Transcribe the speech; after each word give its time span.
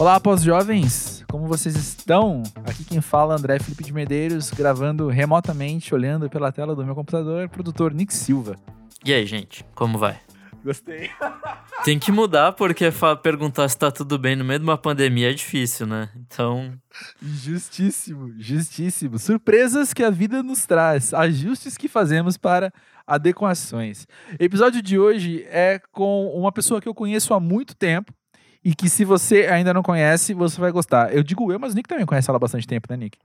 Olá, 0.00 0.18
pós-jovens! 0.18 1.26
Como 1.30 1.46
vocês 1.46 1.76
estão? 1.76 2.42
Aqui 2.64 2.84
quem 2.84 3.02
fala 3.02 3.34
é 3.34 3.38
André 3.38 3.58
Felipe 3.58 3.84
de 3.84 3.92
Medeiros, 3.92 4.50
gravando 4.50 5.08
remotamente, 5.08 5.94
olhando 5.94 6.30
pela 6.30 6.50
tela 6.50 6.74
do 6.74 6.82
meu 6.82 6.94
computador, 6.94 7.50
produtor 7.50 7.92
Nick 7.92 8.14
Silva. 8.14 8.56
E 9.04 9.12
aí, 9.12 9.26
gente, 9.26 9.62
como 9.74 9.98
vai? 9.98 10.18
Gostei. 10.64 11.10
Tem 11.84 11.98
que 11.98 12.10
mudar, 12.10 12.52
porque 12.52 12.86
perguntar 13.22 13.68
se 13.68 13.76
tá 13.76 13.90
tudo 13.90 14.18
bem 14.18 14.34
no 14.34 14.42
meio 14.42 14.60
de 14.60 14.64
uma 14.64 14.78
pandemia 14.78 15.32
é 15.32 15.34
difícil, 15.34 15.86
né? 15.86 16.08
Então. 16.16 16.72
Justíssimo, 17.20 18.32
justíssimo. 18.38 19.18
Surpresas 19.18 19.92
que 19.92 20.02
a 20.02 20.08
vida 20.08 20.42
nos 20.42 20.64
traz, 20.64 21.12
ajustes 21.12 21.76
que 21.76 21.88
fazemos 21.88 22.38
para 22.38 22.72
adequações. 23.06 24.06
Episódio 24.38 24.80
de 24.80 24.98
hoje 24.98 25.44
é 25.50 25.78
com 25.92 26.28
uma 26.28 26.50
pessoa 26.50 26.80
que 26.80 26.88
eu 26.88 26.94
conheço 26.94 27.34
há 27.34 27.40
muito 27.40 27.76
tempo 27.76 28.14
e 28.64 28.74
que, 28.74 28.88
se 28.88 29.04
você 29.04 29.46
ainda 29.46 29.72
não 29.72 29.82
conhece, 29.82 30.34
você 30.34 30.60
vai 30.60 30.70
gostar. 30.70 31.14
Eu 31.14 31.22
digo 31.22 31.50
eu, 31.52 31.58
mas 31.58 31.72
o 31.72 31.76
Nick 31.76 31.88
também 31.88 32.06
conhece 32.06 32.28
ela 32.30 32.36
há 32.36 32.40
bastante 32.40 32.66
tempo, 32.66 32.86
né, 32.90 32.96
Nick? 32.96 33.18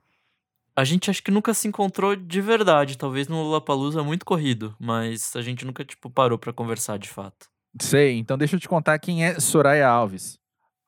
A 0.76 0.84
gente 0.84 1.10
acho 1.10 1.24
que 1.24 1.32
nunca 1.32 1.54
se 1.54 1.68
encontrou 1.68 2.16
de 2.16 2.42
verdade, 2.42 2.98
talvez 2.98 3.28
no 3.28 3.42
Lollapalooza 3.42 4.04
muito 4.04 4.26
corrido, 4.26 4.76
mas 4.80 5.34
a 5.36 5.42
gente 5.42 5.66
nunca, 5.66 5.86
tipo, 5.86 6.10
parou 6.10 6.38
para 6.38 6.52
conversar 6.52 7.00
de 7.00 7.08
fato. 7.08 7.48
Sei, 7.82 8.18
então 8.18 8.38
deixa 8.38 8.56
eu 8.56 8.60
te 8.60 8.68
contar 8.68 9.00
quem 9.00 9.26
é 9.26 9.40
Soraya 9.40 9.88
Alves. 9.88 10.38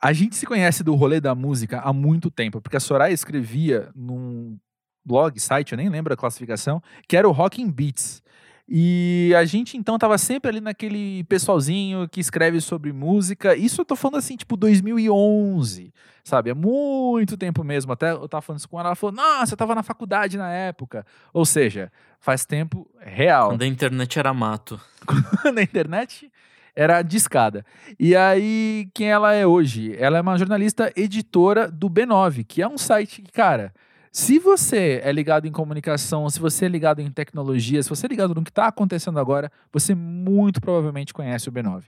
A 0.01 0.13
gente 0.13 0.35
se 0.35 0.45
conhece 0.45 0.83
do 0.83 0.93
rolê 0.93 1.19
da 1.19 1.33
música 1.33 1.79
há 1.79 1.91
muito 1.91 2.29
tempo, 2.29 2.61
porque 2.61 2.77
a 2.77 2.81
Soraya 2.81 3.13
escrevia 3.13 3.89
num 3.95 4.57
blog, 5.05 5.39
site, 5.39 5.71
eu 5.71 5.77
nem 5.77 5.89
lembro 5.89 6.13
a 6.13 6.17
classificação, 6.17 6.83
que 7.07 7.15
era 7.15 7.27
o 7.27 7.31
Rocking 7.31 7.71
Beats. 7.71 8.21
E 8.69 9.33
a 9.37 9.45
gente 9.45 9.77
então 9.77 9.97
tava 9.97 10.17
sempre 10.17 10.49
ali 10.49 10.59
naquele 10.59 11.23
pessoalzinho 11.23 12.07
que 12.09 12.19
escreve 12.19 12.59
sobre 12.59 12.91
música. 12.91 13.55
Isso 13.55 13.81
eu 13.81 13.85
tô 13.85 13.95
falando 13.95 14.17
assim, 14.17 14.35
tipo 14.35 14.57
2011, 14.57 15.93
sabe? 16.21 16.49
É 16.49 16.53
muito 16.53 17.37
tempo 17.37 17.63
mesmo. 17.63 17.93
Até 17.93 18.11
eu 18.11 18.27
tava 18.27 18.41
falando 18.41 18.59
isso 18.59 18.67
com 18.67 18.77
ela, 18.77 18.89
ela 18.89 18.95
falou: 18.95 19.15
"Nossa, 19.15 19.53
eu 19.53 19.57
tava 19.57 19.73
na 19.73 19.83
faculdade 19.83 20.37
na 20.37 20.51
época". 20.51 21.05
Ou 21.33 21.45
seja, 21.45 21.89
faz 22.19 22.45
tempo 22.45 22.85
real. 22.99 23.49
Quando 23.49 23.61
a 23.61 23.67
internet 23.67 24.19
era 24.19 24.33
mato. 24.33 24.79
Quando 25.41 25.59
a 25.59 25.63
internet 25.63 26.29
era 26.75 27.01
discada. 27.01 27.65
E 27.99 28.15
aí, 28.15 28.87
quem 28.93 29.09
ela 29.09 29.33
é 29.33 29.47
hoje? 29.47 29.95
Ela 29.97 30.19
é 30.19 30.21
uma 30.21 30.37
jornalista 30.37 30.91
editora 30.95 31.71
do 31.71 31.89
B9, 31.89 32.45
que 32.45 32.61
é 32.61 32.67
um 32.67 32.77
site 32.77 33.23
que, 33.23 33.31
cara, 33.31 33.73
se 34.17 34.39
você 34.39 34.99
é 35.03 35.11
ligado 35.11 35.45
em 35.45 35.51
comunicação, 35.51 36.27
se 36.27 36.39
você 36.39 36.65
é 36.65 36.67
ligado 36.67 36.99
em 36.99 37.11
tecnologia, 37.11 37.83
se 37.83 37.87
você 37.87 38.07
é 38.07 38.09
ligado 38.09 38.33
no 38.33 38.43
que 38.43 38.49
está 38.49 38.65
acontecendo 38.65 39.19
agora, 39.19 39.51
você 39.71 39.93
muito 39.93 40.59
provavelmente 40.59 41.13
conhece 41.13 41.47
o 41.47 41.51
B9. 41.51 41.83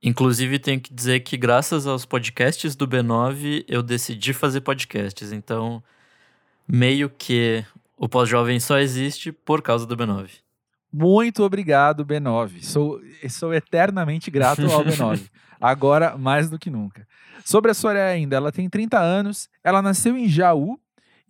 Inclusive, 0.00 0.60
tenho 0.60 0.80
que 0.80 0.94
dizer 0.94 1.18
que 1.18 1.36
graças 1.36 1.84
aos 1.84 2.06
podcasts 2.06 2.76
do 2.76 2.86
B9, 2.86 3.64
eu 3.66 3.82
decidi 3.82 4.32
fazer 4.32 4.60
podcasts. 4.60 5.32
Então, 5.32 5.82
meio 6.66 7.10
que 7.10 7.64
o 7.96 8.08
pós-jovem 8.08 8.60
só 8.60 8.78
existe 8.78 9.32
por 9.32 9.62
causa 9.62 9.84
do 9.84 9.96
B9. 9.96 10.28
Muito 10.92 11.42
obrigado, 11.42 12.06
B9. 12.06 12.62
Sou, 12.62 13.00
sou 13.28 13.52
eternamente 13.52 14.30
grato 14.30 14.62
ao 14.70 14.84
B9. 14.84 15.28
Agora, 15.60 16.16
mais 16.16 16.48
do 16.48 16.56
que 16.56 16.70
nunca. 16.70 17.04
Sobre 17.44 17.72
a 17.72 17.74
Soraya 17.74 18.14
ainda, 18.14 18.36
ela 18.36 18.52
tem 18.52 18.70
30 18.70 18.96
anos, 19.00 19.48
ela 19.64 19.82
nasceu 19.82 20.16
em 20.16 20.28
Jaú, 20.28 20.78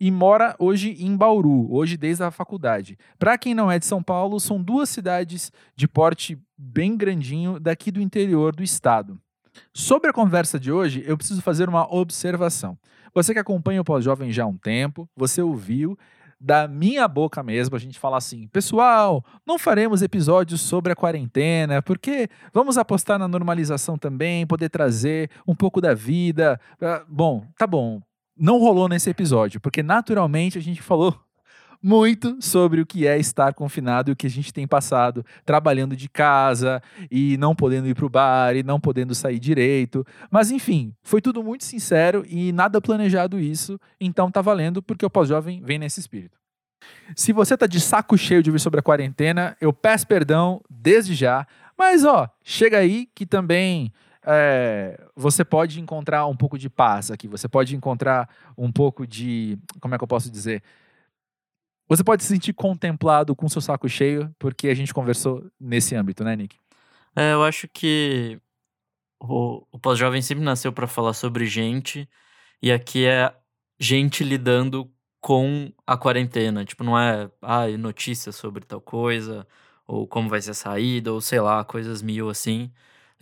e 0.03 0.11
mora 0.11 0.53
hoje 0.59 0.97
em 0.99 1.15
Bauru, 1.15 1.73
hoje 1.73 1.95
desde 1.95 2.25
a 2.25 2.29
faculdade. 2.29 2.97
Para 3.17 3.37
quem 3.37 3.55
não 3.55 3.71
é 3.71 3.79
de 3.79 3.85
São 3.85 4.03
Paulo, 4.03 4.37
são 4.37 4.61
duas 4.61 4.89
cidades 4.89 5.49
de 5.77 5.87
porte 5.87 6.37
bem 6.57 6.97
grandinho 6.97 7.57
daqui 7.57 7.89
do 7.89 8.01
interior 8.01 8.53
do 8.53 8.61
estado. 8.61 9.17
Sobre 9.73 10.09
a 10.09 10.13
conversa 10.13 10.59
de 10.59 10.73
hoje, 10.73 11.01
eu 11.07 11.15
preciso 11.15 11.41
fazer 11.41 11.69
uma 11.69 11.89
observação. 11.89 12.77
Você 13.13 13.31
que 13.31 13.39
acompanha 13.39 13.79
o 13.79 13.85
Pós-Jovem 13.85 14.29
já 14.29 14.43
há 14.43 14.47
um 14.47 14.57
tempo, 14.57 15.07
você 15.15 15.41
ouviu 15.41 15.97
da 16.37 16.67
minha 16.67 17.07
boca 17.07 17.41
mesmo, 17.41 17.77
a 17.77 17.79
gente 17.79 17.97
fala 17.97 18.17
assim: 18.17 18.45
pessoal, 18.47 19.23
não 19.47 19.57
faremos 19.57 20.01
episódios 20.01 20.59
sobre 20.59 20.91
a 20.91 20.97
quarentena, 20.97 21.81
porque 21.81 22.27
vamos 22.51 22.77
apostar 22.77 23.17
na 23.17 23.29
normalização 23.29 23.97
também, 23.97 24.45
poder 24.45 24.67
trazer 24.67 25.29
um 25.47 25.55
pouco 25.55 25.79
da 25.79 25.93
vida. 25.93 26.59
Ah, 26.81 27.05
bom, 27.07 27.47
tá 27.57 27.65
bom, 27.65 28.01
não 28.37 28.59
rolou 28.59 28.87
nesse 28.87 29.09
episódio, 29.09 29.59
porque 29.59 29.83
naturalmente 29.83 30.57
a 30.57 30.61
gente 30.61 30.81
falou 30.81 31.17
muito 31.83 32.37
sobre 32.39 32.79
o 32.79 32.85
que 32.85 33.05
é 33.05 33.19
estar 33.19 33.53
confinado 33.53 34.09
e 34.09 34.13
o 34.13 34.15
que 34.15 34.25
a 34.25 34.29
gente 34.29 34.53
tem 34.53 34.65
passado 34.65 35.25
trabalhando 35.45 35.97
de 35.97 36.07
casa 36.07 36.81
e 37.11 37.35
não 37.35 37.53
podendo 37.53 37.89
ir 37.89 37.93
para 37.93 38.05
o 38.05 38.09
bar 38.09 38.55
e 38.55 38.63
não 38.63 38.79
podendo 38.79 39.13
sair 39.13 39.37
direito. 39.37 40.05
Mas 40.31 40.49
enfim, 40.49 40.95
foi 41.03 41.19
tudo 41.21 41.43
muito 41.43 41.65
sincero 41.65 42.23
e 42.25 42.53
nada 42.53 42.79
planejado 42.79 43.37
isso, 43.37 43.77
então 43.99 44.31
tá 44.31 44.41
valendo 44.41 44.81
porque 44.81 45.05
o 45.05 45.09
pós-jovem 45.09 45.61
vem 45.61 45.77
nesse 45.77 45.99
espírito. 45.99 46.37
Se 47.15 47.33
você 47.33 47.57
tá 47.57 47.67
de 47.67 47.81
saco 47.81 48.17
cheio 48.17 48.41
de 48.41 48.49
ouvir 48.49 48.59
sobre 48.59 48.79
a 48.79 48.83
quarentena, 48.83 49.57
eu 49.59 49.73
peço 49.73 50.07
perdão 50.07 50.61
desde 50.69 51.13
já, 51.13 51.45
mas 51.77 52.05
ó, 52.05 52.29
chega 52.43 52.77
aí 52.77 53.09
que 53.13 53.25
também 53.25 53.91
é, 54.25 54.99
você 55.15 55.43
pode 55.43 55.79
encontrar 55.79 56.25
um 56.27 56.35
pouco 56.35 56.57
de 56.57 56.69
paz 56.69 57.11
aqui, 57.11 57.27
você 57.27 57.47
pode 57.47 57.75
encontrar 57.75 58.29
um 58.57 58.71
pouco 58.71 59.05
de. 59.05 59.57
Como 59.79 59.93
é 59.93 59.97
que 59.97 60.03
eu 60.03 60.07
posso 60.07 60.31
dizer? 60.31 60.63
Você 61.87 62.03
pode 62.03 62.23
se 62.23 62.29
sentir 62.29 62.53
contemplado 62.53 63.35
com 63.35 63.49
seu 63.49 63.61
saco 63.61 63.87
cheio, 63.89 64.33
porque 64.39 64.69
a 64.69 64.73
gente 64.73 64.93
conversou 64.93 65.45
nesse 65.59 65.95
âmbito, 65.95 66.23
né, 66.23 66.35
Nick? 66.35 66.57
É, 67.15 67.33
eu 67.33 67.43
acho 67.43 67.67
que 67.67 68.39
o, 69.19 69.65
o 69.71 69.79
pós-jovem 69.79 70.21
sempre 70.21 70.43
nasceu 70.43 70.71
para 70.71 70.87
falar 70.87 71.13
sobre 71.13 71.45
gente, 71.45 72.09
e 72.61 72.71
aqui 72.71 73.05
é 73.05 73.35
gente 73.79 74.23
lidando 74.23 74.89
com 75.19 75.71
a 75.85 75.97
quarentena. 75.97 76.65
Tipo, 76.65 76.83
não 76.83 76.97
é 76.97 77.29
ah, 77.41 77.67
notícias 77.77 78.35
sobre 78.35 78.65
tal 78.65 78.81
coisa, 78.81 79.47
ou 79.87 80.07
como 80.07 80.29
vai 80.29 80.41
ser 80.41 80.51
a 80.51 80.53
saída, 80.53 81.13
ou 81.13 81.21
sei 81.21 81.39
lá, 81.39 81.63
coisas 81.63 82.01
mil 82.01 82.29
assim. 82.29 82.71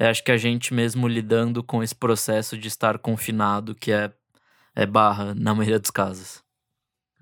É, 0.02 0.10
acho 0.10 0.24
que 0.24 0.32
a 0.32 0.38
gente 0.38 0.74
mesmo 0.74 1.08
lidando 1.08 1.62
com 1.62 1.84
esse 1.84 1.94
processo 1.94 2.58
de 2.58 2.68
estar 2.68 2.98
confinado, 2.98 3.76
que 3.76 3.92
é, 3.92 4.12
é 4.76 4.84
barra 4.84 5.36
na 5.36 5.54
maioria 5.54 5.78
dos 5.78 5.92
casos. 5.92 6.44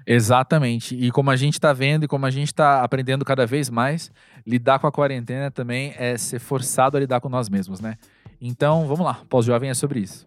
Exatamente. 0.08 0.96
E 0.96 1.12
como 1.12 1.30
a 1.30 1.36
gente 1.36 1.56
está 1.56 1.74
vendo 1.74 2.06
e 2.06 2.08
como 2.08 2.26
a 2.26 2.30
gente 2.32 2.48
está 2.48 2.82
aprendendo 2.82 3.26
cada 3.26 3.46
vez 3.46 3.70
mais, 3.70 4.10
lidar 4.48 4.80
com 4.80 4.88
a 4.88 4.92
quarentena 4.94 5.52
também 5.52 5.94
é 5.98 6.18
ser 6.18 6.40
forçado 6.40 6.96
a 6.96 7.02
lidar 7.02 7.20
com 7.20 7.28
nós 7.28 7.50
mesmos, 7.50 7.82
né? 7.82 7.98
Então, 8.40 8.88
vamos 8.88 9.06
lá. 9.06 9.26
Pós-jovem 9.28 9.70
é 9.70 9.74
sobre 9.74 10.00
isso. 10.00 10.26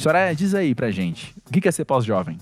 Soraya, 0.00 0.34
diz 0.34 0.54
aí 0.54 0.74
pra 0.74 0.90
gente, 0.90 1.34
o 1.46 1.52
que 1.52 1.68
é 1.68 1.70
ser 1.70 1.84
pós-jovem? 1.84 2.38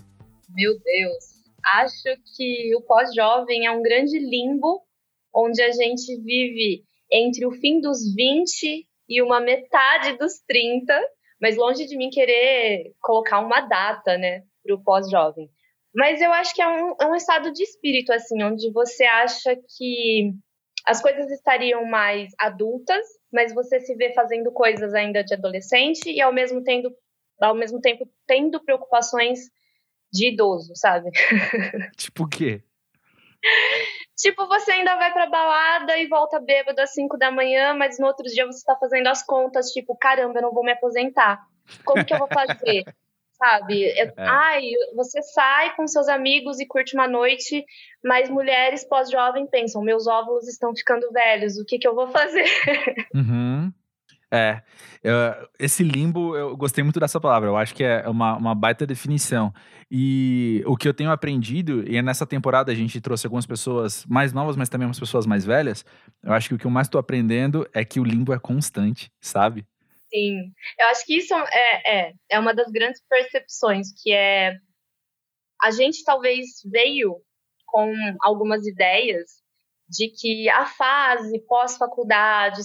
Meu 0.49 0.79
Deus, 0.79 1.25
acho 1.65 2.17
que 2.37 2.73
o 2.77 2.83
pós-jovem 2.83 3.67
é 3.67 3.71
um 3.73 3.83
grande 3.83 4.17
limbo 4.17 4.81
onde 5.35 5.61
a 5.61 5.73
gente 5.73 6.23
vive 6.23 6.85
entre 7.13 7.45
o 7.45 7.51
fim 7.51 7.81
dos 7.81 8.15
20 8.15 8.87
e 9.09 9.21
uma 9.21 9.41
metade 9.41 10.17
dos 10.19 10.35
30, 10.47 10.97
mas 11.43 11.57
longe 11.57 11.85
de 11.85 11.97
mim 11.97 12.11
querer 12.11 12.93
colocar 13.01 13.41
uma 13.41 13.63
data, 13.63 14.17
né, 14.17 14.45
para 14.65 14.77
o 14.77 14.85
pós-jovem. 14.85 15.51
Mas 15.93 16.21
eu 16.21 16.33
acho 16.33 16.55
que 16.55 16.63
é 16.63 16.69
um, 16.69 16.95
é 17.01 17.07
um 17.09 17.17
estado 17.17 17.53
de 17.53 17.65
espírito, 17.65 18.13
assim, 18.13 18.41
onde 18.41 18.71
você 18.71 19.03
acha 19.03 19.57
que 19.77 20.31
as 20.87 21.03
coisas 21.03 21.29
estariam 21.29 21.85
mais 21.85 22.31
adultas, 22.39 23.05
mas 23.33 23.53
você 23.53 23.81
se 23.81 23.97
vê 23.97 24.15
fazendo 24.15 24.53
coisas 24.53 24.95
ainda 24.95 25.25
de 25.25 25.35
adolescente 25.35 26.09
e 26.09 26.21
ao 26.21 26.33
mesmo 26.33 26.63
tempo 26.63 26.89
ao 27.41 27.55
mesmo 27.55 27.81
tempo 27.81 28.09
tendo 28.27 28.63
preocupações 28.63 29.51
de 30.13 30.29
idoso, 30.29 30.75
sabe? 30.75 31.11
tipo 31.97 32.25
o 32.25 32.29
quê? 32.29 32.63
Tipo, 34.17 34.49
você 34.49 34.73
ainda 34.73 34.97
vai 34.97 35.13
pra 35.13 35.27
balada 35.27 35.97
e 35.97 36.09
volta 36.09 36.41
bêbado 36.41 36.81
às 36.81 36.93
5 36.93 37.17
da 37.17 37.31
manhã, 37.31 37.73
mas 37.75 37.99
no 37.99 38.07
outro 38.07 38.25
dia 38.27 38.45
você 38.47 38.65
tá 38.65 38.75
fazendo 38.77 39.07
as 39.07 39.23
contas, 39.23 39.71
tipo, 39.71 39.97
caramba, 39.97 40.39
eu 40.39 40.43
não 40.43 40.53
vou 40.53 40.65
me 40.65 40.73
aposentar. 40.73 41.41
Como 41.85 42.05
que 42.05 42.13
eu 42.13 42.19
vou 42.19 42.29
fazer? 42.29 42.85
Sabe? 43.39 43.85
É. 43.85 44.13
Ai, 44.17 44.65
você 44.97 45.23
sai 45.23 45.77
com 45.77 45.87
seus 45.87 46.09
amigos 46.09 46.59
e 46.59 46.67
curte 46.67 46.95
uma 46.95 47.07
noite, 47.07 47.65
mas 48.03 48.29
mulheres 48.29 48.83
pós-jovem 48.83 49.47
pensam, 49.47 49.81
meus 49.81 50.09
óvulos 50.09 50.49
estão 50.49 50.75
ficando 50.75 51.09
velhos, 51.13 51.57
o 51.57 51.65
que 51.65 51.79
que 51.79 51.87
eu 51.87 51.95
vou 51.95 52.09
fazer? 52.09 52.45
Uhum. 53.15 53.73
É, 54.31 54.61
eu, 55.03 55.15
esse 55.59 55.83
limbo, 55.83 56.37
eu 56.37 56.55
gostei 56.57 56.85
muito 56.85 57.01
dessa 57.01 57.19
palavra, 57.19 57.49
eu 57.49 57.57
acho 57.57 57.75
que 57.75 57.83
é 57.83 58.07
uma, 58.09 58.37
uma 58.37 58.55
baita 58.55 58.87
definição. 58.87 59.53
E 59.91 60.63
o 60.67 60.77
que 60.77 60.87
eu 60.87 60.93
tenho 60.93 61.11
aprendido, 61.11 61.83
e 61.91 62.01
nessa 62.03 62.27
temporada 62.27 62.71
a 62.71 62.75
gente 62.75 63.01
trouxe 63.01 63.27
algumas 63.27 63.47
pessoas 63.47 64.05
mais 64.07 64.33
novas, 64.33 64.55
mas 64.55 64.69
também 64.69 64.87
umas 64.87 65.01
pessoas 65.01 65.25
mais 65.25 65.45
velhas, 65.47 65.85
eu 66.23 66.33
acho 66.33 66.49
que 66.49 66.55
o 66.55 66.59
que 66.59 66.67
eu 66.67 66.71
mais 66.71 66.87
estou 66.87 66.99
aprendendo 66.99 67.67
é 67.73 67.85
que 67.85 67.99
o 67.99 68.05
limbo 68.05 68.35
é 68.35 68.39
constante, 68.39 69.11
sabe? 69.21 69.67
Sim, 70.11 70.53
eu 70.79 70.87
acho 70.89 71.05
que 71.07 71.17
isso 71.17 71.35
é, 71.35 72.09
é, 72.09 72.13
é 72.31 72.39
uma 72.39 72.55
das 72.55 72.71
grandes 72.71 73.03
percepções, 73.09 73.89
que 74.03 74.13
é 74.13 74.55
a 75.61 75.71
gente 75.71 76.05
talvez 76.05 76.47
veio 76.71 77.17
com 77.67 77.93
algumas 78.21 78.67
ideias 78.67 79.43
de 79.89 80.09
que 80.09 80.49
a 80.51 80.67
fase 80.67 81.39
pós-faculdade, 81.47 82.61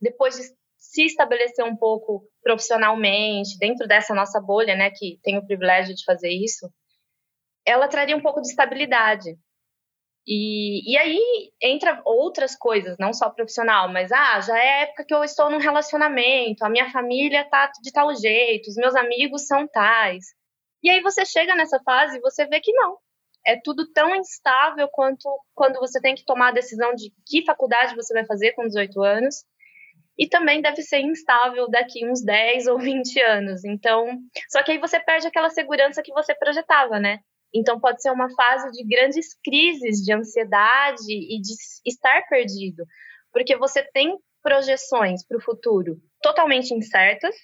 depois 0.00 0.36
de 0.36 0.42
se 0.76 1.04
estabelecer 1.04 1.64
um 1.64 1.76
pouco 1.76 2.24
profissionalmente, 2.42 3.58
dentro 3.58 3.86
dessa 3.86 4.14
nossa 4.14 4.40
bolha, 4.40 4.76
né, 4.76 4.90
que 4.90 5.18
tem 5.22 5.36
o 5.36 5.44
privilégio 5.44 5.94
de 5.94 6.04
fazer 6.04 6.30
isso, 6.30 6.68
ela 7.66 7.88
traria 7.88 8.16
um 8.16 8.22
pouco 8.22 8.40
de 8.40 8.48
estabilidade. 8.48 9.36
E, 10.26 10.92
e 10.92 10.98
aí 10.98 11.52
entra 11.60 12.02
outras 12.04 12.54
coisas, 12.54 12.96
não 12.98 13.14
só 13.14 13.30
profissional, 13.30 13.90
mas 13.90 14.12
ah, 14.12 14.40
já 14.40 14.58
é 14.58 14.82
época 14.82 15.04
que 15.06 15.14
eu 15.14 15.24
estou 15.24 15.50
num 15.50 15.58
relacionamento, 15.58 16.64
a 16.64 16.68
minha 16.68 16.90
família 16.90 17.48
tá 17.48 17.70
de 17.82 17.90
tal 17.90 18.14
jeito, 18.14 18.68
os 18.68 18.76
meus 18.76 18.94
amigos 18.94 19.46
são 19.46 19.66
tais. 19.66 20.26
E 20.82 20.90
aí 20.90 21.00
você 21.00 21.24
chega 21.24 21.54
nessa 21.54 21.80
fase 21.82 22.18
e 22.18 22.20
você 22.20 22.46
vê 22.46 22.60
que 22.60 22.72
não. 22.72 22.98
É 23.46 23.58
tudo 23.64 23.90
tão 23.92 24.14
instável 24.14 24.86
quanto 24.88 25.28
quando 25.54 25.78
você 25.78 25.98
tem 26.00 26.14
que 26.14 26.24
tomar 26.26 26.48
a 26.48 26.52
decisão 26.52 26.94
de 26.94 27.10
que 27.26 27.44
faculdade 27.46 27.96
você 27.96 28.12
vai 28.12 28.26
fazer 28.26 28.52
com 28.52 28.66
18 28.66 29.02
anos. 29.02 29.44
E 30.18 30.28
também 30.28 30.60
deve 30.60 30.82
ser 30.82 31.00
instável 31.00 31.68
daqui 31.68 32.04
uns 32.04 32.22
10 32.22 32.66
ou 32.66 32.78
20 32.78 33.20
anos. 33.20 33.64
Então, 33.64 34.18
só 34.50 34.62
que 34.62 34.72
aí 34.72 34.78
você 34.78 34.98
perde 34.98 35.26
aquela 35.26 35.50
segurança 35.50 36.02
que 36.02 36.12
você 36.12 36.34
projetava, 36.34 36.98
né? 36.98 37.20
Então 37.54 37.80
pode 37.80 38.02
ser 38.02 38.10
uma 38.10 38.28
fase 38.34 38.70
de 38.72 38.84
grandes 38.84 39.28
crises 39.42 40.02
de 40.02 40.12
ansiedade 40.12 41.10
e 41.10 41.40
de 41.40 41.54
estar 41.86 42.26
perdido, 42.28 42.84
porque 43.32 43.56
você 43.56 43.82
tem 43.92 44.18
projeções 44.42 45.26
para 45.26 45.38
o 45.38 45.42
futuro 45.42 45.98
totalmente 46.22 46.74
incertas 46.74 47.34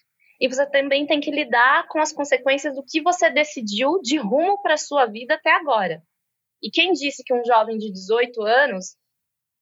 e 0.41 0.49
você 0.49 0.69
também 0.69 1.07
tem 1.07 1.21
que 1.21 1.31
lidar 1.31 1.87
com 1.89 2.01
as 2.01 2.13
consequências 2.13 2.75
do 2.75 2.85
que 2.85 3.01
você 3.01 3.31
decidiu 3.31 4.01
de 4.03 4.19
rumo 4.19 4.61
para 4.61 4.77
sua 4.77 5.07
vida 5.07 5.35
até 5.35 5.53
agora. 5.53 6.03
E 6.63 6.71
quem 6.71 6.93
disse 6.93 7.23
que 7.25 7.35
um 7.35 7.45
jovem 7.45 7.79
de 7.79 7.91
18 7.93 8.43
anos 8.43 8.97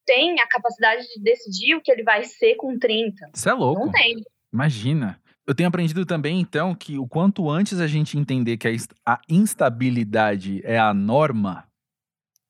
tem 0.07 0.41
a 0.41 0.47
capacidade 0.47 1.03
de 1.09 1.23
decidir 1.23 1.75
o 1.75 1.81
que 1.81 1.91
ele 1.91 2.03
vai 2.03 2.25
ser 2.25 2.55
com 2.57 2.79
30? 2.79 3.31
Isso 3.35 3.49
é 3.49 3.53
louco. 3.53 3.87
Não 3.87 3.93
tem. 3.93 4.17
Imagina. 4.53 5.21
Eu 5.47 5.55
tenho 5.55 5.69
aprendido 5.69 6.07
também, 6.07 6.41
então, 6.41 6.75
que 6.75 6.99
o 6.99 7.07
quanto 7.07 7.51
antes 7.51 7.81
a 7.81 7.87
gente 7.87 8.17
entender 8.17 8.57
que 8.57 8.69
a 9.05 9.19
instabilidade 9.29 10.61
é 10.65 10.79
a 10.79 10.95
norma, 10.95 11.65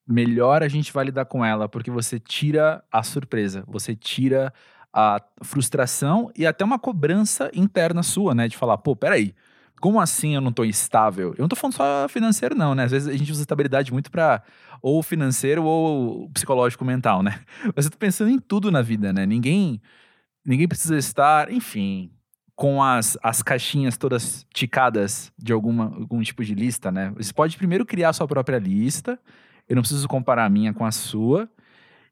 melhor 0.07 0.63
a 0.63 0.69
gente 0.69 0.93
vai 0.93 1.07
lidar 1.07 1.25
com 1.25 1.45
ela, 1.45 1.69
porque 1.69 1.91
você 1.91 2.21
tira 2.21 2.85
a 2.93 3.03
surpresa, 3.03 3.65
você 3.67 3.97
tira 3.97 4.53
a 4.93 5.23
frustração 5.43 6.31
e 6.37 6.45
até 6.45 6.65
uma 6.65 6.79
cobrança 6.79 7.51
interna 7.55 8.03
sua, 8.03 8.35
né? 8.35 8.47
De 8.47 8.59
falar, 8.59 8.77
pô, 8.77 8.95
peraí, 8.95 9.35
como 9.83 10.01
assim 10.01 10.37
eu 10.37 10.41
não 10.41 10.53
tô 10.53 10.65
estável? 10.65 11.35
Eu 11.37 11.43
não 11.43 11.49
tô 11.49 11.57
falando 11.57 11.75
só 11.75 12.07
financeiro, 12.09 12.55
não, 12.55 12.73
né? 12.73 12.85
Às 12.85 12.93
vezes 12.93 13.09
a 13.09 13.17
gente 13.17 13.33
usa 13.33 13.41
estabilidade 13.41 13.93
muito 13.93 14.13
para 14.13 14.41
ou 14.81 15.03
financeiro 15.03 15.65
ou 15.65 16.31
psicológico 16.31 16.85
mental, 16.85 17.21
né? 17.21 17.41
Mas 17.75 17.87
eu 17.87 17.91
tô 17.91 17.99
pensando 17.99 18.31
em 18.31 18.39
tudo 18.39 18.71
na 18.71 18.81
vida, 18.81 19.13
né? 19.13 19.27
Ninguém, 19.27 19.83
ninguém 20.47 20.69
precisa 20.69 20.97
estar, 20.97 21.51
enfim, 21.51 22.13
com 22.55 22.81
as, 22.81 23.19
as 23.25 23.43
caixinhas 23.43 23.97
todas 23.97 24.47
ticadas 24.55 25.33
de 25.37 25.53
alguma, 25.53 25.87
algum 25.87 26.23
tipo 26.23 26.45
de 26.45 26.55
lista, 26.55 26.93
né? 26.93 27.13
Você 27.17 27.33
pode 27.33 27.57
primeiro 27.57 27.85
criar 27.85 28.13
sua 28.13 28.29
própria 28.29 28.61
lista. 28.61 29.19
Eu 29.69 29.75
não 29.75 29.83
preciso 29.83 30.07
comparar 30.07 30.45
a 30.45 30.49
minha 30.49 30.73
com 30.73 30.87
a 30.87 30.93
sua. 30.93 31.51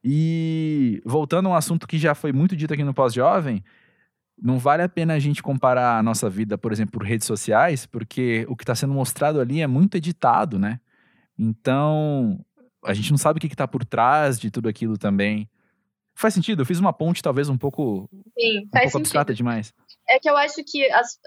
E 0.02 1.00
voltando 1.06 1.46
a 1.46 1.52
um 1.52 1.54
assunto 1.54 1.86
que 1.86 1.98
já 1.98 2.16
foi 2.16 2.32
muito 2.32 2.56
dito 2.56 2.74
aqui 2.74 2.82
no 2.82 2.92
Pós-Jovem, 2.92 3.62
não 4.42 4.58
vale 4.58 4.82
a 4.82 4.88
pena 4.88 5.14
a 5.14 5.18
gente 5.18 5.42
comparar 5.42 5.98
a 5.98 6.02
nossa 6.02 6.28
vida, 6.30 6.56
por 6.56 6.72
exemplo, 6.72 6.92
por 6.92 7.06
redes 7.06 7.26
sociais, 7.26 7.86
porque 7.86 8.46
o 8.48 8.56
que 8.56 8.62
está 8.62 8.74
sendo 8.74 8.94
mostrado 8.94 9.40
ali 9.40 9.60
é 9.60 9.66
muito 9.66 9.96
editado, 9.96 10.58
né? 10.58 10.80
Então, 11.38 12.44
a 12.84 12.94
gente 12.94 13.10
não 13.10 13.18
sabe 13.18 13.38
o 13.38 13.40
que 13.40 13.46
está 13.46 13.68
por 13.68 13.84
trás 13.84 14.38
de 14.38 14.50
tudo 14.50 14.68
aquilo 14.68 14.96
também. 14.96 15.48
Faz 16.14 16.34
sentido? 16.34 16.62
Eu 16.62 16.66
fiz 16.66 16.78
uma 16.78 16.92
ponte 16.92 17.22
talvez 17.22 17.48
um 17.48 17.56
pouco, 17.56 18.08
Sim, 18.38 18.60
um 18.60 18.68
pouco 18.68 18.98
abstrata 18.98 19.34
demais. 19.34 19.72
É 20.08 20.18
que 20.18 20.28
eu 20.28 20.36
acho 20.36 20.62
que, 20.64 20.90
as, 20.90 21.18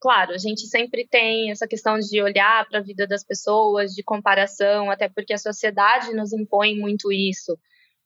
claro, 0.00 0.32
a 0.32 0.38
gente 0.38 0.66
sempre 0.66 1.06
tem 1.08 1.50
essa 1.50 1.66
questão 1.66 1.98
de 1.98 2.22
olhar 2.22 2.68
para 2.68 2.78
a 2.78 2.82
vida 2.82 3.06
das 3.06 3.24
pessoas, 3.24 3.92
de 3.92 4.02
comparação, 4.02 4.90
até 4.90 5.08
porque 5.08 5.32
a 5.32 5.38
sociedade 5.38 6.12
nos 6.14 6.32
impõe 6.32 6.78
muito 6.78 7.10
isso 7.12 7.58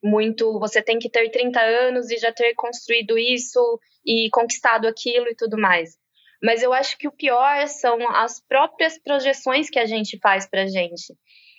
muito 0.05 0.59
você 0.59 0.83
tem 0.83 0.99
que 0.99 1.09
ter 1.09 1.31
30 1.31 1.59
anos 1.59 2.11
e 2.11 2.19
já 2.19 2.31
ter 2.31 2.55
construído 2.55 3.17
isso 3.19 3.81
e 4.05 4.29
conquistado 4.31 4.87
aquilo 4.87 5.29
e 5.29 5.35
tudo 5.35 5.59
mais. 5.59 5.97
Mas 6.43 6.63
eu 6.63 6.75
acho 6.75 6.99
que 6.99 7.09
o 7.09 7.13
pior 7.13 7.67
são 7.69 8.07
as 8.11 8.39
próprias 8.47 8.99
projeções 9.03 9.71
que 9.71 9.79
a 9.79 9.87
gente 9.87 10.19
faz 10.19 10.47
pra 10.47 10.67
gente. 10.67 11.15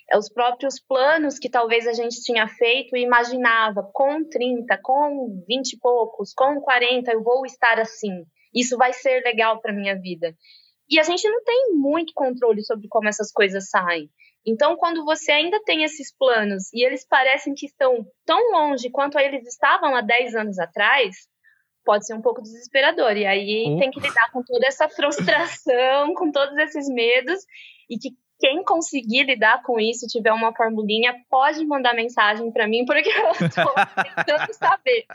É 0.08 0.16
os 0.16 0.28
próprios 0.28 0.78
planos 0.78 1.40
que 1.40 1.50
talvez 1.50 1.88
a 1.88 1.92
gente 1.92 2.22
tinha 2.22 2.46
feito 2.46 2.96
e 2.96 3.02
imaginava 3.02 3.82
com 3.92 4.22
30, 4.28 4.78
com 4.80 5.42
20 5.48 5.72
e 5.72 5.78
poucos, 5.80 6.32
com 6.32 6.60
40 6.60 7.10
eu 7.10 7.24
vou 7.24 7.44
estar 7.44 7.80
assim. 7.80 8.24
Isso 8.54 8.76
vai 8.76 8.92
ser 8.92 9.24
legal 9.24 9.60
para 9.60 9.72
minha 9.72 9.98
vida. 10.00 10.32
E 10.88 11.00
a 11.00 11.02
gente 11.02 11.28
não 11.28 11.42
tem 11.42 11.74
muito 11.74 12.12
controle 12.14 12.62
sobre 12.62 12.86
como 12.88 13.08
essas 13.08 13.32
coisas 13.32 13.68
saem. 13.68 14.08
Então, 14.46 14.76
quando 14.76 15.04
você 15.04 15.32
ainda 15.32 15.60
tem 15.64 15.82
esses 15.82 16.14
planos 16.16 16.72
e 16.72 16.86
eles 16.86 17.04
parecem 17.04 17.52
que 17.54 17.66
estão 17.66 18.06
tão 18.24 18.52
longe 18.52 18.88
quanto 18.90 19.18
eles 19.18 19.44
estavam 19.46 19.96
há 19.96 20.00
10 20.00 20.36
anos 20.36 20.58
atrás, 20.58 21.16
pode 21.84 22.06
ser 22.06 22.14
um 22.14 22.22
pouco 22.22 22.40
desesperador. 22.40 23.16
E 23.16 23.26
aí 23.26 23.76
tem 23.78 23.90
que 23.90 24.00
lidar 24.00 24.30
com 24.32 24.42
toda 24.42 24.66
essa 24.66 24.88
frustração, 24.88 26.14
com 26.14 26.30
todos 26.30 26.56
esses 26.58 26.88
medos, 26.88 27.40
e 27.90 27.98
que 27.98 28.10
quem 28.38 28.62
conseguir 28.62 29.24
lidar 29.24 29.62
com 29.62 29.80
isso, 29.80 30.06
tiver 30.06 30.32
uma 30.32 30.54
formulinha, 30.54 31.14
pode 31.30 31.64
mandar 31.64 31.94
mensagem 31.94 32.52
para 32.52 32.68
mim, 32.68 32.84
porque 32.84 33.08
eu 33.08 33.30
estou 33.30 33.72
tentando 34.26 34.52
saber. 34.52 35.06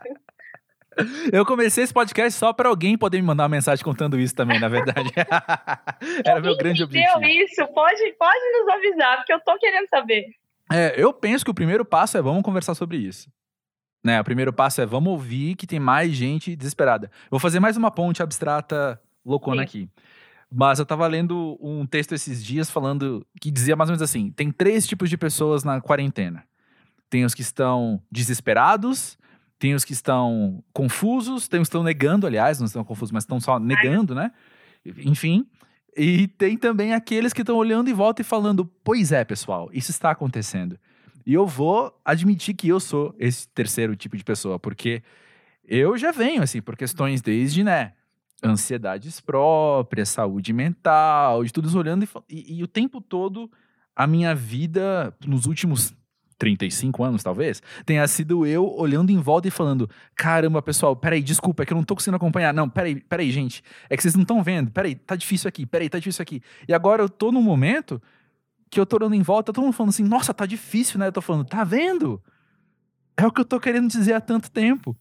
Eu 1.31 1.45
comecei 1.45 1.83
esse 1.83 1.93
podcast 1.93 2.37
só 2.37 2.51
para 2.53 2.69
alguém 2.69 2.97
poder 2.97 3.17
me 3.21 3.27
mandar 3.27 3.43
uma 3.43 3.49
mensagem 3.49 3.83
contando 3.83 4.19
isso 4.19 4.35
também, 4.35 4.59
na 4.59 4.67
verdade. 4.67 5.11
Era 6.25 6.41
meu 6.41 6.55
grande 6.57 6.83
objetivo. 6.83 7.23
isso, 7.25 7.65
pode, 7.67 8.13
pode 8.13 8.51
nos 8.57 8.67
avisar, 8.67 9.17
porque 9.17 9.33
eu 9.33 9.39
tô 9.39 9.57
querendo 9.57 9.87
saber. 9.87 10.25
É, 10.71 10.93
eu 10.97 11.13
penso 11.13 11.43
que 11.43 11.51
o 11.51 11.53
primeiro 11.53 11.85
passo 11.85 12.17
é 12.17 12.21
vamos 12.21 12.43
conversar 12.43 12.75
sobre 12.75 12.97
isso. 12.97 13.29
Né, 14.03 14.19
o 14.19 14.23
primeiro 14.23 14.51
passo 14.51 14.81
é 14.81 14.85
vamos 14.85 15.11
ouvir 15.11 15.55
que 15.55 15.67
tem 15.67 15.79
mais 15.79 16.11
gente 16.11 16.55
desesperada. 16.55 17.05
Eu 17.25 17.31
vou 17.31 17.39
fazer 17.39 17.59
mais 17.59 17.77
uma 17.77 17.91
ponte 17.91 18.23
abstrata 18.23 18.99
loucona 19.23 19.61
Sim. 19.61 19.63
aqui. 19.63 19.89
Mas 20.53 20.79
eu 20.79 20.85
tava 20.85 21.07
lendo 21.07 21.57
um 21.61 21.85
texto 21.85 22.13
esses 22.13 22.43
dias 22.43 22.69
falando 22.69 23.25
que 23.39 23.49
dizia 23.49 23.75
mais 23.75 23.89
ou 23.89 23.93
menos 23.93 24.01
assim: 24.01 24.31
tem 24.31 24.51
três 24.51 24.85
tipos 24.85 25.09
de 25.09 25.17
pessoas 25.17 25.63
na 25.63 25.79
quarentena. 25.79 26.43
Tem 27.09 27.23
os 27.23 27.33
que 27.33 27.41
estão 27.41 28.01
desesperados, 28.11 29.17
tem 29.61 29.75
os 29.75 29.85
que 29.85 29.93
estão 29.93 30.63
confusos, 30.73 31.47
tem 31.47 31.61
os 31.61 31.67
que 31.67 31.69
estão 31.69 31.83
negando, 31.83 32.25
aliás, 32.25 32.57
não 32.57 32.65
estão 32.65 32.83
confusos, 32.83 33.11
mas 33.11 33.21
estão 33.23 33.39
só 33.39 33.59
negando, 33.59 34.15
né? 34.15 34.31
Enfim. 35.05 35.45
E 35.95 36.27
tem 36.29 36.57
também 36.57 36.95
aqueles 36.95 37.31
que 37.31 37.41
estão 37.41 37.55
olhando 37.57 37.87
em 37.87 37.93
volta 37.93 38.21
e 38.21 38.25
falando: 38.25 38.65
pois 38.83 39.11
é, 39.11 39.23
pessoal, 39.23 39.69
isso 39.71 39.91
está 39.91 40.09
acontecendo. 40.09 40.79
E 41.27 41.35
eu 41.35 41.45
vou 41.45 41.95
admitir 42.03 42.55
que 42.55 42.69
eu 42.69 42.79
sou 42.79 43.13
esse 43.19 43.47
terceiro 43.49 43.95
tipo 43.95 44.17
de 44.17 44.23
pessoa, 44.23 44.57
porque 44.57 45.03
eu 45.63 45.95
já 45.95 46.11
venho, 46.11 46.41
assim, 46.41 46.59
por 46.59 46.75
questões 46.75 47.21
desde, 47.21 47.63
né? 47.63 47.93
Ansiedades 48.43 49.21
próprias, 49.21 50.09
saúde 50.09 50.51
mental, 50.53 51.43
de 51.43 51.53
tudo 51.53 51.77
olhando 51.77 52.03
e, 52.03 52.09
e, 52.27 52.57
e 52.57 52.63
o 52.63 52.67
tempo 52.67 52.99
todo 52.99 53.47
a 53.95 54.07
minha 54.07 54.33
vida 54.33 55.15
nos 55.23 55.45
últimos 55.45 55.93
35 56.41 57.03
anos, 57.03 57.21
talvez, 57.21 57.61
tenha 57.85 58.07
sido 58.07 58.47
eu 58.47 58.67
olhando 58.75 59.11
em 59.11 59.17
volta 59.17 59.47
e 59.47 59.51
falando: 59.51 59.87
caramba, 60.15 60.59
pessoal, 60.59 60.95
peraí, 60.95 61.21
desculpa, 61.21 61.61
é 61.61 61.65
que 61.67 61.71
eu 61.71 61.77
não 61.77 61.83
tô 61.83 61.93
conseguindo 61.93 62.15
acompanhar. 62.17 62.51
Não, 62.51 62.67
peraí, 62.67 62.99
peraí, 62.99 63.29
gente, 63.29 63.63
é 63.87 63.95
que 63.95 64.01
vocês 64.01 64.15
não 64.15 64.23
estão 64.23 64.41
vendo. 64.41 64.71
Peraí, 64.71 64.95
tá 64.95 65.15
difícil 65.15 65.47
aqui, 65.47 65.67
peraí, 65.67 65.87
tá 65.87 65.99
difícil 65.99 66.23
aqui. 66.23 66.41
E 66.67 66.73
agora 66.73 67.03
eu 67.03 67.09
tô 67.09 67.31
num 67.31 67.43
momento 67.43 68.01
que 68.71 68.79
eu 68.79 68.87
tô 68.87 68.95
olhando 68.95 69.13
em 69.13 69.21
volta, 69.21 69.53
todo 69.53 69.63
mundo 69.63 69.73
falando 69.73 69.91
assim: 69.91 70.03
nossa, 70.03 70.33
tá 70.33 70.47
difícil, 70.47 70.97
né? 70.97 71.07
Eu 71.07 71.11
tô 71.11 71.21
falando: 71.21 71.45
tá 71.45 71.63
vendo? 71.63 72.19
É 73.15 73.27
o 73.27 73.31
que 73.31 73.41
eu 73.41 73.45
tô 73.45 73.59
querendo 73.59 73.87
dizer 73.87 74.13
há 74.13 74.21
tanto 74.21 74.49
tempo. 74.49 74.97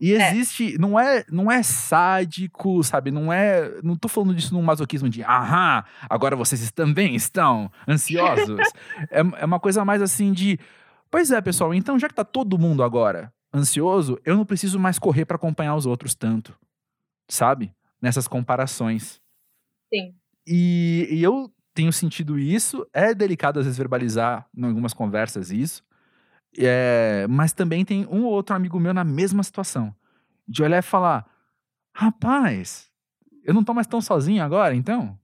E 0.00 0.14
é. 0.14 0.30
existe, 0.30 0.74
é. 0.74 0.78
não 0.78 0.98
é, 0.98 1.24
não 1.30 1.50
é 1.50 1.62
sádico, 1.62 2.82
sabe? 2.84 3.10
Não 3.10 3.32
é, 3.32 3.80
não 3.82 3.96
tô 3.96 4.08
falando 4.08 4.34
disso 4.34 4.54
num 4.54 4.62
masoquismo 4.62 5.08
de, 5.08 5.22
aham, 5.22 5.84
agora 6.08 6.36
vocês 6.36 6.70
também 6.70 7.14
estão 7.16 7.70
ansiosos. 7.86 8.60
é, 9.10 9.20
é 9.40 9.44
uma 9.44 9.58
coisa 9.58 9.84
mais 9.84 10.00
assim 10.00 10.32
de, 10.32 10.58
pois 11.10 11.30
é, 11.30 11.40
pessoal, 11.40 11.74
então 11.74 11.98
já 11.98 12.08
que 12.08 12.14
tá 12.14 12.24
todo 12.24 12.58
mundo 12.58 12.82
agora 12.82 13.32
ansioso, 13.52 14.18
eu 14.24 14.36
não 14.36 14.44
preciso 14.44 14.78
mais 14.78 14.98
correr 14.98 15.24
para 15.24 15.36
acompanhar 15.36 15.74
os 15.74 15.86
outros 15.86 16.14
tanto, 16.14 16.56
sabe? 17.28 17.72
Nessas 18.00 18.28
comparações. 18.28 19.20
Sim. 19.92 20.14
E, 20.46 21.08
e 21.10 21.22
eu 21.22 21.52
tenho 21.74 21.92
sentido 21.92 22.38
isso, 22.38 22.86
é 22.92 23.14
delicado 23.14 23.58
às 23.58 23.64
vezes 23.64 23.78
verbalizar 23.78 24.46
em 24.56 24.64
algumas 24.64 24.92
conversas 24.92 25.50
isso, 25.50 25.82
é, 26.66 27.26
mas 27.28 27.52
também 27.52 27.84
tem 27.84 28.06
um 28.06 28.24
ou 28.24 28.32
outro 28.32 28.54
amigo 28.54 28.78
meu 28.80 28.94
na 28.94 29.04
mesma 29.04 29.42
situação. 29.42 29.94
De 30.46 30.62
olhar 30.62 30.78
e 30.78 30.82
falar: 30.82 31.26
rapaz, 31.94 32.90
eu 33.44 33.54
não 33.54 33.64
tô 33.64 33.74
mais 33.74 33.86
tão 33.86 34.00
sozinho 34.00 34.42
agora, 34.42 34.74
então? 34.74 35.18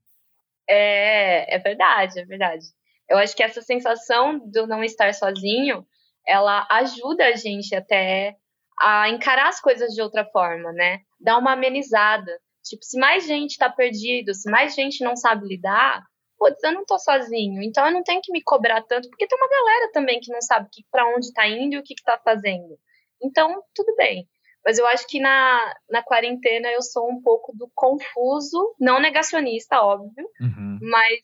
É, 0.68 1.56
é 1.56 1.58
verdade, 1.58 2.20
é 2.20 2.24
verdade. 2.24 2.64
Eu 3.08 3.18
acho 3.18 3.36
que 3.36 3.42
essa 3.42 3.60
sensação 3.60 4.38
do 4.38 4.66
não 4.66 4.82
estar 4.82 5.12
sozinho, 5.12 5.86
ela 6.26 6.66
ajuda 6.70 7.26
a 7.26 7.36
gente 7.36 7.74
até 7.74 8.34
a 8.80 9.08
encarar 9.08 9.48
as 9.48 9.60
coisas 9.60 9.92
de 9.92 10.02
outra 10.02 10.24
forma, 10.24 10.72
né? 10.72 11.00
Dá 11.20 11.38
uma 11.38 11.52
amenizada. 11.52 12.32
Tipo, 12.62 12.82
se 12.82 12.98
mais 12.98 13.26
gente 13.26 13.58
tá 13.58 13.70
perdido, 13.70 14.34
se 14.34 14.50
mais 14.50 14.74
gente 14.74 15.04
não 15.04 15.14
sabe 15.16 15.46
lidar, 15.46 16.02
putz, 16.38 16.62
eu 16.62 16.72
não 16.72 16.84
tô 16.84 16.98
sozinho, 16.98 17.62
então 17.62 17.86
eu 17.86 17.92
não 17.92 18.02
tenho 18.02 18.20
que 18.22 18.32
me 18.32 18.42
cobrar 18.42 18.82
tanto, 18.82 19.08
porque 19.08 19.26
tem 19.26 19.38
uma 19.38 19.48
galera 19.48 19.92
também 19.92 20.20
que 20.20 20.32
não 20.32 20.40
sabe 20.40 20.68
para 20.90 21.06
onde 21.14 21.32
tá 21.32 21.46
indo 21.46 21.74
e 21.74 21.78
o 21.78 21.82
que, 21.82 21.94
que 21.94 22.02
tá 22.02 22.20
fazendo. 22.24 22.78
Então, 23.22 23.62
tudo 23.74 23.94
bem. 23.96 24.28
Mas 24.64 24.78
eu 24.78 24.86
acho 24.86 25.06
que 25.06 25.20
na, 25.20 25.74
na 25.90 26.02
quarentena 26.02 26.70
eu 26.70 26.80
sou 26.80 27.10
um 27.10 27.20
pouco 27.20 27.52
do 27.54 27.70
confuso, 27.74 28.74
não 28.80 28.98
negacionista, 29.00 29.80
óbvio, 29.82 30.26
Uhum. 30.40 30.78
mas 30.80 31.20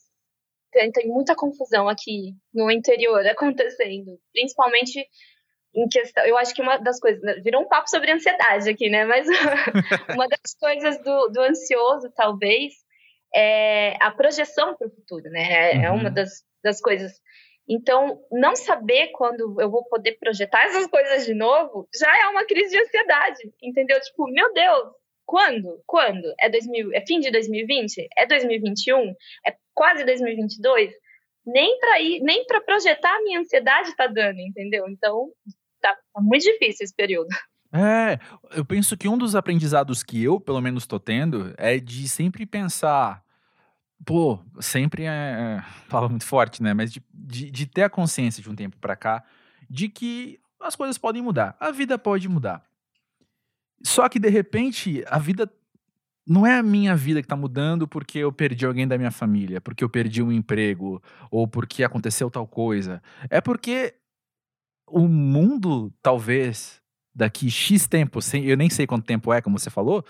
tem, 0.70 0.92
tem 0.92 1.08
muita 1.08 1.34
confusão 1.34 1.88
aqui 1.88 2.34
no 2.52 2.70
interior 2.70 3.26
acontecendo, 3.26 4.18
principalmente 4.32 5.06
em 5.74 5.88
questão. 5.88 6.24
Eu 6.24 6.36
acho 6.36 6.54
que 6.54 6.62
uma 6.62 6.76
das 6.78 6.98
coisas. 7.00 7.20
Virou 7.42 7.62
um 7.62 7.68
papo 7.68 7.88
sobre 7.88 8.10
ansiedade 8.12 8.68
aqui, 8.68 8.90
né? 8.90 9.04
Mas 9.04 9.26
uma 10.14 10.28
das 10.28 10.54
coisas 10.58 11.02
do, 11.02 11.28
do 11.28 11.40
ansioso, 11.40 12.10
talvez, 12.14 12.74
é 13.34 13.96
a 14.00 14.10
projeção 14.10 14.76
para 14.76 14.88
o 14.88 14.90
futuro, 14.90 15.24
né? 15.30 15.42
É, 15.42 15.84
é 15.84 15.90
Uhum. 15.90 15.98
uma 15.98 16.10
das, 16.10 16.42
das 16.62 16.80
coisas. 16.80 17.12
Então, 17.68 18.20
não 18.32 18.56
saber 18.56 19.08
quando 19.12 19.60
eu 19.60 19.70
vou 19.70 19.84
poder 19.84 20.16
projetar 20.18 20.64
essas 20.64 20.86
coisas 20.88 21.24
de 21.24 21.34
novo 21.34 21.88
já 21.94 22.10
é 22.20 22.26
uma 22.28 22.44
crise 22.44 22.70
de 22.70 22.82
ansiedade, 22.82 23.38
entendeu? 23.62 24.00
Tipo, 24.00 24.24
meu 24.30 24.52
Deus, 24.52 24.90
quando? 25.24 25.80
Quando? 25.86 26.34
É 26.40 26.48
2000, 26.48 26.92
é 26.92 27.06
fim 27.06 27.20
de 27.20 27.30
2020? 27.30 28.08
É 28.18 28.26
2021? 28.26 29.14
É 29.46 29.54
quase 29.72 30.04
2022? 30.04 30.92
Nem 31.46 31.78
para 31.78 32.00
ir, 32.00 32.20
nem 32.22 32.44
para 32.46 32.60
projetar 32.60 33.14
a 33.16 33.22
minha 33.22 33.38
ansiedade 33.38 33.94
tá 33.94 34.08
dando, 34.08 34.40
entendeu? 34.40 34.88
Então, 34.88 35.30
tá, 35.80 35.94
tá 35.94 36.20
muito 36.20 36.42
difícil 36.42 36.84
esse 36.84 36.94
período. 36.94 37.28
É, 37.72 38.18
eu 38.52 38.64
penso 38.64 38.96
que 38.96 39.08
um 39.08 39.16
dos 39.16 39.36
aprendizados 39.36 40.02
que 40.02 40.22
eu, 40.22 40.40
pelo 40.40 40.60
menos, 40.60 40.86
tô 40.86 40.98
tendo 40.98 41.54
é 41.56 41.78
de 41.78 42.08
sempre 42.08 42.44
pensar. 42.44 43.22
Pô, 44.04 44.40
sempre 44.60 45.04
é. 45.04 45.08
é 45.08 45.64
fala 45.88 46.08
muito 46.08 46.24
forte, 46.24 46.62
né? 46.62 46.74
Mas 46.74 46.92
de, 46.92 47.02
de, 47.12 47.50
de 47.50 47.66
ter 47.66 47.84
a 47.84 47.90
consciência 47.90 48.42
de 48.42 48.50
um 48.50 48.56
tempo 48.56 48.76
pra 48.78 48.96
cá 48.96 49.22
de 49.68 49.88
que 49.88 50.40
as 50.60 50.74
coisas 50.74 50.98
podem 50.98 51.22
mudar. 51.22 51.56
A 51.60 51.70
vida 51.70 51.96
pode 51.96 52.28
mudar. 52.28 52.62
Só 53.82 54.08
que, 54.08 54.18
de 54.18 54.28
repente, 54.28 55.04
a 55.06 55.18
vida. 55.18 55.50
Não 56.26 56.46
é 56.46 56.58
a 56.58 56.62
minha 56.62 56.94
vida 56.94 57.22
que 57.22 57.26
tá 57.26 57.34
mudando 57.34 57.88
porque 57.88 58.18
eu 58.18 58.30
perdi 58.30 58.64
alguém 58.64 58.86
da 58.86 58.96
minha 58.96 59.10
família, 59.10 59.60
porque 59.60 59.82
eu 59.82 59.88
perdi 59.88 60.22
um 60.22 60.30
emprego, 60.30 61.02
ou 61.30 61.48
porque 61.48 61.82
aconteceu 61.82 62.30
tal 62.30 62.46
coisa. 62.46 63.02
É 63.28 63.40
porque 63.40 63.94
o 64.86 65.08
mundo, 65.08 65.92
talvez, 66.02 66.79
daqui 67.20 67.50
X 67.50 67.86
tempo, 67.86 68.22
sem, 68.22 68.44
eu 68.46 68.56
nem 68.56 68.70
sei 68.70 68.86
quanto 68.86 69.04
tempo 69.04 69.32
é, 69.32 69.42
como 69.42 69.58
você 69.58 69.68
falou, 69.68 70.02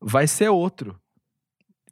vai 0.00 0.26
ser 0.26 0.48
outro. 0.48 1.00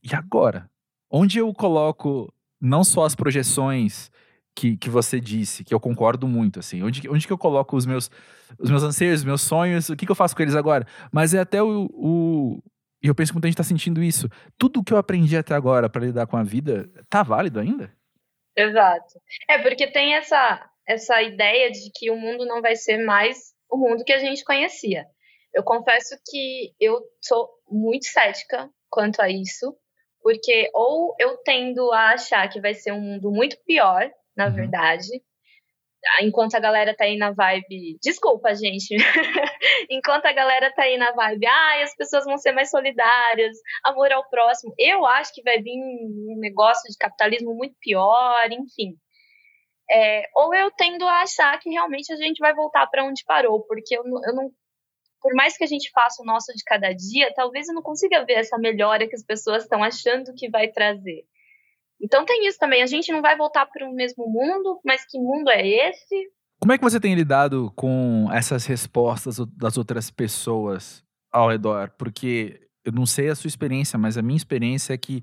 E 0.03 0.15
agora? 0.15 0.69
Onde 1.09 1.39
eu 1.39 1.53
coloco 1.55 2.33
não 2.61 2.83
só 2.83 3.05
as 3.05 3.15
projeções 3.15 4.11
que, 4.55 4.77
que 4.77 4.91
você 4.91 5.21
disse, 5.21 5.63
que 5.63 5.73
eu 5.73 5.79
concordo 5.79 6.27
muito, 6.27 6.59
assim, 6.59 6.83
onde, 6.83 7.09
onde 7.09 7.25
que 7.25 7.33
eu 7.33 7.39
coloco 7.39 7.77
os 7.77 7.87
meus, 7.87 8.11
os 8.59 8.69
meus 8.69 8.83
anseios, 8.83 9.21
os 9.21 9.25
meus 9.25 9.43
sonhos, 9.43 9.89
o 9.89 9.97
que, 9.97 10.05
que 10.05 10.11
eu 10.11 10.17
faço 10.17 10.35
com 10.35 10.43
eles 10.43 10.57
agora? 10.57 10.85
Mas 11.13 11.35
é 11.35 11.39
até 11.39 11.63
o. 11.63 11.89
o 11.93 12.63
e 13.01 13.07
eu 13.07 13.15
penso 13.15 13.31
que 13.31 13.37
muita 13.37 13.47
gente 13.47 13.57
tá 13.57 13.63
sentindo 13.63 14.03
isso. 14.03 14.29
Tudo 14.59 14.83
que 14.83 14.93
eu 14.93 14.99
aprendi 14.99 15.37
até 15.37 15.55
agora 15.55 15.89
para 15.89 16.05
lidar 16.05 16.27
com 16.27 16.37
a 16.37 16.43
vida, 16.43 16.91
tá 17.09 17.23
válido 17.23 17.61
ainda? 17.61 17.93
Exato. 18.57 19.21
É 19.49 19.59
porque 19.59 19.87
tem 19.87 20.15
essa, 20.15 20.69
essa 20.85 21.23
ideia 21.23 21.71
de 21.71 21.93
que 21.95 22.11
o 22.11 22.17
mundo 22.17 22.45
não 22.45 22.61
vai 22.61 22.75
ser 22.75 22.99
mais 23.05 23.57
o 23.71 23.77
mundo 23.77 24.05
que 24.05 24.13
a 24.13 24.19
gente 24.19 24.45
conhecia. 24.45 25.07
Eu 25.55 25.63
confesso 25.65 26.17
que 26.31 26.73
eu 26.81 27.01
sou 27.23 27.49
muito 27.71 28.07
cética 28.07 28.69
quanto 28.91 29.21
a 29.21 29.29
isso, 29.31 29.77
porque 30.23 30.71
ou 30.75 31.15
eu 31.19 31.37
tendo 31.39 31.93
a 31.93 32.11
achar 32.13 32.49
que 32.49 32.61
vai 32.61 32.75
ser 32.75 32.93
um 32.93 33.01
mundo 33.01 33.31
muito 33.31 33.57
pior, 33.67 34.11
na 34.37 34.47
Uhum. 34.47 34.55
verdade, 34.55 35.09
enquanto 36.23 36.55
a 36.55 36.61
galera 36.61 36.95
tá 36.95 37.05
aí 37.05 37.17
na 37.17 37.33
vibe. 37.33 37.99
Desculpa, 38.03 38.55
gente. 38.55 38.95
enquanto 39.91 40.27
a 40.27 40.33
galera 40.33 40.73
tá 40.75 40.83
aí 40.85 40.97
na 40.97 41.13
vibe, 41.13 41.47
ah, 41.47 41.83
as 41.83 41.95
pessoas 41.97 42.25
vão 42.25 42.39
ser 42.39 42.53
mais 42.53 42.71
solidárias, 42.71 43.57
amor 43.85 44.13
ao 44.13 44.29
próximo. 44.31 44.73
Eu 44.79 45.05
acho 45.07 45.33
que 45.35 45.43
vai 45.43 45.61
vir 45.61 45.73
um 45.77 46.37
negócio 46.41 46.91
de 46.91 46.97
capitalismo 46.99 47.55
muito 47.55 47.75
pior, 47.81 48.47
enfim. 48.51 48.95
É, 49.91 50.29
ou 50.35 50.55
eu 50.55 50.71
tendo 50.71 51.07
a 51.07 51.23
achar 51.23 51.59
que 51.59 51.71
realmente 51.71 52.13
a 52.13 52.17
gente 52.17 52.39
vai 52.39 52.55
voltar 52.55 52.87
para 52.87 53.05
onde 53.05 53.25
parou, 53.25 53.63
porque 53.63 53.97
eu 53.97 54.05
eu 54.05 54.35
não. 54.35 54.51
Por 55.21 55.35
mais 55.35 55.57
que 55.57 55.65
a 55.65 55.67
gente 55.67 55.91
faça 55.91 56.23
o 56.23 56.25
nosso 56.25 56.53
de 56.55 56.63
cada 56.65 56.93
dia, 56.93 57.33
talvez 57.35 57.69
eu 57.69 57.75
não 57.75 57.83
consiga 57.83 58.25
ver 58.25 58.35
essa 58.35 58.57
melhora 58.57 59.09
que 59.09 59.17
as 59.17 59.25
pessoas 59.25 59.65
estão 59.65 59.83
achando 59.83 60.33
que 60.35 60.49
vai 60.49 60.69
trazer. 60.69 61.25
Então 62.01 62.25
tem 62.25 62.47
isso 62.47 62.59
também. 62.59 62.83
A 62.83 62.87
gente 62.87 63.11
não 63.11 63.21
vai 63.21 63.37
voltar 63.37 63.67
para 63.67 63.89
o 63.89 63.93
mesmo 63.93 64.29
mundo, 64.29 64.81
mas 64.85 65.05
que 65.05 65.19
mundo 65.19 65.51
é 65.51 65.67
esse? 65.67 66.31
Como 66.61 66.73
é 66.73 66.79
que 66.79 66.85
você 66.85 67.01
tem 67.01 67.15
lidado 67.15 67.73
com 67.75 68.29
essas 68.33 68.67
respostas 68.67 69.39
das 69.57 69.77
outras 69.77 70.11
pessoas 70.11 71.05
ao 71.33 71.49
redor? 71.49 71.93
Porque 71.99 72.69
eu 72.85 72.93
não 72.93 73.07
sei 73.07 73.29
a 73.29 73.35
sua 73.35 73.49
experiência, 73.49 73.99
mas 73.99 74.17
a 74.17 74.23
minha 74.23 74.37
experiência 74.37 74.93
é 74.93 74.99
que 74.99 75.23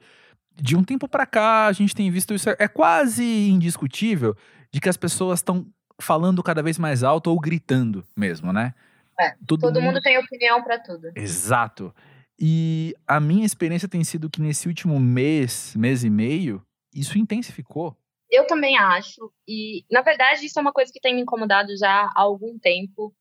de 0.55 0.75
um 0.75 0.83
tempo 0.83 1.07
pra 1.07 1.25
cá 1.25 1.67
a 1.67 1.71
gente 1.71 1.95
tem 1.95 2.09
visto 2.09 2.33
isso. 2.33 2.49
É 2.49 2.67
quase 2.67 3.23
indiscutível 3.23 4.35
de 4.71 4.79
que 4.79 4.89
as 4.89 4.97
pessoas 4.97 5.39
estão 5.39 5.65
falando 6.01 6.43
cada 6.43 6.61
vez 6.61 6.77
mais 6.77 7.03
alto 7.03 7.29
ou 7.29 7.39
gritando 7.39 8.05
mesmo, 8.15 8.51
né? 8.51 8.73
É, 9.19 9.33
Todo 9.47 9.81
mundo 9.81 10.01
tem 10.01 10.17
opinião 10.17 10.61
para 10.63 10.79
tudo. 10.79 11.09
Exato. 11.15 11.93
E 12.39 12.93
a 13.07 13.19
minha 13.19 13.45
experiência 13.45 13.87
tem 13.87 14.03
sido 14.03 14.29
que 14.29 14.41
nesse 14.41 14.67
último 14.67 14.99
mês, 14.99 15.73
mês 15.75 16.03
e 16.03 16.09
meio, 16.09 16.61
isso 16.93 17.17
intensificou. 17.17 17.95
Eu 18.29 18.45
também 18.45 18.77
acho. 18.77 19.31
E, 19.47 19.85
na 19.89 20.01
verdade, 20.01 20.45
isso 20.45 20.59
é 20.59 20.61
uma 20.61 20.73
coisa 20.73 20.91
que 20.91 20.99
tem 20.99 21.15
me 21.15 21.21
incomodado 21.21 21.69
já 21.77 22.11
há 22.13 22.21
algum 22.21 22.59
tempo. 22.59 23.15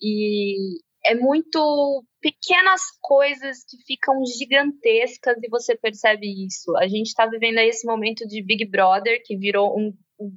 E 0.00 0.78
é 1.04 1.14
muito 1.14 2.04
pequenas 2.20 2.82
coisas 3.00 3.64
que 3.64 3.76
ficam 3.84 4.24
gigantescas 4.24 5.36
e 5.42 5.48
você 5.48 5.76
percebe 5.76 6.26
isso. 6.46 6.76
A 6.76 6.86
gente 6.86 7.06
está 7.06 7.26
vivendo 7.26 7.58
aí 7.58 7.68
esse 7.68 7.86
momento 7.86 8.26
de 8.26 8.42
Big 8.42 8.64
Brother, 8.66 9.22
que 9.24 9.36
virou 9.36 9.78
um. 9.78 9.94
um 10.18 10.30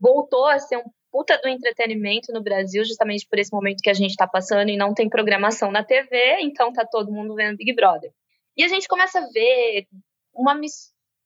voltou 0.00 0.46
a 0.46 0.58
ser 0.58 0.76
um 0.76 0.84
puta 1.10 1.38
do 1.38 1.48
entretenimento 1.48 2.32
no 2.32 2.42
Brasil, 2.42 2.84
justamente 2.84 3.26
por 3.28 3.38
esse 3.38 3.52
momento 3.52 3.80
que 3.82 3.90
a 3.90 3.94
gente 3.94 4.10
está 4.10 4.26
passando 4.26 4.68
e 4.68 4.76
não 4.76 4.94
tem 4.94 5.08
programação 5.08 5.72
na 5.72 5.82
TV, 5.82 6.38
então 6.40 6.72
tá 6.72 6.84
todo 6.84 7.10
mundo 7.10 7.34
vendo 7.34 7.56
Big 7.56 7.74
Brother. 7.74 8.12
E 8.56 8.62
a 8.62 8.68
gente 8.68 8.86
começa 8.86 9.18
a 9.18 9.28
ver 9.28 9.86
uma 10.34 10.54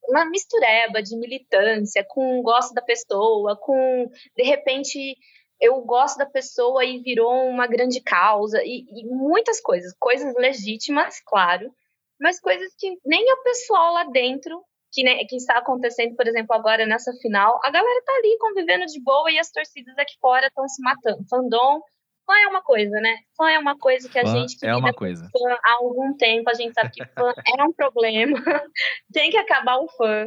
uma 0.08 0.24
mistureba 0.24 1.02
de 1.02 1.16
militância 1.16 2.04
com 2.08 2.42
gosto 2.42 2.74
da 2.74 2.82
pessoa, 2.82 3.56
com 3.56 4.10
de 4.36 4.42
repente 4.42 5.16
eu 5.62 5.80
gosto 5.82 6.18
da 6.18 6.26
pessoa 6.26 6.84
e 6.84 6.98
virou 6.98 7.46
uma 7.46 7.68
grande 7.68 8.00
causa 8.00 8.60
e, 8.64 8.84
e 8.90 9.06
muitas 9.06 9.60
coisas, 9.60 9.94
coisas 9.98 10.34
legítimas, 10.34 11.20
claro, 11.24 11.72
mas 12.20 12.40
coisas 12.40 12.74
que 12.76 12.98
nem 13.06 13.32
o 13.32 13.42
pessoal 13.44 13.94
lá 13.94 14.04
dentro 14.04 14.60
que, 14.92 15.04
né, 15.04 15.24
que 15.24 15.36
está 15.36 15.58
acontecendo, 15.58 16.16
por 16.16 16.26
exemplo, 16.26 16.54
agora 16.54 16.84
nessa 16.84 17.12
final, 17.22 17.60
a 17.64 17.70
galera 17.70 18.02
tá 18.04 18.12
ali 18.12 18.36
convivendo 18.38 18.84
de 18.86 19.00
boa 19.00 19.30
e 19.30 19.38
as 19.38 19.50
torcidas 19.50 19.96
aqui 19.96 20.14
fora 20.20 20.48
estão 20.48 20.68
se 20.68 20.82
matando. 20.82 21.24
Fandom, 21.30 21.80
fã 22.26 22.34
é 22.34 22.48
uma 22.48 22.62
coisa, 22.62 23.00
né? 23.00 23.16
Fã 23.36 23.48
é 23.50 23.58
uma 23.58 23.78
coisa 23.78 24.08
que 24.08 24.18
a 24.18 24.26
Fã 24.26 24.32
gente 24.32 24.58
que 24.58 24.66
é 24.66 24.74
uma 24.74 24.92
coisa. 24.92 25.28
fã 25.32 25.58
há 25.64 25.72
algum 25.80 26.14
tempo, 26.16 26.50
a 26.50 26.54
gente 26.54 26.74
sabe 26.74 26.90
que 26.90 27.04
fã 27.06 27.32
é 27.58 27.62
um 27.62 27.72
problema, 27.72 28.34
tem 29.12 29.30
que 29.30 29.38
acabar 29.38 29.78
o 29.78 29.88
fã. 29.88 30.26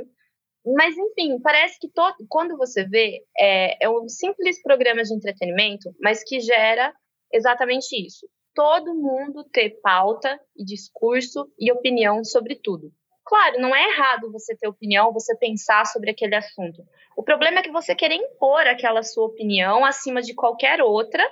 Mas, 0.65 0.97
enfim, 0.97 1.39
parece 1.41 1.79
que 1.79 1.87
to- 1.89 2.15
quando 2.27 2.57
você 2.57 2.83
vê, 2.83 3.21
é, 3.37 3.85
é 3.85 3.89
um 3.89 4.07
simples 4.09 4.61
programa 4.61 5.03
de 5.03 5.13
entretenimento, 5.13 5.93
mas 6.01 6.23
que 6.23 6.39
gera 6.39 6.93
exatamente 7.31 7.95
isso. 7.95 8.27
Todo 8.53 8.95
mundo 8.95 9.43
ter 9.51 9.79
pauta 9.81 10.39
e 10.57 10.63
discurso 10.63 11.51
e 11.59 11.71
opinião 11.71 12.23
sobre 12.23 12.55
tudo. 12.55 12.91
Claro, 13.25 13.59
não 13.59 13.75
é 13.75 13.89
errado 13.89 14.31
você 14.31 14.55
ter 14.55 14.67
opinião, 14.67 15.11
você 15.11 15.35
pensar 15.37 15.85
sobre 15.85 16.11
aquele 16.11 16.35
assunto. 16.35 16.83
O 17.17 17.23
problema 17.23 17.59
é 17.59 17.63
que 17.63 17.71
você 17.71 17.95
querer 17.95 18.15
impor 18.15 18.67
aquela 18.67 19.03
sua 19.03 19.25
opinião 19.25 19.83
acima 19.83 20.21
de 20.21 20.33
qualquer 20.33 20.81
outra 20.81 21.23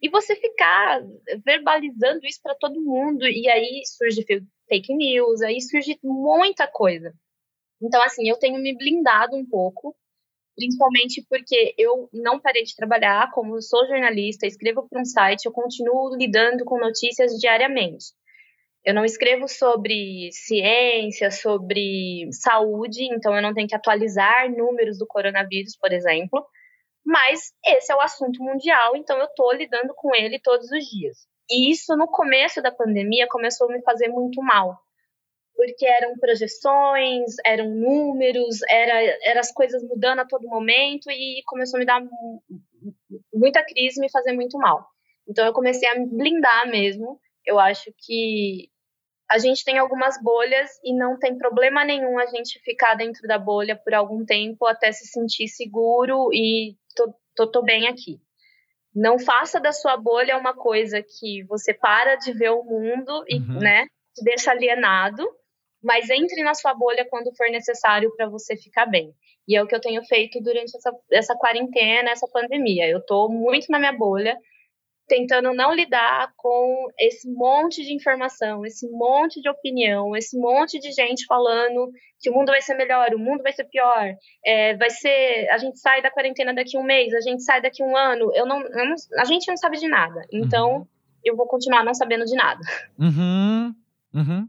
e 0.00 0.08
você 0.08 0.36
ficar 0.36 1.02
verbalizando 1.44 2.24
isso 2.26 2.40
para 2.42 2.54
todo 2.54 2.80
mundo 2.80 3.26
e 3.26 3.48
aí 3.48 3.82
surge 3.86 4.24
fake 4.68 4.94
news, 4.94 5.42
aí 5.42 5.60
surge 5.60 5.98
muita 6.02 6.66
coisa. 6.66 7.12
Então, 7.82 8.02
assim, 8.02 8.28
eu 8.28 8.38
tenho 8.38 8.60
me 8.60 8.76
blindado 8.76 9.36
um 9.36 9.46
pouco, 9.46 9.94
principalmente 10.56 11.24
porque 11.28 11.74
eu 11.78 12.08
não 12.12 12.40
parei 12.40 12.64
de 12.64 12.74
trabalhar, 12.74 13.30
como 13.32 13.56
eu 13.56 13.62
sou 13.62 13.86
jornalista, 13.86 14.46
escrevo 14.46 14.88
para 14.88 15.00
um 15.00 15.04
site, 15.04 15.46
eu 15.46 15.52
continuo 15.52 16.16
lidando 16.16 16.64
com 16.64 16.78
notícias 16.78 17.32
diariamente. 17.38 18.06
Eu 18.84 18.94
não 18.94 19.04
escrevo 19.04 19.46
sobre 19.46 20.30
ciência, 20.32 21.30
sobre 21.30 22.28
saúde, 22.32 23.04
então 23.04 23.34
eu 23.36 23.42
não 23.42 23.54
tenho 23.54 23.68
que 23.68 23.74
atualizar 23.74 24.50
números 24.50 24.98
do 24.98 25.06
coronavírus, 25.06 25.76
por 25.76 25.92
exemplo. 25.92 26.44
Mas 27.04 27.52
esse 27.64 27.92
é 27.92 27.94
o 27.94 28.00
assunto 28.00 28.42
mundial, 28.42 28.96
então 28.96 29.18
eu 29.18 29.26
estou 29.26 29.52
lidando 29.52 29.94
com 29.94 30.14
ele 30.14 30.40
todos 30.40 30.70
os 30.70 30.84
dias. 30.86 31.18
E 31.50 31.70
isso, 31.70 31.96
no 31.96 32.06
começo 32.06 32.60
da 32.60 32.72
pandemia, 32.72 33.26
começou 33.28 33.68
a 33.68 33.72
me 33.72 33.82
fazer 33.82 34.08
muito 34.08 34.42
mal. 34.42 34.76
Porque 35.58 35.84
eram 35.84 36.16
projeções, 36.16 37.34
eram 37.44 37.68
números, 37.68 38.60
era, 38.70 39.18
eram 39.24 39.40
as 39.40 39.50
coisas 39.50 39.82
mudando 39.82 40.20
a 40.20 40.24
todo 40.24 40.46
momento 40.46 41.10
e 41.10 41.42
começou 41.44 41.78
a 41.78 41.80
me 41.80 41.84
dar 41.84 42.00
muita 43.34 43.64
crise, 43.64 44.00
me 44.00 44.08
fazer 44.08 44.32
muito 44.34 44.56
mal. 44.56 44.86
Então 45.28 45.44
eu 45.44 45.52
comecei 45.52 45.88
a 45.88 45.98
me 45.98 46.06
blindar 46.06 46.68
mesmo. 46.70 47.20
Eu 47.44 47.58
acho 47.58 47.92
que 47.98 48.70
a 49.28 49.38
gente 49.38 49.64
tem 49.64 49.78
algumas 49.78 50.22
bolhas 50.22 50.70
e 50.84 50.94
não 50.94 51.18
tem 51.18 51.36
problema 51.36 51.84
nenhum 51.84 52.20
a 52.20 52.26
gente 52.26 52.60
ficar 52.60 52.94
dentro 52.94 53.26
da 53.26 53.36
bolha 53.36 53.74
por 53.74 53.92
algum 53.94 54.24
tempo 54.24 54.64
até 54.64 54.92
se 54.92 55.08
sentir 55.08 55.48
seguro 55.48 56.32
e 56.32 56.76
tô, 56.94 57.12
tô, 57.34 57.50
tô 57.50 57.62
bem 57.62 57.88
aqui. 57.88 58.20
Não 58.94 59.18
faça 59.18 59.58
da 59.58 59.72
sua 59.72 59.96
bolha 59.96 60.38
uma 60.38 60.54
coisa 60.54 61.02
que 61.02 61.42
você 61.48 61.74
para 61.74 62.14
de 62.14 62.32
ver 62.32 62.50
o 62.50 62.62
mundo 62.62 63.24
e, 63.26 63.40
uhum. 63.40 63.58
né, 63.58 63.86
te 64.14 64.24
deixa 64.24 64.50
alienado, 64.50 65.28
mas 65.82 66.10
entre 66.10 66.42
na 66.42 66.54
sua 66.54 66.74
bolha 66.74 67.06
quando 67.08 67.34
for 67.36 67.48
necessário 67.50 68.14
para 68.16 68.28
você 68.28 68.56
ficar 68.56 68.86
bem. 68.86 69.12
E 69.46 69.56
é 69.56 69.62
o 69.62 69.66
que 69.66 69.74
eu 69.74 69.80
tenho 69.80 70.04
feito 70.04 70.40
durante 70.42 70.76
essa, 70.76 70.92
essa 71.10 71.34
quarentena, 71.36 72.10
essa 72.10 72.28
pandemia. 72.28 72.86
Eu 72.86 73.00
tô 73.04 73.28
muito 73.28 73.70
na 73.70 73.78
minha 73.78 73.92
bolha, 73.92 74.36
tentando 75.08 75.54
não 75.54 75.72
lidar 75.72 76.32
com 76.36 76.88
esse 76.98 77.28
monte 77.32 77.82
de 77.82 77.94
informação, 77.94 78.64
esse 78.66 78.88
monte 78.90 79.40
de 79.40 79.48
opinião, 79.48 80.14
esse 80.14 80.38
monte 80.38 80.78
de 80.78 80.92
gente 80.92 81.24
falando 81.24 81.90
que 82.20 82.28
o 82.28 82.34
mundo 82.34 82.48
vai 82.48 82.60
ser 82.60 82.74
melhor, 82.74 83.14
o 83.14 83.18
mundo 83.18 83.42
vai 83.42 83.52
ser 83.52 83.64
pior, 83.64 84.14
é, 84.44 84.76
vai 84.76 84.90
ser, 84.90 85.48
a 85.50 85.56
gente 85.56 85.78
sai 85.78 86.02
da 86.02 86.10
quarentena 86.10 86.54
daqui 86.54 86.76
um 86.76 86.82
mês, 86.82 87.14
a 87.14 87.20
gente 87.20 87.42
sai 87.42 87.62
daqui 87.62 87.82
um 87.82 87.96
ano, 87.96 88.30
eu 88.34 88.44
não, 88.44 88.60
eu 88.60 88.86
não 88.86 88.94
a 89.18 89.24
gente 89.24 89.48
não 89.48 89.56
sabe 89.56 89.78
de 89.78 89.88
nada, 89.88 90.20
então 90.30 90.78
uhum. 90.78 90.86
eu 91.24 91.36
vou 91.36 91.46
continuar 91.46 91.84
não 91.84 91.94
sabendo 91.94 92.24
de 92.24 92.36
nada. 92.36 92.60
Uhum, 92.98 93.74
uhum. 94.14 94.48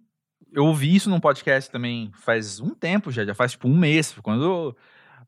Eu 0.52 0.66
ouvi 0.66 0.96
isso 0.96 1.10
num 1.10 1.20
podcast 1.20 1.70
também 1.70 2.12
faz 2.14 2.60
um 2.60 2.74
tempo 2.74 3.12
já, 3.12 3.24
já 3.24 3.36
faz 3.36 3.52
tipo 3.52 3.68
um 3.68 3.78
mês, 3.78 4.14
quando 4.22 4.76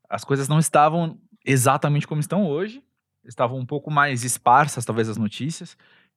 as 0.08 0.24
coisas 0.24 0.48
não 0.48 0.58
estavam 0.58 1.18
exatamente 1.44 2.06
como 2.06 2.20
estão 2.20 2.46
hoje, 2.46 2.82
estavam 3.24 3.58
um 3.58 3.66
pouco 3.66 3.90
mais 3.90 4.24
esparsas, 4.24 4.84
talvez, 4.84 5.08
as 5.08 5.16
notícias. 5.16 5.76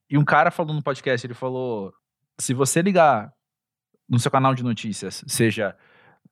E 0.09 0.17
um 0.17 0.25
cara 0.25 0.51
falou 0.51 0.73
no 0.73 0.83
podcast, 0.83 1.25
ele 1.25 1.33
falou: 1.33 1.93
se 2.37 2.53
você 2.53 2.81
ligar 2.81 3.33
no 4.07 4.19
seu 4.19 4.29
canal 4.29 4.53
de 4.53 4.63
notícias, 4.63 5.23
seja 5.27 5.75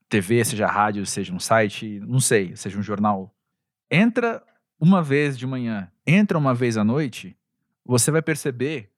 TV, 0.08 0.44
seja 0.44 0.66
rádio, 0.66 1.04
seja 1.06 1.32
um 1.32 1.40
site, 1.40 2.00
não 2.00 2.20
sei, 2.20 2.54
seja 2.56 2.78
um 2.78 2.82
jornal, 2.82 3.34
entra 3.90 4.42
uma 4.78 5.02
vez 5.02 5.36
de 5.36 5.46
manhã, 5.46 5.90
entra 6.06 6.38
uma 6.38 6.54
vez 6.54 6.76
à 6.76 6.84
noite, 6.84 7.36
você 7.84 8.10
vai 8.10 8.22
perceber 8.22 8.93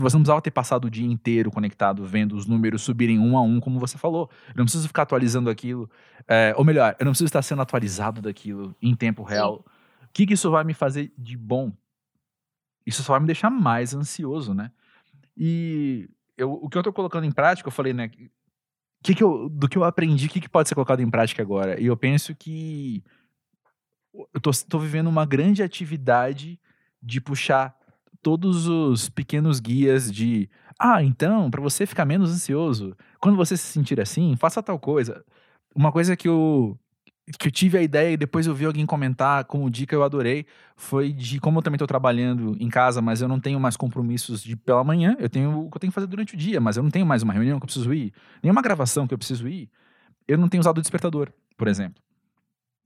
você 0.00 0.16
não 0.16 0.22
precisava 0.22 0.40
ter 0.40 0.50
passado 0.50 0.86
o 0.86 0.90
dia 0.90 1.06
inteiro 1.06 1.50
conectado 1.50 2.04
vendo 2.06 2.34
os 2.34 2.46
números 2.46 2.82
subirem 2.82 3.18
um 3.18 3.36
a 3.36 3.42
um, 3.42 3.60
como 3.60 3.78
você 3.78 3.98
falou. 3.98 4.30
Eu 4.48 4.54
não 4.56 4.64
preciso 4.64 4.86
ficar 4.86 5.02
atualizando 5.02 5.50
aquilo. 5.50 5.90
É, 6.26 6.54
ou 6.56 6.64
melhor, 6.64 6.96
eu 6.98 7.04
não 7.04 7.12
preciso 7.12 7.26
estar 7.26 7.42
sendo 7.42 7.60
atualizado 7.60 8.22
daquilo 8.22 8.74
em 8.80 8.94
tempo 8.94 9.22
real. 9.22 9.62
Sim 9.66 9.82
que, 10.12 10.26
que 10.26 10.34
isso 10.34 10.50
vai 10.50 10.64
me 10.64 10.74
fazer 10.74 11.12
de 11.16 11.36
bom? 11.36 11.72
Isso 12.84 13.02
só 13.02 13.12
vai 13.12 13.20
me 13.20 13.26
deixar 13.26 13.50
mais 13.50 13.94
ansioso, 13.94 14.52
né? 14.52 14.70
E 15.36 16.08
eu, 16.36 16.52
o 16.52 16.68
que 16.68 16.76
eu 16.76 16.82
tô 16.82 16.92
colocando 16.92 17.24
em 17.24 17.32
prática, 17.32 17.68
eu 17.68 17.72
falei, 17.72 17.92
né? 17.92 18.10
Que 19.02 19.14
que 19.14 19.22
eu, 19.22 19.48
do 19.48 19.68
que 19.68 19.76
eu 19.76 19.84
aprendi, 19.84 20.26
o 20.26 20.28
que, 20.28 20.40
que 20.40 20.48
pode 20.48 20.68
ser 20.68 20.74
colocado 20.74 21.00
em 21.00 21.10
prática 21.10 21.42
agora? 21.42 21.80
E 21.80 21.86
eu 21.86 21.96
penso 21.96 22.34
que 22.34 23.02
eu 24.32 24.40
tô, 24.40 24.50
tô 24.68 24.78
vivendo 24.78 25.08
uma 25.08 25.26
grande 25.26 25.62
atividade 25.62 26.60
de 27.02 27.20
puxar 27.20 27.76
todos 28.22 28.66
os 28.68 29.08
pequenos 29.08 29.60
guias 29.60 30.10
de 30.10 30.48
ah, 30.78 31.02
então, 31.02 31.50
para 31.50 31.60
você 31.60 31.86
ficar 31.86 32.04
menos 32.04 32.30
ansioso, 32.32 32.96
quando 33.20 33.36
você 33.36 33.56
se 33.56 33.66
sentir 33.66 34.00
assim, 34.00 34.34
faça 34.36 34.62
tal 34.62 34.78
coisa. 34.78 35.24
Uma 35.74 35.92
coisa 35.92 36.16
que 36.16 36.28
eu 36.28 36.78
que 37.38 37.48
eu 37.48 37.52
tive 37.52 37.78
a 37.78 37.82
ideia 37.82 38.12
e 38.12 38.16
depois 38.16 38.46
eu 38.48 38.54
vi 38.54 38.64
alguém 38.64 38.84
comentar 38.84 39.44
como 39.44 39.70
dica, 39.70 39.94
eu 39.94 40.02
adorei, 40.02 40.44
foi 40.76 41.12
de 41.12 41.38
como 41.38 41.58
eu 41.58 41.62
também 41.62 41.76
estou 41.76 41.86
trabalhando 41.86 42.56
em 42.58 42.68
casa, 42.68 43.00
mas 43.00 43.22
eu 43.22 43.28
não 43.28 43.38
tenho 43.38 43.60
mais 43.60 43.76
compromissos 43.76 44.42
de 44.42 44.56
pela 44.56 44.82
manhã, 44.82 45.16
eu 45.20 45.28
tenho 45.28 45.66
o 45.66 45.70
que 45.70 45.76
eu 45.76 45.80
tenho 45.80 45.92
que 45.92 45.94
fazer 45.94 46.08
durante 46.08 46.34
o 46.34 46.36
dia, 46.36 46.60
mas 46.60 46.76
eu 46.76 46.82
não 46.82 46.90
tenho 46.90 47.06
mais 47.06 47.22
uma 47.22 47.32
reunião 47.32 47.58
que 47.60 47.64
eu 47.64 47.66
preciso 47.66 47.94
ir, 47.94 48.12
nenhuma 48.42 48.60
gravação 48.60 49.06
que 49.06 49.14
eu 49.14 49.18
preciso 49.18 49.46
ir. 49.48 49.70
Eu 50.26 50.36
não 50.36 50.48
tenho 50.48 50.60
usado 50.60 50.78
o 50.78 50.80
despertador, 50.80 51.32
por 51.56 51.68
exemplo. 51.68 52.02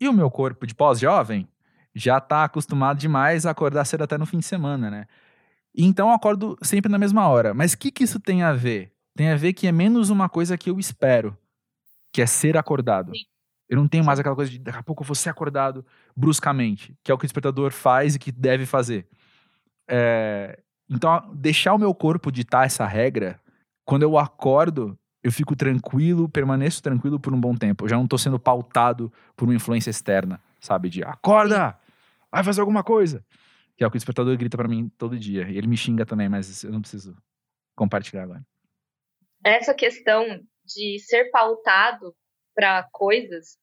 E 0.00 0.08
o 0.08 0.12
meu 0.12 0.30
corpo 0.30 0.66
de 0.66 0.74
pós-jovem 0.74 1.48
já 1.94 2.18
está 2.18 2.44
acostumado 2.44 2.98
demais 2.98 3.46
a 3.46 3.50
acordar 3.50 3.84
cedo 3.86 4.04
até 4.04 4.18
no 4.18 4.26
fim 4.26 4.38
de 4.38 4.44
semana, 4.44 4.90
né? 4.90 5.06
Então 5.76 6.08
eu 6.08 6.14
acordo 6.14 6.56
sempre 6.62 6.90
na 6.90 6.98
mesma 6.98 7.28
hora. 7.28 7.52
Mas 7.52 7.72
o 7.72 7.78
que, 7.78 7.90
que 7.90 8.04
isso 8.04 8.18
tem 8.18 8.42
a 8.42 8.52
ver? 8.52 8.92
Tem 9.14 9.30
a 9.30 9.36
ver 9.36 9.52
que 9.52 9.66
é 9.66 9.72
menos 9.72 10.10
uma 10.10 10.28
coisa 10.28 10.56
que 10.56 10.70
eu 10.70 10.78
espero, 10.78 11.36
que 12.12 12.22
é 12.22 12.26
ser 12.26 12.56
acordado. 12.56 13.12
Sim. 13.12 13.24
Eu 13.68 13.76
não 13.76 13.88
tenho 13.88 14.04
mais 14.04 14.18
aquela 14.18 14.34
coisa 14.34 14.50
de 14.50 14.58
daqui 14.58 14.78
a 14.78 14.82
pouco 14.82 15.02
eu 15.02 15.06
vou 15.06 15.14
ser 15.14 15.28
acordado 15.28 15.84
bruscamente, 16.16 16.96
que 17.02 17.10
é 17.10 17.14
o 17.14 17.18
que 17.18 17.24
o 17.24 17.26
despertador 17.26 17.72
faz 17.72 18.14
e 18.14 18.18
que 18.18 18.30
deve 18.30 18.64
fazer. 18.64 19.06
É, 19.88 20.60
então, 20.88 21.30
deixar 21.34 21.74
o 21.74 21.78
meu 21.78 21.92
corpo 21.92 22.30
ditar 22.30 22.64
essa 22.64 22.86
regra, 22.86 23.40
quando 23.84 24.02
eu 24.02 24.16
acordo, 24.16 24.96
eu 25.22 25.32
fico 25.32 25.56
tranquilo, 25.56 26.28
permaneço 26.28 26.80
tranquilo 26.80 27.18
por 27.18 27.34
um 27.34 27.40
bom 27.40 27.56
tempo. 27.56 27.84
Eu 27.84 27.88
já 27.88 27.96
não 27.96 28.04
estou 28.04 28.18
sendo 28.18 28.38
pautado 28.38 29.12
por 29.36 29.46
uma 29.48 29.54
influência 29.54 29.90
externa, 29.90 30.40
sabe? 30.60 30.88
De 30.88 31.02
acorda, 31.02 31.76
vai 32.30 32.44
fazer 32.44 32.60
alguma 32.60 32.84
coisa. 32.84 33.24
Que 33.76 33.84
é 33.84 33.86
o 33.86 33.90
que 33.90 33.96
o 33.96 33.98
despertador 33.98 34.36
grita 34.36 34.56
para 34.56 34.68
mim 34.68 34.88
todo 34.96 35.18
dia. 35.18 35.48
E 35.48 35.58
ele 35.58 35.66
me 35.66 35.76
xinga 35.76 36.06
também, 36.06 36.28
mas 36.28 36.64
eu 36.64 36.72
não 36.72 36.80
preciso 36.80 37.16
compartilhar 37.74 38.22
agora. 38.22 38.42
Essa 39.44 39.74
questão 39.74 40.24
de 40.64 40.98
ser 40.98 41.30
pautado 41.30 42.14
para 42.54 42.88
coisas 42.90 43.58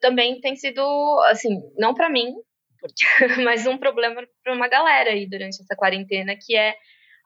também 0.00 0.40
tem 0.40 0.56
sido, 0.56 0.80
assim, 1.26 1.60
não 1.76 1.94
para 1.94 2.08
mim, 2.08 2.34
porque, 2.80 3.04
mas 3.44 3.66
um 3.66 3.76
problema 3.76 4.26
para 4.42 4.54
uma 4.54 4.68
galera 4.68 5.10
aí 5.10 5.28
durante 5.28 5.60
essa 5.60 5.76
quarentena, 5.76 6.34
que 6.40 6.56
é 6.56 6.74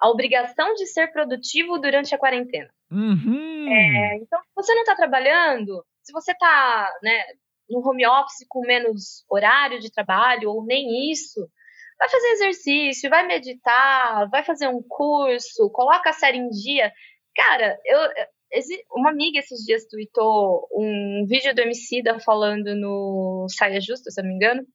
a 0.01 0.09
obrigação 0.09 0.75
de 0.75 0.87
ser 0.87 1.13
produtivo 1.13 1.79
durante 1.79 2.15
a 2.15 2.19
quarentena. 2.19 2.69
Uhum. 2.91 3.69
É, 3.73 4.17
então, 4.17 4.41
se 4.41 4.55
você 4.55 4.75
não 4.75 4.83
está 4.83 4.97
trabalhando, 4.97 5.85
se 6.03 6.13
você 6.13 6.33
está 6.33 6.93
né, 7.03 7.23
no 7.71 7.79
home 7.87 8.07
office 8.07 8.45
com 8.49 8.61
menos 8.67 9.25
horário 9.31 9.79
de 9.79 9.93
trabalho, 9.93 10.51
ou 10.51 10.65
nem 10.65 11.11
isso, 11.13 11.49
vai 12.03 12.09
fazer 12.09 12.29
exercício, 12.33 13.11
vai 13.11 13.27
meditar, 13.27 14.29
vai 14.29 14.43
fazer 14.45 14.67
um 14.67 14.83
curso, 14.83 15.71
coloca 15.71 16.11
a 16.11 16.13
série 16.13 16.39
em 16.39 16.49
dia. 16.49 16.93
Cara, 17.35 17.79
eu, 17.85 18.01
uma 18.91 19.11
amiga 19.11 19.39
esses 19.39 19.65
dias 19.65 19.87
tweetou 19.87 20.67
um 20.73 21.25
vídeo 21.29 21.55
do 21.55 21.61
Emicida 21.61 22.19
falando 22.19 22.75
no 22.75 23.47
Saia 23.49 23.81
Justa, 23.81 24.11
se 24.11 24.21
eu 24.21 24.25
não 24.25 24.31
me 24.31 24.37
engano, 24.37 24.67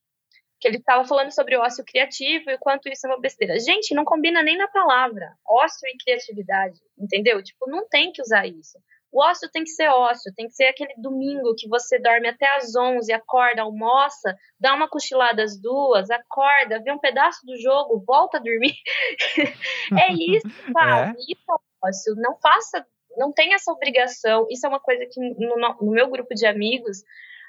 que 0.59 0.69
ele 0.69 0.77
estava 0.77 1.03
falando 1.03 1.31
sobre 1.31 1.57
o 1.57 1.61
ócio 1.61 1.83
criativo 1.85 2.49
e 2.49 2.57
quanto 2.57 2.87
isso 2.87 3.05
é 3.05 3.09
uma 3.09 3.19
besteira. 3.19 3.59
Gente, 3.59 3.93
não 3.93 4.05
combina 4.05 4.41
nem 4.41 4.57
na 4.57 4.69
palavra, 4.69 5.29
ócio 5.45 5.85
e 5.85 5.97
criatividade, 5.97 6.79
entendeu? 6.97 7.43
Tipo, 7.43 7.69
não 7.69 7.87
tem 7.89 8.11
que 8.13 8.21
usar 8.21 8.47
isso. 8.47 8.79
O 9.11 9.21
ócio 9.23 9.49
tem 9.51 9.63
que 9.63 9.69
ser 9.69 9.87
ócio, 9.89 10.33
tem 10.35 10.47
que 10.47 10.53
ser 10.53 10.65
aquele 10.65 10.93
domingo 10.97 11.55
que 11.55 11.67
você 11.67 11.97
dorme 11.99 12.27
até 12.27 12.47
às 12.55 12.75
11, 12.75 13.11
acorda, 13.13 13.61
almoça, 13.61 14.35
dá 14.59 14.73
uma 14.73 14.87
cochilada 14.87 15.43
às 15.43 15.59
duas, 15.59 16.09
acorda, 16.09 16.81
vê 16.83 16.91
um 16.91 16.99
pedaço 16.99 17.45
do 17.45 17.57
jogo, 17.57 18.03
volta 18.05 18.37
a 18.37 18.41
dormir. 18.41 18.75
é 19.99 20.11
isso, 20.13 20.47
sabe? 20.73 21.17
É? 21.17 21.21
Isso 21.21 21.45
é 21.49 21.87
ócio. 21.87 22.15
Não 22.17 22.37
faça 22.37 22.85
não 23.17 23.33
tem 23.33 23.53
essa 23.53 23.71
obrigação. 23.71 24.45
Isso 24.49 24.65
é 24.65 24.69
uma 24.69 24.79
coisa 24.79 25.03
que 25.11 25.19
no, 25.19 25.57
no, 25.81 25.91
meu 25.91 26.07
grupo 26.07 26.33
de 26.35 26.45
amigos 26.45 27.03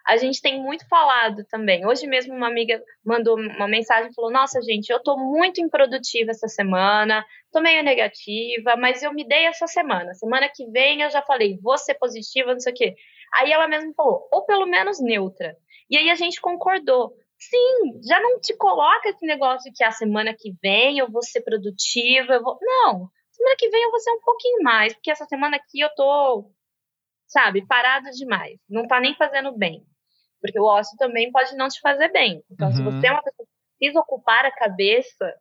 a 0.08 0.16
gente 0.16 0.40
tem 0.40 0.60
muito 0.60 0.88
falado 0.88 1.44
também. 1.50 1.86
Hoje 1.86 2.06
mesmo 2.06 2.34
uma 2.34 2.48
amiga 2.48 2.82
mandou 3.04 3.36
uma 3.36 3.68
mensagem 3.68 4.10
e 4.10 4.14
falou: 4.14 4.30
Nossa, 4.30 4.60
gente, 4.62 4.90
eu 4.90 5.00
tô 5.02 5.16
muito 5.18 5.60
improdutiva 5.60 6.30
essa 6.30 6.48
semana, 6.48 7.24
tô 7.52 7.60
meio 7.60 7.82
negativa, 7.84 8.74
mas 8.76 9.02
eu 9.02 9.12
me 9.12 9.26
dei 9.26 9.44
essa 9.44 9.66
semana. 9.66 10.14
Semana 10.14 10.48
que 10.48 10.66
vem 10.70 11.02
eu 11.02 11.10
já 11.10 11.20
falei, 11.22 11.58
vou 11.62 11.76
ser 11.76 11.94
positiva, 11.94 12.52
não 12.52 12.60
sei 12.60 12.72
o 12.72 12.76
quê. 12.76 12.94
Aí 13.34 13.52
ela 13.52 13.68
mesma 13.68 13.92
falou, 13.94 14.26
ou 14.32 14.46
pelo 14.46 14.66
menos 14.66 14.98
neutra. 15.00 15.54
E 15.90 15.96
aí 15.96 16.10
a 16.10 16.14
gente 16.14 16.40
concordou. 16.40 17.12
Sim, 17.38 18.00
já 18.04 18.18
não 18.20 18.40
te 18.40 18.56
coloca 18.56 19.10
esse 19.10 19.24
negócio 19.24 19.70
que 19.74 19.84
a 19.84 19.92
semana 19.92 20.34
que 20.36 20.52
vem 20.60 20.98
eu 20.98 21.08
vou 21.08 21.22
ser 21.22 21.42
produtiva, 21.42 22.34
eu 22.34 22.42
vou. 22.42 22.58
Não, 22.60 23.08
Semana 23.38 23.54
que 23.56 23.68
vem 23.70 23.82
eu 23.84 23.90
vou 23.90 24.00
ser 24.00 24.10
um 24.10 24.20
pouquinho 24.20 24.62
mais, 24.64 24.92
porque 24.94 25.12
essa 25.12 25.24
semana 25.26 25.56
aqui 25.56 25.78
eu 25.78 25.88
tô, 25.94 26.50
sabe, 27.28 27.64
parada 27.66 28.10
demais. 28.10 28.58
Não 28.68 28.86
tá 28.86 29.00
nem 29.00 29.14
fazendo 29.14 29.56
bem. 29.56 29.86
Porque 30.40 30.58
o 30.58 30.64
ócio 30.64 30.96
também 30.96 31.30
pode 31.32 31.56
não 31.56 31.68
te 31.68 31.80
fazer 31.80 32.08
bem. 32.10 32.42
Então, 32.50 32.68
uhum. 32.68 32.74
se 32.74 32.82
você 32.82 33.06
é 33.06 33.12
uma 33.12 33.22
pessoa 33.22 33.46
que 33.46 33.78
precisa 33.78 34.00
ocupar 34.00 34.44
a 34.44 34.54
cabeça 34.54 35.34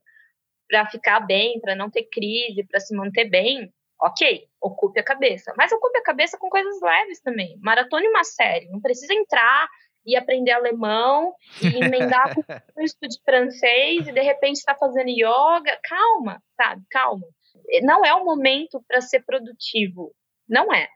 para 0.70 0.86
ficar 0.88 1.20
bem, 1.22 1.60
para 1.62 1.76
não 1.76 1.90
ter 1.90 2.04
crise, 2.12 2.66
para 2.68 2.80
se 2.80 2.96
manter 2.96 3.30
bem, 3.30 3.72
Ok, 4.00 4.48
ocupe 4.62 5.00
a 5.00 5.04
cabeça. 5.04 5.54
Mas 5.58 5.72
ocupe 5.72 5.98
a 5.98 6.04
cabeça 6.04 6.38
com 6.38 6.50
coisas 6.50 6.80
leves 6.82 7.20
também. 7.22 7.58
Maratone 7.62 8.08
uma 8.08 8.24
série. 8.24 8.70
Não 8.70 8.80
precisa 8.80 9.14
entrar 9.14 9.68
e 10.06 10.16
aprender 10.16 10.52
alemão 10.52 11.34
e 11.62 11.84
emendar 11.84 12.34
com 12.34 12.44
curso 12.76 12.98
de 13.02 13.20
francês 13.26 14.08
e 14.08 14.12
de 14.12 14.22
repente 14.22 14.58
está 14.58 14.76
fazendo 14.76 15.10
yoga. 15.10 15.78
Calma, 15.84 16.42
sabe? 16.56 16.84
Calma. 16.92 17.26
Não 17.82 18.06
é 18.06 18.14
o 18.14 18.24
momento 18.24 18.84
para 18.88 19.02
ser 19.02 19.22
produtivo. 19.26 20.14
Não 20.48 20.72
é. 20.72 20.88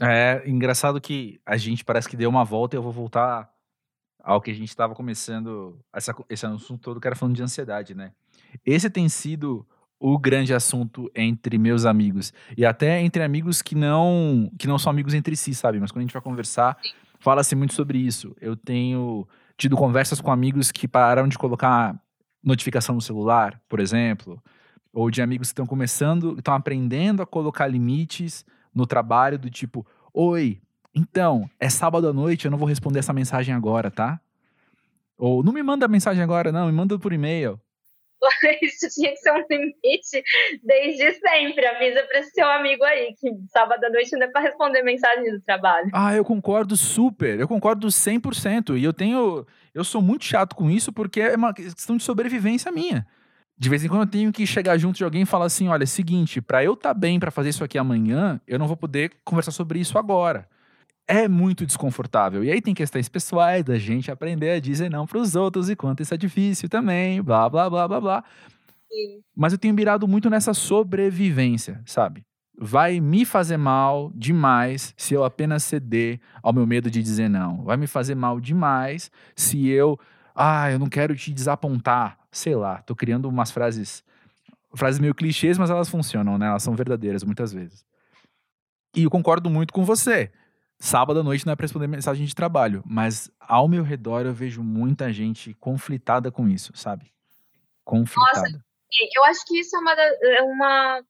É 0.00 0.42
engraçado 0.46 1.00
que 1.00 1.40
a 1.44 1.56
gente 1.56 1.84
parece 1.84 2.08
que 2.08 2.16
deu 2.16 2.30
uma 2.30 2.44
volta 2.44 2.76
e 2.76 2.78
eu 2.78 2.82
vou 2.82 2.92
voltar 2.92 3.50
ao 4.22 4.40
que 4.40 4.50
a 4.50 4.54
gente 4.54 4.68
estava 4.68 4.94
começando 4.94 5.78
essa, 5.92 6.14
esse 6.28 6.46
assunto 6.46 6.80
todo 6.80 7.00
que 7.00 7.06
era 7.06 7.16
falando 7.16 7.34
de 7.34 7.42
ansiedade, 7.42 7.94
né? 7.94 8.12
Esse 8.64 8.88
tem 8.88 9.08
sido 9.08 9.66
o 9.98 10.18
grande 10.18 10.52
assunto 10.52 11.10
entre 11.14 11.58
meus 11.58 11.84
amigos 11.84 12.32
e 12.56 12.66
até 12.66 13.00
entre 13.00 13.22
amigos 13.22 13.62
que 13.62 13.74
não 13.74 14.50
que 14.58 14.66
não 14.66 14.78
são 14.78 14.90
amigos 14.90 15.14
entre 15.14 15.36
si, 15.36 15.54
sabe? 15.54 15.78
Mas 15.78 15.92
quando 15.92 15.98
a 15.98 16.02
gente 16.02 16.12
vai 16.12 16.22
conversar, 16.22 16.76
fala-se 17.20 17.54
muito 17.54 17.74
sobre 17.74 17.98
isso. 17.98 18.34
Eu 18.40 18.56
tenho 18.56 19.26
tido 19.56 19.76
conversas 19.76 20.20
com 20.20 20.30
amigos 20.30 20.72
que 20.72 20.88
pararam 20.88 21.28
de 21.28 21.38
colocar 21.38 22.00
notificação 22.42 22.96
no 22.96 23.00
celular, 23.00 23.60
por 23.68 23.78
exemplo, 23.78 24.42
ou 24.92 25.10
de 25.10 25.22
amigos 25.22 25.48
que 25.48 25.52
estão 25.52 25.66
começando, 25.66 26.36
estão 26.36 26.54
aprendendo 26.54 27.22
a 27.22 27.26
colocar 27.26 27.66
limites 27.66 28.44
no 28.74 28.86
trabalho 28.86 29.38
do 29.38 29.50
tipo, 29.50 29.86
oi, 30.12 30.60
então, 30.94 31.48
é 31.58 31.70
sábado 31.70 32.08
à 32.08 32.12
noite, 32.12 32.44
eu 32.44 32.50
não 32.50 32.58
vou 32.58 32.68
responder 32.68 32.98
essa 32.98 33.12
mensagem 33.12 33.54
agora, 33.54 33.90
tá? 33.90 34.20
Ou 35.16 35.42
não 35.42 35.52
me 35.52 35.62
manda 35.62 35.88
mensagem 35.88 36.22
agora, 36.22 36.52
não, 36.52 36.66
me 36.66 36.72
manda 36.72 36.98
por 36.98 37.12
e-mail. 37.12 37.60
Isso 38.62 38.88
tinha 38.88 39.10
que 39.10 39.16
ser 39.16 39.32
um 39.32 39.44
limite 39.50 40.22
desde 40.62 41.12
sempre. 41.14 41.66
Avisa 41.66 42.02
para 42.04 42.22
seu 42.24 42.48
amigo 42.48 42.84
aí 42.84 43.14
que 43.18 43.30
sábado 43.48 43.84
à 43.84 43.90
noite 43.90 44.12
não 44.12 44.26
é 44.26 44.30
para 44.30 44.42
responder 44.42 44.82
mensagem 44.82 45.30
do 45.30 45.40
trabalho. 45.40 45.90
Ah, 45.92 46.14
eu 46.14 46.24
concordo 46.24 46.76
super. 46.76 47.40
Eu 47.40 47.48
concordo 47.48 47.88
100%. 47.88 48.78
E 48.78 48.84
eu 48.84 48.92
tenho. 48.92 49.46
Eu 49.74 49.84
sou 49.84 50.00
muito 50.00 50.24
chato 50.24 50.54
com 50.54 50.70
isso 50.70 50.92
porque 50.92 51.20
é 51.20 51.34
uma 51.34 51.52
questão 51.52 51.96
de 51.96 52.02
sobrevivência 52.02 52.70
minha. 52.70 53.06
De 53.62 53.68
vez 53.68 53.84
em 53.84 53.88
quando 53.88 54.00
eu 54.00 54.06
tenho 54.08 54.32
que 54.32 54.44
chegar 54.44 54.76
junto 54.76 54.96
de 54.96 55.04
alguém 55.04 55.22
e 55.22 55.26
falar 55.26 55.44
assim: 55.44 55.68
olha, 55.68 55.84
é 55.84 55.86
seguinte, 55.86 56.40
para 56.40 56.64
eu 56.64 56.72
estar 56.72 56.92
tá 56.92 56.94
bem 56.98 57.20
para 57.20 57.30
fazer 57.30 57.50
isso 57.50 57.62
aqui 57.62 57.78
amanhã, 57.78 58.40
eu 58.44 58.58
não 58.58 58.66
vou 58.66 58.76
poder 58.76 59.12
conversar 59.24 59.52
sobre 59.52 59.78
isso 59.78 59.96
agora 59.96 60.48
é 61.06 61.28
muito 61.28 61.66
desconfortável. 61.66 62.42
E 62.42 62.50
aí 62.50 62.62
tem 62.62 62.72
questões 62.74 63.08
pessoais 63.08 63.62
da 63.62 63.76
gente 63.76 64.10
aprender 64.10 64.50
a 64.50 64.60
dizer 64.60 64.90
não 64.90 65.06
para 65.06 65.18
os 65.18 65.34
outros 65.34 65.68
e 65.68 65.76
quanto 65.76 66.02
isso 66.02 66.14
é 66.14 66.16
difícil 66.16 66.68
também, 66.70 67.20
blá, 67.20 67.50
blá, 67.50 67.68
blá, 67.68 67.86
blá, 67.86 68.00
blá. 68.00 68.24
Sim. 68.90 69.20
Mas 69.36 69.52
eu 69.52 69.58
tenho 69.58 69.74
mirado 69.74 70.08
muito 70.08 70.30
nessa 70.30 70.54
sobrevivência, 70.54 71.82
sabe? 71.84 72.24
Vai 72.58 72.98
me 72.98 73.24
fazer 73.24 73.58
mal 73.58 74.10
demais 74.14 74.94
se 74.96 75.12
eu 75.12 75.24
apenas 75.24 75.64
ceder 75.64 76.18
ao 76.42 76.52
meu 76.52 76.66
medo 76.66 76.90
de 76.90 77.02
dizer 77.02 77.28
não. 77.28 77.64
Vai 77.64 77.76
me 77.76 77.86
fazer 77.86 78.14
mal 78.14 78.40
demais 78.40 79.10
se 79.36 79.68
eu, 79.68 79.98
ah, 80.34 80.70
eu 80.70 80.78
não 80.78 80.86
quero 80.86 81.14
te 81.14 81.32
desapontar. 81.32 82.21
Sei 82.32 82.56
lá, 82.56 82.82
tô 82.82 82.96
criando 82.96 83.28
umas 83.28 83.52
frases, 83.52 84.02
frases 84.74 84.98
meio 84.98 85.14
clichês, 85.14 85.56
mas 85.56 85.70
elas 85.70 85.88
funcionam, 85.88 86.36
né? 86.36 86.48
Elas 86.48 86.64
são 86.64 86.74
verdadeiras 86.74 87.22
muitas 87.22 87.52
vezes. 87.52 87.84
E 88.96 89.04
eu 89.04 89.10
concordo 89.10 89.48
muito 89.48 89.72
com 89.72 89.84
você 89.84 90.32
Sábado 90.84 91.20
à 91.20 91.22
noite 91.22 91.46
não 91.46 91.52
é 91.52 91.56
para 91.56 91.62
responder 91.62 91.86
mensagem 91.86 92.26
de 92.26 92.34
trabalho, 92.34 92.82
mas 92.84 93.30
ao 93.38 93.68
meu 93.68 93.84
redor 93.84 94.26
eu 94.26 94.34
vejo 94.34 94.64
muita 94.64 95.12
gente 95.12 95.54
conflitada 95.54 96.28
com 96.28 96.48
isso, 96.48 96.72
sabe? 96.74 97.14
Conflitada. 97.84 98.40
Nossa, 98.40 98.64
eu 99.14 99.24
acho 99.26 99.46
que 99.46 99.60
isso 99.60 99.76
é 99.76 99.78
uma, 99.78 99.92
é 99.92 100.42
uma 100.42 101.04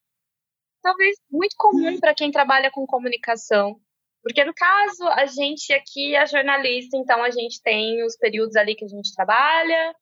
talvez 0.83 1.17
muito 1.31 1.57
comum 1.57 1.99
para 1.99 2.15
quem 2.15 2.31
trabalha 2.31 2.71
com 2.71 2.87
comunicação. 2.87 3.81
Porque 4.23 4.45
no 4.45 4.53
caso, 4.53 5.09
a 5.09 5.25
gente 5.25 5.73
aqui 5.73 6.15
é 6.15 6.27
jornalista, 6.27 6.99
então 6.99 7.23
a 7.23 7.31
gente 7.31 7.63
tem 7.63 8.05
os 8.05 8.15
períodos 8.19 8.57
ali 8.57 8.75
que 8.75 8.85
a 8.85 8.89
gente 8.89 9.15
trabalha. 9.15 9.95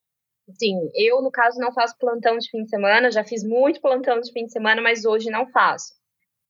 Sim, 0.59 0.91
eu, 0.95 1.21
no 1.23 1.31
caso, 1.31 1.59
não 1.59 1.73
faço 1.73 1.97
plantão 1.99 2.39
de 2.39 2.51
fim 2.51 2.65
de 2.65 2.71
semana, 2.71 3.11
já 3.11 3.25
fiz 3.25 3.43
muito 3.45 3.81
plantão 3.81 4.21
de 4.21 4.33
fim 4.33 4.47
de 4.47 4.53
semana, 4.53 4.81
mas 4.81 5.05
hoje 5.05 5.31
não 5.31 5.47
faço. 5.51 6.01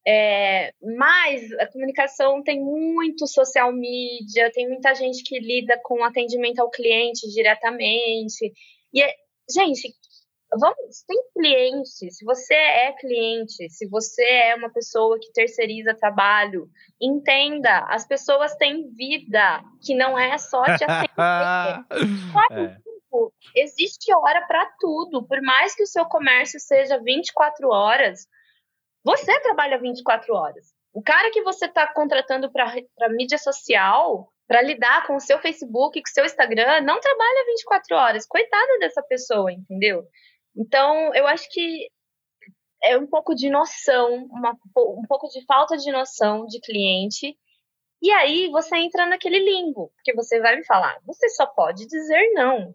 É, 0.07 0.73
mas 0.97 1.53
a 1.61 1.67
comunicação 1.67 2.43
tem 2.43 2.59
muito 2.61 3.27
social 3.27 3.73
media, 3.73 4.51
tem 4.53 4.67
muita 4.69 4.95
gente 4.95 5.23
que 5.23 5.39
lida 5.39 5.79
com 5.85 6.03
atendimento 6.03 6.61
ao 6.61 6.71
cliente 6.71 7.29
diretamente. 7.29 8.53
E, 8.95 9.03
é, 9.03 9.15
gente, 9.55 9.95
vamos, 10.59 11.05
tem 11.07 11.23
cliente, 11.35 12.11
se 12.11 12.25
você 12.25 12.55
é 12.55 12.93
cliente, 12.93 13.69
se 13.69 13.87
você 13.89 14.25
é 14.25 14.55
uma 14.55 14.73
pessoa 14.73 15.19
que 15.21 15.33
terceiriza 15.33 15.95
trabalho, 15.95 16.69
entenda, 17.01 17.85
as 17.89 18.07
pessoas 18.07 18.55
têm 18.57 18.91
vida, 18.95 19.63
que 19.85 19.95
não 19.95 20.19
é 20.19 20.39
só 20.39 20.65
te 20.77 20.85
atender. 20.89 21.11
é. 22.53 22.89
Existe 23.55 24.14
hora 24.14 24.46
para 24.46 24.70
tudo, 24.79 25.27
por 25.27 25.40
mais 25.42 25.75
que 25.75 25.83
o 25.83 25.87
seu 25.87 26.05
comércio 26.05 26.61
seja 26.61 26.99
24 26.99 27.68
horas, 27.68 28.27
você 29.05 29.40
trabalha 29.40 29.79
24 29.79 30.35
horas. 30.35 30.73
O 30.92 31.03
cara 31.03 31.31
que 31.31 31.42
você 31.42 31.66
está 31.66 31.87
contratando 31.92 32.51
para 32.51 33.09
mídia 33.11 33.38
social, 33.38 34.33
para 34.46 34.62
lidar 34.62 35.07
com 35.07 35.14
o 35.14 35.20
seu 35.20 35.38
Facebook, 35.38 36.01
com 36.01 36.09
o 36.09 36.12
seu 36.12 36.25
Instagram, 36.25 36.81
não 36.83 37.01
trabalha 37.01 37.46
24 37.46 37.96
horas. 37.96 38.27
Coitada 38.27 38.79
dessa 38.81 39.03
pessoa, 39.03 39.53
entendeu? 39.53 40.05
Então, 40.57 41.14
eu 41.14 41.27
acho 41.27 41.49
que 41.51 41.88
é 42.83 42.96
um 42.99 43.07
pouco 43.07 43.35
de 43.35 43.49
noção, 43.49 44.27
uma, 44.31 44.53
um 44.77 45.07
pouco 45.09 45.29
de 45.29 45.44
falta 45.44 45.77
de 45.77 45.90
noção 45.92 46.46
de 46.46 46.61
cliente. 46.61 47.37
E 48.03 48.11
aí 48.11 48.49
você 48.51 48.77
entra 48.77 49.07
naquele 49.07 49.38
limbo, 49.38 49.92
porque 49.94 50.14
você 50.14 50.40
vai 50.40 50.57
me 50.57 50.64
falar, 50.64 50.99
você 51.05 51.29
só 51.29 51.46
pode 51.46 51.87
dizer 51.87 52.33
não. 52.33 52.75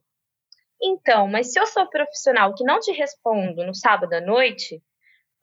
Então, 0.82 1.28
mas 1.28 1.52
se 1.52 1.60
eu 1.60 1.66
sou 1.66 1.88
profissional 1.90 2.54
que 2.54 2.64
não 2.64 2.80
te 2.80 2.92
respondo 2.92 3.66
no 3.66 3.74
sábado 3.74 4.14
à 4.14 4.22
noite, 4.22 4.82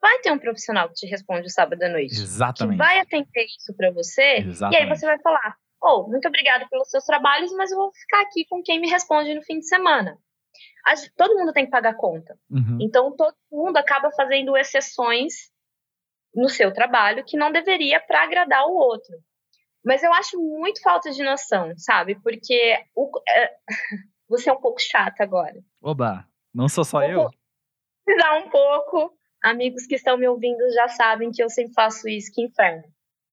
vai 0.01 0.19
ter 0.19 0.31
um 0.31 0.39
profissional 0.39 0.89
que 0.89 0.95
te 0.95 1.07
responde 1.07 1.47
o 1.47 1.49
sábado 1.49 1.81
à 1.81 1.89
noite. 1.89 2.13
Exatamente. 2.13 2.77
Que 2.77 2.83
vai 2.83 2.99
atender 2.99 3.45
isso 3.45 3.73
para 3.75 3.91
você. 3.91 4.39
Exatamente. 4.39 4.79
E 4.79 4.83
aí 4.83 4.89
você 4.89 5.05
vai 5.05 5.19
falar: 5.19 5.55
Oh, 5.81 6.07
muito 6.07 6.27
obrigado 6.27 6.67
pelos 6.69 6.89
seus 6.89 7.05
trabalhos, 7.05 7.51
mas 7.53 7.71
eu 7.71 7.77
vou 7.77 7.91
ficar 7.93 8.21
aqui 8.21 8.45
com 8.49 8.61
quem 8.61 8.79
me 8.79 8.89
responde 8.89 9.33
no 9.33 9.41
fim 9.43 9.59
de 9.59 9.67
semana. 9.67 10.17
todo 11.17 11.35
mundo 11.35 11.53
tem 11.53 11.65
que 11.65 11.71
pagar 11.71 11.95
conta. 11.95 12.37
Uhum. 12.49 12.77
Então 12.81 13.15
todo 13.15 13.35
mundo 13.51 13.77
acaba 13.77 14.11
fazendo 14.11 14.55
exceções 14.55 15.33
no 16.33 16.49
seu 16.49 16.73
trabalho 16.73 17.23
que 17.25 17.37
não 17.37 17.51
deveria 17.51 17.99
para 17.99 18.23
agradar 18.23 18.65
o 18.65 18.73
outro. 18.73 19.13
Mas 19.85 20.01
eu 20.01 20.13
acho 20.13 20.39
muito 20.39 20.81
falta 20.81 21.11
de 21.11 21.21
noção, 21.23 21.73
sabe? 21.77 22.15
Porque 22.21 22.77
o, 22.95 23.11
é, 23.27 23.51
você 24.37 24.49
é 24.49 24.53
um 24.53 24.59
pouco 24.59 24.81
chata 24.81 25.23
agora. 25.23 25.63
Oba, 25.81 26.27
não 26.53 26.67
sou 26.67 26.83
só 26.83 27.03
eu? 27.03 27.29
Precisar 28.05 28.35
um 28.35 28.49
pouco 28.49 29.15
Amigos 29.43 29.85
que 29.85 29.95
estão 29.95 30.17
me 30.17 30.25
ouvindo 30.25 30.71
já 30.71 30.87
sabem 30.87 31.29
que 31.29 31.43
eu 31.43 31.49
sempre 31.49 31.73
faço 31.73 32.07
isso, 32.07 32.31
que 32.33 32.41
inferno. 32.41 32.83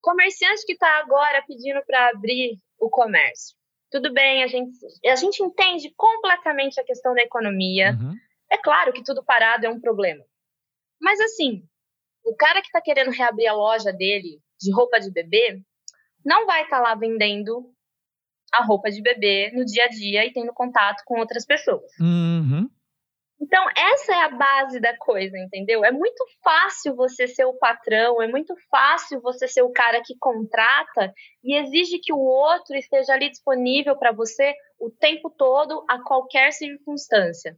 Comerciante 0.02 0.66
que 0.66 0.72
está 0.72 0.98
agora 0.98 1.40
pedindo 1.46 1.80
para 1.86 2.08
abrir 2.08 2.58
o 2.80 2.90
comércio. 2.90 3.56
Tudo 3.92 4.12
bem, 4.12 4.42
a 4.42 4.48
gente, 4.48 4.76
a 5.06 5.14
gente 5.14 5.40
entende 5.40 5.92
completamente 5.96 6.80
a 6.80 6.84
questão 6.84 7.14
da 7.14 7.22
economia. 7.22 7.92
Uhum. 7.92 8.16
É 8.50 8.58
claro 8.58 8.92
que 8.92 9.04
tudo 9.04 9.24
parado 9.24 9.66
é 9.66 9.70
um 9.70 9.80
problema. 9.80 10.24
Mas 11.00 11.20
assim, 11.20 11.62
o 12.24 12.34
cara 12.34 12.60
que 12.60 12.66
está 12.66 12.80
querendo 12.80 13.12
reabrir 13.12 13.46
a 13.46 13.54
loja 13.54 13.92
dele 13.92 14.40
de 14.60 14.72
roupa 14.72 14.98
de 14.98 15.12
bebê 15.12 15.62
não 16.24 16.44
vai 16.44 16.64
estar 16.64 16.78
tá 16.78 16.82
lá 16.82 16.94
vendendo 16.96 17.72
a 18.52 18.64
roupa 18.64 18.90
de 18.90 19.02
bebê 19.02 19.50
no 19.52 19.64
dia 19.64 19.84
a 19.84 19.88
dia 19.88 20.26
e 20.26 20.32
tendo 20.32 20.52
contato 20.52 21.02
com 21.04 21.18
outras 21.18 21.44
pessoas. 21.44 21.90
Uhum. 22.00 22.68
Então, 23.40 23.64
essa 23.74 24.12
é 24.12 24.22
a 24.24 24.28
base 24.28 24.78
da 24.78 24.94
coisa, 24.98 25.36
entendeu? 25.38 25.82
É 25.82 25.90
muito 25.90 26.22
fácil 26.44 26.94
você 26.94 27.26
ser 27.26 27.46
o 27.46 27.54
patrão, 27.54 28.20
é 28.20 28.28
muito 28.28 28.54
fácil 28.70 29.18
você 29.22 29.48
ser 29.48 29.62
o 29.62 29.72
cara 29.72 30.02
que 30.04 30.14
contrata 30.18 31.12
e 31.42 31.56
exige 31.56 31.98
que 31.98 32.12
o 32.12 32.18
outro 32.18 32.76
esteja 32.76 33.14
ali 33.14 33.30
disponível 33.30 33.96
para 33.96 34.12
você 34.12 34.52
o 34.78 34.90
tempo 34.90 35.30
todo, 35.30 35.84
a 35.88 36.02
qualquer 36.02 36.52
circunstância. 36.52 37.56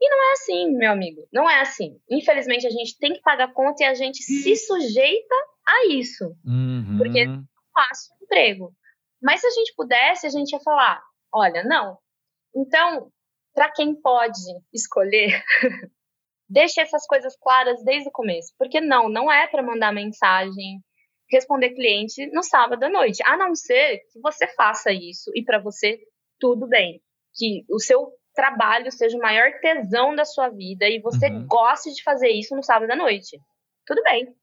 E 0.00 0.08
não 0.08 0.28
é 0.28 0.32
assim, 0.32 0.76
meu 0.76 0.92
amigo, 0.92 1.26
não 1.32 1.50
é 1.50 1.60
assim. 1.60 1.98
Infelizmente, 2.08 2.66
a 2.66 2.70
gente 2.70 2.96
tem 2.98 3.12
que 3.12 3.20
pagar 3.20 3.52
conta 3.52 3.82
e 3.82 3.86
a 3.86 3.94
gente 3.94 4.22
se 4.22 4.54
sujeita 4.54 5.34
a 5.66 5.86
isso. 5.86 6.26
Uhum. 6.44 6.96
Porque 6.98 7.20
é 7.20 7.26
fácil 7.72 8.14
o 8.14 8.24
emprego. 8.24 8.72
Mas 9.24 9.40
se 9.40 9.46
a 9.46 9.50
gente 9.50 9.72
pudesse, 9.74 10.26
a 10.26 10.30
gente 10.30 10.52
ia 10.52 10.60
falar: 10.60 11.02
olha, 11.32 11.64
não. 11.64 11.96
Então, 12.54 13.10
para 13.54 13.72
quem 13.72 13.94
pode 13.94 14.38
escolher, 14.72 15.42
deixe 16.48 16.80
essas 16.80 17.06
coisas 17.06 17.34
claras 17.40 17.82
desde 17.82 18.10
o 18.10 18.12
começo. 18.12 18.52
Porque 18.58 18.82
não, 18.82 19.08
não 19.08 19.32
é 19.32 19.46
para 19.46 19.62
mandar 19.62 19.92
mensagem, 19.92 20.78
responder 21.30 21.70
cliente 21.70 22.26
no 22.32 22.42
sábado 22.42 22.84
à 22.84 22.90
noite. 22.90 23.22
A 23.24 23.36
não 23.38 23.54
ser 23.54 24.00
que 24.12 24.20
você 24.20 24.46
faça 24.48 24.92
isso 24.92 25.30
e 25.34 25.42
para 25.42 25.58
você 25.58 25.98
tudo 26.38 26.68
bem. 26.68 27.00
Que 27.34 27.64
o 27.70 27.80
seu 27.80 28.12
trabalho 28.34 28.92
seja 28.92 29.16
o 29.16 29.20
maior 29.20 29.58
tesão 29.60 30.14
da 30.14 30.24
sua 30.26 30.50
vida 30.50 30.86
e 30.86 31.00
você 31.00 31.28
uhum. 31.28 31.46
goste 31.46 31.94
de 31.94 32.02
fazer 32.02 32.28
isso 32.28 32.54
no 32.54 32.62
sábado 32.62 32.90
à 32.90 32.96
noite. 32.96 33.38
Tudo 33.86 34.02
bem. 34.02 34.34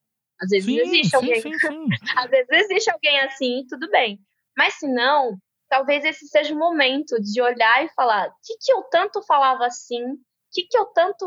Às 0.41 0.49
vezes 0.49 0.65
Sim, 0.65 0.79
existe 0.79 1.09
sim, 1.09 1.15
alguém. 1.15 1.41
sim. 1.41 1.85
Às 2.17 2.29
vezes 2.31 2.49
existe 2.49 2.89
alguém 2.89 3.19
assim, 3.19 3.63
tudo 3.69 3.87
bem. 3.91 4.19
Mas 4.57 4.75
se 4.75 4.87
não, 4.87 5.37
talvez 5.69 6.03
esse 6.03 6.27
seja 6.27 6.53
o 6.53 6.57
momento 6.59 7.19
de 7.21 7.41
olhar 7.41 7.83
e 7.85 7.89
falar: 7.93 8.27
o 8.27 8.33
que, 8.43 8.57
que 8.59 8.71
eu 8.73 8.83
tanto 8.83 9.21
falava 9.23 9.65
assim? 9.65 10.03
O 10.03 10.17
que, 10.53 10.63
que 10.63 10.77
eu 10.77 10.85
tanto, 10.87 11.25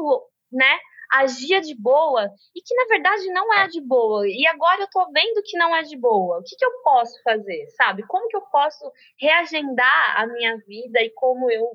né, 0.53 0.79
agia 1.13 1.61
de 1.61 1.75
boa 1.75 2.29
e 2.55 2.61
que 2.61 2.75
na 2.75 2.85
verdade 2.87 3.27
não 3.33 3.53
é 3.55 3.69
de 3.69 3.81
boa. 3.81 4.27
E 4.29 4.47
agora 4.47 4.83
eu 4.83 4.89
tô 4.91 5.11
vendo 5.13 5.43
que 5.45 5.57
não 5.57 5.75
é 5.75 5.83
de 5.83 5.97
boa. 5.97 6.39
O 6.39 6.43
que, 6.43 6.57
que 6.57 6.65
eu 6.65 6.83
posso 6.83 7.23
fazer, 7.23 7.67
sabe? 7.77 8.05
Como 8.07 8.29
que 8.29 8.37
eu 8.37 8.43
posso 8.43 8.91
reagendar 9.19 10.21
a 10.21 10.27
minha 10.27 10.57
vida 10.67 11.01
e 11.01 11.11
como 11.11 11.51
eu 11.51 11.71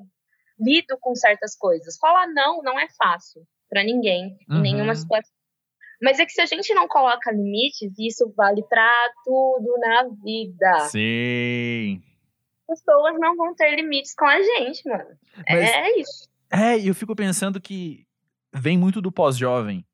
lido 0.58 0.96
com 1.00 1.14
certas 1.14 1.56
coisas? 1.56 1.96
Falar 1.98 2.26
não 2.28 2.62
não 2.62 2.78
é 2.78 2.86
fácil 2.96 3.42
para 3.68 3.82
ninguém, 3.82 4.36
Uhum. 4.48 4.58
em 4.58 4.62
nenhuma 4.62 4.94
situação. 4.94 5.32
Mas 6.02 6.18
é 6.18 6.24
que 6.26 6.32
se 6.32 6.40
a 6.40 6.46
gente 6.46 6.72
não 6.74 6.88
coloca 6.88 7.30
limites, 7.30 7.92
isso 7.98 8.32
vale 8.36 8.62
para 8.68 8.90
tudo 9.24 9.76
na 9.78 10.08
vida. 10.24 10.88
Sim. 10.88 12.02
As 12.70 12.80
pessoas 12.80 13.18
não 13.18 13.36
vão 13.36 13.54
ter 13.54 13.74
limites 13.76 14.14
com 14.14 14.24
a 14.26 14.40
gente, 14.40 14.88
mano. 14.88 15.04
Mas- 15.48 15.70
É 15.70 16.00
isso. 16.00 16.28
É, 16.50 16.78
e 16.78 16.88
eu 16.88 16.94
fico 16.94 17.14
pensando 17.14 17.60
que 17.60 18.06
vem 18.52 18.76
muito 18.78 19.00
do 19.00 19.12
pós-jovem 19.12 19.84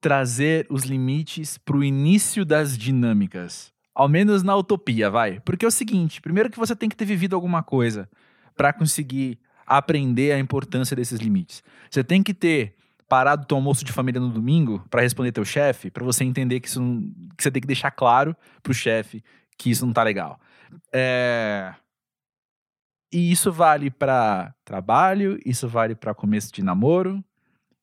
trazer 0.00 0.66
os 0.70 0.84
limites 0.84 1.58
pro 1.58 1.82
início 1.84 2.44
das 2.44 2.76
dinâmicas. 2.78 3.72
Ao 3.94 4.08
menos 4.08 4.42
na 4.42 4.54
utopia, 4.56 5.10
vai. 5.10 5.40
Porque 5.40 5.64
é 5.64 5.68
o 5.68 5.72
seguinte, 5.72 6.20
primeiro 6.20 6.50
que 6.50 6.58
você 6.58 6.74
tem 6.76 6.88
que 6.88 6.96
ter 6.96 7.04
vivido 7.04 7.34
alguma 7.34 7.62
coisa 7.62 8.08
para 8.56 8.72
conseguir 8.72 9.38
aprender 9.66 10.32
a 10.32 10.38
importância 10.38 10.94
desses 10.96 11.18
limites. 11.20 11.62
Você 11.90 12.02
tem 12.04 12.22
que 12.22 12.32
ter 12.32 12.74
parado 13.08 13.46
teu 13.46 13.56
almoço 13.56 13.84
de 13.84 13.92
família 13.92 14.20
no 14.20 14.28
domingo 14.28 14.84
para 14.90 15.02
responder 15.02 15.32
teu 15.32 15.44
chefe, 15.44 15.90
para 15.90 16.04
você 16.04 16.24
entender 16.24 16.60
que 16.60 16.68
isso 16.68 16.80
não, 16.80 17.00
que 17.36 17.42
você 17.42 17.50
tem 17.50 17.60
que 17.60 17.66
deixar 17.66 17.90
claro 17.90 18.36
pro 18.62 18.74
chefe 18.74 19.24
que 19.56 19.70
isso 19.70 19.84
não 19.84 19.92
tá 19.92 20.02
legal. 20.02 20.38
É, 20.92 21.74
e 23.12 23.32
isso 23.32 23.50
vale 23.50 23.90
para 23.90 24.54
trabalho, 24.64 25.40
isso 25.44 25.66
vale 25.66 25.94
para 25.94 26.14
começo 26.14 26.52
de 26.52 26.62
namoro, 26.62 27.24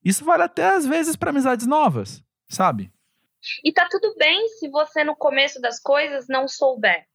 isso 0.04 0.24
vale 0.24 0.44
até 0.44 0.68
às 0.68 0.86
vezes 0.86 1.16
para 1.16 1.32
amizades 1.32 1.66
novas, 1.66 2.24
sabe? 2.48 2.92
E 3.64 3.72
tá 3.74 3.88
tudo 3.90 4.16
bem 4.18 4.48
se 4.50 4.70
você 4.70 5.04
no 5.04 5.16
começo 5.16 5.60
das 5.60 5.80
coisas 5.80 6.28
não 6.28 6.48
souber. 6.48 7.06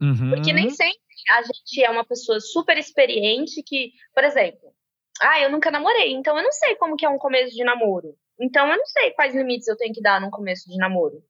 Uhum. 0.00 0.30
Porque 0.30 0.52
nem 0.52 0.70
sempre 0.70 1.00
a 1.30 1.42
gente 1.42 1.82
é 1.82 1.90
uma 1.90 2.04
pessoa 2.04 2.40
super 2.40 2.76
experiente 2.76 3.62
que, 3.62 3.92
por 4.12 4.24
exemplo, 4.24 4.75
ah, 5.22 5.40
eu 5.40 5.50
nunca 5.50 5.70
namorei, 5.70 6.12
então 6.12 6.36
eu 6.36 6.42
não 6.42 6.52
sei 6.52 6.76
como 6.76 6.96
que 6.96 7.04
é 7.04 7.08
um 7.08 7.18
começo 7.18 7.54
de 7.54 7.64
namoro. 7.64 8.14
Então 8.40 8.68
eu 8.70 8.76
não 8.76 8.86
sei 8.86 9.12
quais 9.12 9.34
limites 9.34 9.66
eu 9.66 9.76
tenho 9.76 9.94
que 9.94 10.02
dar 10.02 10.20
num 10.20 10.30
começo 10.30 10.68
de 10.68 10.76
namoro. 10.76 11.22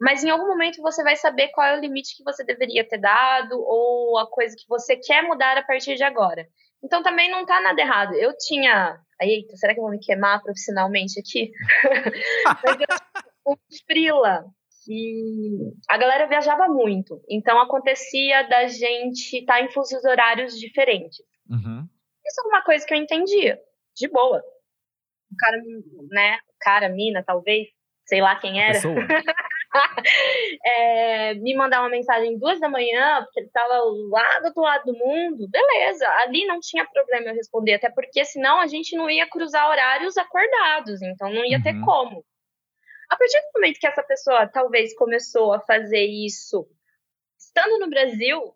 Mas 0.00 0.22
em 0.22 0.30
algum 0.30 0.46
momento 0.46 0.80
você 0.80 1.02
vai 1.02 1.16
saber 1.16 1.48
qual 1.48 1.66
é 1.66 1.76
o 1.76 1.80
limite 1.80 2.16
que 2.16 2.22
você 2.22 2.44
deveria 2.44 2.86
ter 2.86 2.98
dado 2.98 3.58
ou 3.58 4.18
a 4.18 4.28
coisa 4.28 4.54
que 4.56 4.68
você 4.68 4.96
quer 4.96 5.22
mudar 5.22 5.56
a 5.58 5.62
partir 5.62 5.96
de 5.96 6.04
agora. 6.04 6.46
Então 6.82 7.02
também 7.02 7.30
não 7.30 7.44
tá 7.44 7.60
nada 7.60 7.80
errado. 7.80 8.14
Eu 8.14 8.32
tinha. 8.36 8.98
Eita, 9.20 9.56
será 9.56 9.74
que 9.74 9.80
eu 9.80 9.84
vou 9.84 9.90
me 9.90 9.98
queimar 9.98 10.40
profissionalmente 10.42 11.18
aqui? 11.18 11.50
Mas 12.64 12.76
eu 12.80 13.52
um 13.52 13.56
frila 13.86 14.44
que 14.84 15.72
a 15.88 15.96
galera 15.96 16.26
viajava 16.26 16.68
muito. 16.68 17.20
Então 17.28 17.60
acontecia 17.60 18.42
da 18.48 18.66
gente 18.68 19.38
estar 19.38 19.60
em 19.60 19.70
fusos 19.70 20.04
horários 20.04 20.58
diferentes. 20.58 21.18
Uhum. 21.48 21.88
Isso 22.28 22.40
é 22.44 22.48
uma 22.48 22.62
coisa 22.62 22.86
que 22.86 22.94
eu 22.94 22.98
entendia, 22.98 23.58
de 23.96 24.08
boa. 24.08 24.38
O 24.38 25.36
cara, 25.38 25.58
né? 26.10 26.38
O 26.48 26.54
cara, 26.60 26.88
mina, 26.88 27.22
talvez, 27.24 27.68
sei 28.06 28.20
lá 28.20 28.36
quem 28.36 28.62
era, 28.62 28.78
é, 30.64 31.34
me 31.34 31.54
mandar 31.54 31.80
uma 31.80 31.90
mensagem 31.90 32.38
duas 32.38 32.58
da 32.60 32.68
manhã, 32.68 33.22
porque 33.24 33.40
ele 33.40 33.50
tava 33.50 33.74
lá 34.10 34.40
do 34.40 34.46
outro 34.46 34.62
lado 34.62 34.84
do 34.86 34.98
mundo, 34.98 35.48
beleza. 35.50 36.08
Ali 36.22 36.46
não 36.46 36.58
tinha 36.60 36.86
problema 36.86 37.28
eu 37.28 37.34
responder, 37.34 37.74
até 37.74 37.90
porque 37.90 38.24
senão 38.24 38.60
a 38.60 38.66
gente 38.66 38.96
não 38.96 39.10
ia 39.10 39.28
cruzar 39.28 39.68
horários 39.68 40.16
acordados, 40.16 41.02
então 41.02 41.30
não 41.30 41.44
ia 41.44 41.62
ter 41.62 41.74
Uhum. 41.74 41.84
como. 41.84 42.24
A 43.10 43.16
partir 43.16 43.38
do 43.40 43.52
momento 43.54 43.78
que 43.78 43.86
essa 43.86 44.02
pessoa 44.02 44.46
talvez 44.48 44.94
começou 44.94 45.52
a 45.52 45.60
fazer 45.60 46.04
isso 46.04 46.66
estando 47.38 47.78
no 47.78 47.88
Brasil, 47.88 48.54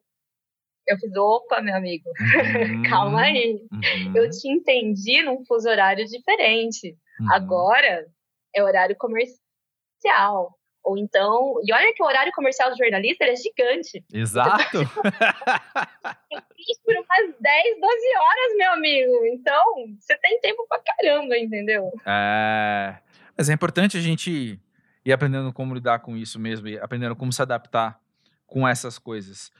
eu 0.87 0.97
fiz, 0.99 1.15
opa, 1.17 1.61
meu 1.61 1.75
amigo, 1.77 2.05
Uhum. 2.09 2.83
calma 2.89 3.23
aí. 3.23 3.61
Uhum. 3.73 4.13
Eu 4.17 4.31
te 4.31 4.49
entendi 4.49 5.23
num 5.23 5.45
fuso 5.45 5.69
horário 5.69 6.05
diferente. 6.07 6.97
Uhum. 7.21 7.33
Agora 7.33 8.07
é 8.55 8.63
horário 8.63 8.97
comercial. 8.97 10.59
Ou 10.85 10.99
então, 10.99 11.55
e 11.65 11.73
olha 11.73 11.95
que 11.95 12.03
o 12.03 12.07
horário 12.07 12.33
comercial 12.33 12.69
do 12.69 12.77
jornalista 12.77 13.25
é 13.25 13.37
gigante. 13.37 14.05
Exato. 14.13 14.79
Por 16.85 16.95
umas 16.95 17.35
10, 17.41 17.81
12 17.81 18.17
horas, 18.17 18.57
meu 18.57 18.73
amigo. 18.73 19.25
Então, 19.27 19.63
você 20.01 20.17
tem 20.19 20.41
tempo 20.41 20.67
pra 20.69 20.81
caramba, 20.81 21.39
entendeu? 21.39 21.89
É, 22.05 22.97
Mas 23.39 23.49
é 23.49 23.53
importante 23.53 23.97
a 23.97 24.01
gente 24.01 24.59
ir 25.05 25.13
aprendendo 25.13 25.53
como 25.53 25.73
lidar 25.75 26.01
com 26.01 26.17
isso 26.17 26.39
mesmo, 26.41 26.67
e 26.69 26.79
aprendendo 26.79 27.15
como 27.15 27.33
se 27.33 27.41
adaptar 27.43 28.01
com 28.47 28.67
essas 28.67 28.99
coisas. 28.99 29.53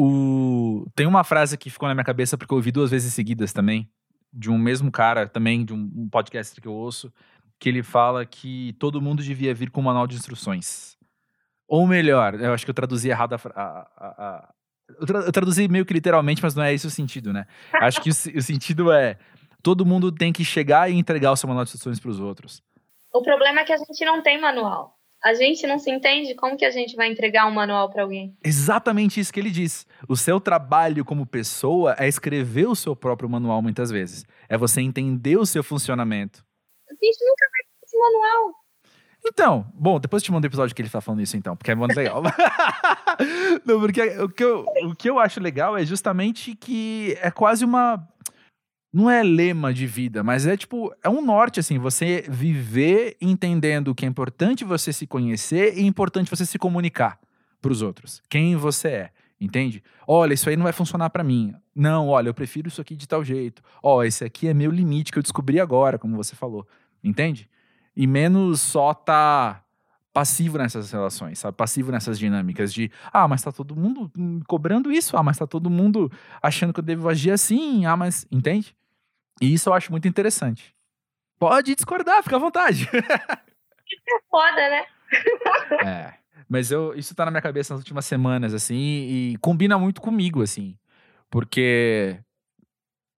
O... 0.00 0.86
Tem 0.94 1.06
uma 1.06 1.24
frase 1.24 1.58
que 1.58 1.68
ficou 1.68 1.88
na 1.88 1.94
minha 1.94 2.04
cabeça 2.04 2.38
porque 2.38 2.54
eu 2.54 2.56
ouvi 2.56 2.70
duas 2.70 2.90
vezes 2.90 3.12
seguidas 3.12 3.52
também, 3.52 3.90
de 4.32 4.48
um 4.48 4.56
mesmo 4.56 4.92
cara, 4.92 5.26
também 5.26 5.64
de 5.64 5.72
um 5.74 6.08
podcast 6.08 6.60
que 6.60 6.68
eu 6.68 6.72
ouço, 6.72 7.12
que 7.58 7.68
ele 7.68 7.82
fala 7.82 8.24
que 8.24 8.74
todo 8.78 9.02
mundo 9.02 9.22
devia 9.24 9.52
vir 9.52 9.70
com 9.70 9.80
um 9.80 9.84
manual 9.84 10.06
de 10.06 10.14
instruções. 10.14 10.96
Ou 11.66 11.84
melhor, 11.86 12.34
eu 12.40 12.52
acho 12.54 12.64
que 12.64 12.70
eu 12.70 12.74
traduzi 12.74 13.08
errado 13.10 13.34
a, 13.34 13.38
a- 13.56 13.88
a- 13.98 14.54
eu, 15.00 15.06
tra- 15.06 15.18
eu 15.20 15.32
traduzi 15.32 15.66
meio 15.68 15.84
que 15.84 15.92
literalmente, 15.92 16.42
mas 16.42 16.54
não 16.54 16.62
é 16.62 16.72
esse 16.72 16.86
o 16.86 16.90
sentido, 16.90 17.32
né? 17.32 17.46
Acho 17.74 18.00
que 18.00 18.08
o, 18.08 18.12
o 18.12 18.42
sentido 18.42 18.92
é 18.92 19.18
todo 19.62 19.84
mundo 19.84 20.12
tem 20.12 20.32
que 20.32 20.44
chegar 20.44 20.88
e 20.90 20.94
entregar 20.94 21.32
o 21.32 21.36
seu 21.36 21.48
manual 21.48 21.64
de 21.64 21.70
instruções 21.70 21.98
para 21.98 22.10
os 22.10 22.20
outros. 22.20 22.62
O 23.12 23.20
problema 23.22 23.60
é 23.60 23.64
que 23.64 23.72
a 23.72 23.76
gente 23.76 24.04
não 24.04 24.22
tem 24.22 24.40
manual. 24.40 24.97
A 25.22 25.34
gente 25.34 25.66
não 25.66 25.78
se 25.78 25.90
entende 25.90 26.34
como 26.34 26.56
que 26.56 26.64
a 26.64 26.70
gente 26.70 26.94
vai 26.94 27.10
entregar 27.10 27.46
um 27.46 27.50
manual 27.50 27.90
pra 27.90 28.02
alguém. 28.02 28.36
Exatamente 28.44 29.18
isso 29.18 29.32
que 29.32 29.40
ele 29.40 29.50
diz. 29.50 29.86
O 30.08 30.16
seu 30.16 30.40
trabalho 30.40 31.04
como 31.04 31.26
pessoa 31.26 31.96
é 31.98 32.06
escrever 32.06 32.68
o 32.68 32.76
seu 32.76 32.94
próprio 32.94 33.28
manual 33.28 33.60
muitas 33.60 33.90
vezes. 33.90 34.24
É 34.48 34.56
você 34.56 34.80
entender 34.80 35.36
o 35.36 35.44
seu 35.44 35.64
funcionamento. 35.64 36.44
A 36.88 36.92
gente 36.92 37.18
nunca 37.24 37.46
vai 37.50 37.62
ter 37.62 37.84
esse 37.84 37.98
manual. 37.98 38.54
Então, 39.26 39.66
bom, 39.74 39.98
depois 39.98 40.22
eu 40.22 40.26
te 40.26 40.32
mando 40.32 40.46
o 40.46 40.48
episódio 40.48 40.74
que 40.74 40.80
ele 40.80 40.88
tá 40.88 41.00
falando 41.00 41.20
isso 41.20 41.36
então, 41.36 41.56
porque 41.56 41.70
é 41.70 41.74
muito 41.74 41.94
legal. 41.94 42.22
Não, 43.66 43.80
porque 43.80 44.00
o 44.20 44.28
que, 44.28 44.44
eu, 44.44 44.64
o 44.84 44.94
que 44.94 45.10
eu 45.10 45.18
acho 45.18 45.40
legal 45.40 45.76
é 45.76 45.84
justamente 45.84 46.54
que 46.54 47.16
é 47.20 47.30
quase 47.30 47.64
uma. 47.64 48.06
Não 48.92 49.10
é 49.10 49.22
lema 49.22 49.72
de 49.72 49.86
vida, 49.86 50.22
mas 50.22 50.46
é 50.46 50.56
tipo, 50.56 50.94
é 51.02 51.08
um 51.08 51.24
norte, 51.24 51.60
assim, 51.60 51.78
você 51.78 52.24
viver 52.28 53.16
entendendo 53.20 53.94
que 53.94 54.06
é 54.06 54.08
importante 54.08 54.64
você 54.64 54.92
se 54.92 55.06
conhecer 55.06 55.76
e 55.76 55.80
é 55.80 55.86
importante 55.86 56.30
você 56.30 56.46
se 56.46 56.58
comunicar 56.58 57.18
pros 57.60 57.82
outros. 57.82 58.22
Quem 58.30 58.56
você 58.56 58.88
é, 58.88 59.10
entende? 59.38 59.82
Olha, 60.06 60.32
isso 60.32 60.48
aí 60.48 60.56
não 60.56 60.64
vai 60.64 60.72
funcionar 60.72 61.10
pra 61.10 61.22
mim. 61.22 61.54
Não, 61.74 62.08
olha, 62.08 62.28
eu 62.30 62.34
prefiro 62.34 62.68
isso 62.68 62.80
aqui 62.80 62.96
de 62.96 63.06
tal 63.06 63.22
jeito. 63.22 63.62
Ó, 63.82 64.02
esse 64.02 64.24
aqui 64.24 64.48
é 64.48 64.54
meu 64.54 64.70
limite 64.70 65.12
que 65.12 65.18
eu 65.18 65.22
descobri 65.22 65.60
agora, 65.60 65.98
como 65.98 66.16
você 66.16 66.34
falou. 66.34 66.66
Entende? 67.04 67.48
E 67.94 68.06
menos 68.06 68.60
só 68.60 68.94
tá 68.94 69.62
passivo 70.18 70.58
nessas 70.58 70.90
relações, 70.90 71.38
sabe? 71.38 71.56
Passivo 71.56 71.92
nessas 71.92 72.18
dinâmicas 72.18 72.74
de, 72.74 72.90
ah, 73.12 73.28
mas 73.28 73.40
tá 73.40 73.52
todo 73.52 73.76
mundo 73.76 74.10
cobrando 74.48 74.90
isso, 74.90 75.16
ah, 75.16 75.22
mas 75.22 75.38
tá 75.38 75.46
todo 75.46 75.70
mundo 75.70 76.10
achando 76.42 76.72
que 76.72 76.80
eu 76.80 76.84
devo 76.84 77.08
agir 77.08 77.30
assim, 77.30 77.86
ah, 77.86 77.96
mas. 77.96 78.26
Entende? 78.28 78.74
E 79.40 79.54
isso 79.54 79.68
eu 79.68 79.74
acho 79.74 79.92
muito 79.92 80.08
interessante. 80.08 80.74
Pode 81.38 81.72
discordar, 81.76 82.20
fica 82.24 82.36
à 82.36 82.40
vontade. 82.40 82.88
É 83.90 84.20
foda, 84.30 84.56
né? 84.56 84.86
É. 85.86 86.14
Mas 86.46 86.70
eu, 86.70 86.94
isso 86.94 87.14
tá 87.14 87.24
na 87.24 87.30
minha 87.30 87.40
cabeça 87.40 87.72
nas 87.72 87.80
últimas 87.80 88.04
semanas, 88.04 88.52
assim, 88.52 88.76
e 88.76 89.38
combina 89.40 89.78
muito 89.78 90.00
comigo, 90.00 90.42
assim. 90.42 90.76
Porque 91.30 92.18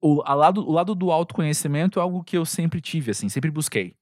o, 0.00 0.22
lado, 0.22 0.68
o 0.68 0.70
lado 0.70 0.94
do 0.94 1.10
autoconhecimento 1.10 1.98
é 1.98 2.02
algo 2.02 2.22
que 2.22 2.36
eu 2.36 2.44
sempre 2.44 2.80
tive, 2.80 3.10
assim, 3.10 3.28
sempre 3.28 3.50
busquei. 3.50 3.96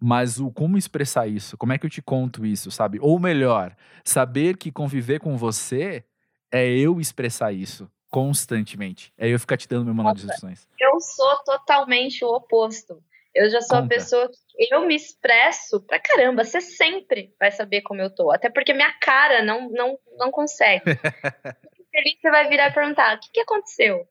Mas 0.00 0.38
o 0.38 0.50
como 0.50 0.78
expressar 0.78 1.26
isso, 1.26 1.56
como 1.56 1.72
é 1.72 1.78
que 1.78 1.84
eu 1.84 1.90
te 1.90 2.00
conto 2.00 2.46
isso, 2.46 2.70
sabe? 2.70 2.98
Ou 3.00 3.18
melhor, 3.18 3.76
saber 4.04 4.56
que 4.56 4.70
conviver 4.70 5.18
com 5.18 5.36
você 5.36 6.04
é 6.52 6.68
eu 6.68 7.00
expressar 7.00 7.52
isso 7.52 7.90
constantemente. 8.08 9.12
É 9.18 9.28
eu 9.28 9.38
ficar 9.38 9.56
te 9.56 9.68
dando 9.68 9.84
meu 9.84 9.94
manual 9.94 10.14
de 10.14 10.24
instruções. 10.24 10.66
Eu 10.78 11.00
sou 11.00 11.42
totalmente 11.44 12.24
o 12.24 12.28
oposto. 12.28 13.02
Eu 13.34 13.50
já 13.50 13.60
sou 13.60 13.78
a 13.78 13.82
Conta. 13.82 13.94
pessoa 13.94 14.28
que 14.28 14.74
eu 14.74 14.86
me 14.86 14.96
expresso 14.96 15.80
pra 15.82 16.00
caramba. 16.00 16.44
Você 16.44 16.60
sempre 16.60 17.34
vai 17.38 17.50
saber 17.50 17.82
como 17.82 18.00
eu 18.00 18.12
tô. 18.12 18.30
Até 18.30 18.48
porque 18.48 18.72
minha 18.72 18.92
cara 19.00 19.42
não, 19.42 19.68
não, 19.70 19.98
não 20.16 20.30
consegue. 20.30 20.84
Feliz 21.92 22.18
você 22.20 22.30
vai 22.30 22.48
virar 22.48 22.68
e 22.68 22.74
perguntar: 22.74 23.16
o 23.16 23.20
que, 23.20 23.30
que 23.32 23.40
aconteceu? 23.40 24.08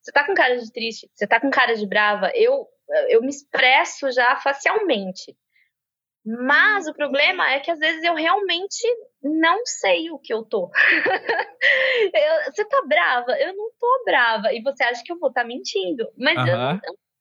Você 0.00 0.12
tá 0.12 0.24
com 0.24 0.34
cara 0.34 0.58
de 0.58 0.70
triste? 0.72 1.10
Você 1.14 1.26
tá 1.26 1.40
com 1.40 1.50
cara 1.50 1.74
de 1.74 1.86
brava? 1.86 2.30
Eu, 2.34 2.68
eu 3.08 3.20
me 3.20 3.28
expresso 3.28 4.10
já 4.10 4.36
facialmente. 4.36 5.36
Mas 6.26 6.88
o 6.88 6.94
problema 6.94 7.48
é 7.52 7.60
que 7.60 7.70
às 7.70 7.78
vezes 7.78 8.02
eu 8.02 8.14
realmente 8.14 8.84
não 9.22 9.64
sei 9.64 10.10
o 10.10 10.18
que 10.18 10.34
eu 10.34 10.44
tô. 10.44 10.68
eu, 12.12 12.52
você 12.52 12.64
tá 12.64 12.82
brava? 12.84 13.30
Eu 13.38 13.54
não 13.54 13.70
tô 13.78 14.02
brava. 14.04 14.52
E 14.52 14.60
você 14.60 14.82
acha 14.82 15.04
que 15.04 15.12
eu 15.12 15.20
vou 15.20 15.28
estar 15.28 15.42
tá 15.42 15.46
mentindo. 15.46 16.04
Mas 16.18 16.36
eu, 16.36 16.56
eu, 16.56 16.56
não 16.56 16.80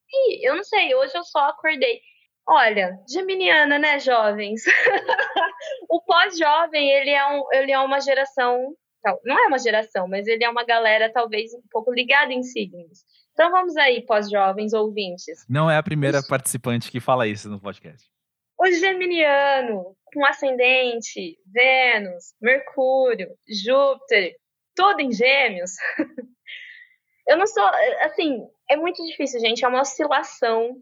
sei, 0.09 0.39
eu 0.41 0.55
não 0.55 0.63
sei. 0.63 0.95
Hoje 0.95 1.15
eu 1.15 1.23
só 1.23 1.49
acordei. 1.49 2.01
Olha, 2.47 2.97
geminiana, 3.07 3.77
né, 3.77 3.99
jovens? 3.99 4.63
o 5.89 6.01
pós-jovem, 6.01 6.89
ele, 6.89 7.11
é 7.11 7.27
um, 7.27 7.43
ele 7.53 7.71
é 7.71 7.79
uma 7.79 7.99
geração. 8.01 8.75
Não 9.23 9.37
é 9.37 9.45
uma 9.45 9.59
geração, 9.59 10.07
mas 10.07 10.25
ele 10.25 10.43
é 10.43 10.49
uma 10.49 10.63
galera 10.63 11.11
talvez 11.13 11.53
um 11.53 11.61
pouco 11.69 11.93
ligada 11.93 12.33
em 12.33 12.41
signos. 12.41 13.03
Então 13.35 13.51
vamos 13.51 13.75
aí, 13.75 14.01
pós-jovens 14.01 14.71
ouvintes. 14.71 15.45
Não 15.49 15.69
é 15.69 15.75
a 15.75 15.83
primeira 15.83 16.19
Os... 16.19 16.27
participante 16.27 16.89
que 16.89 17.01
fala 17.01 17.27
isso 17.27 17.49
no 17.49 17.59
podcast. 17.59 18.09
O 18.57 18.65
geminiano, 18.71 19.93
com 20.05 20.25
ascendente, 20.25 21.37
Vênus, 21.45 22.33
Mercúrio, 22.39 23.27
Júpiter, 23.45 24.37
todo 24.73 25.01
em 25.01 25.11
gêmeos. 25.11 25.71
Eu 27.27 27.35
não 27.35 27.45
sou. 27.45 27.65
Assim, 28.03 28.47
é 28.69 28.77
muito 28.77 29.05
difícil, 29.05 29.41
gente. 29.41 29.65
É 29.65 29.67
uma 29.67 29.81
oscilação 29.81 30.81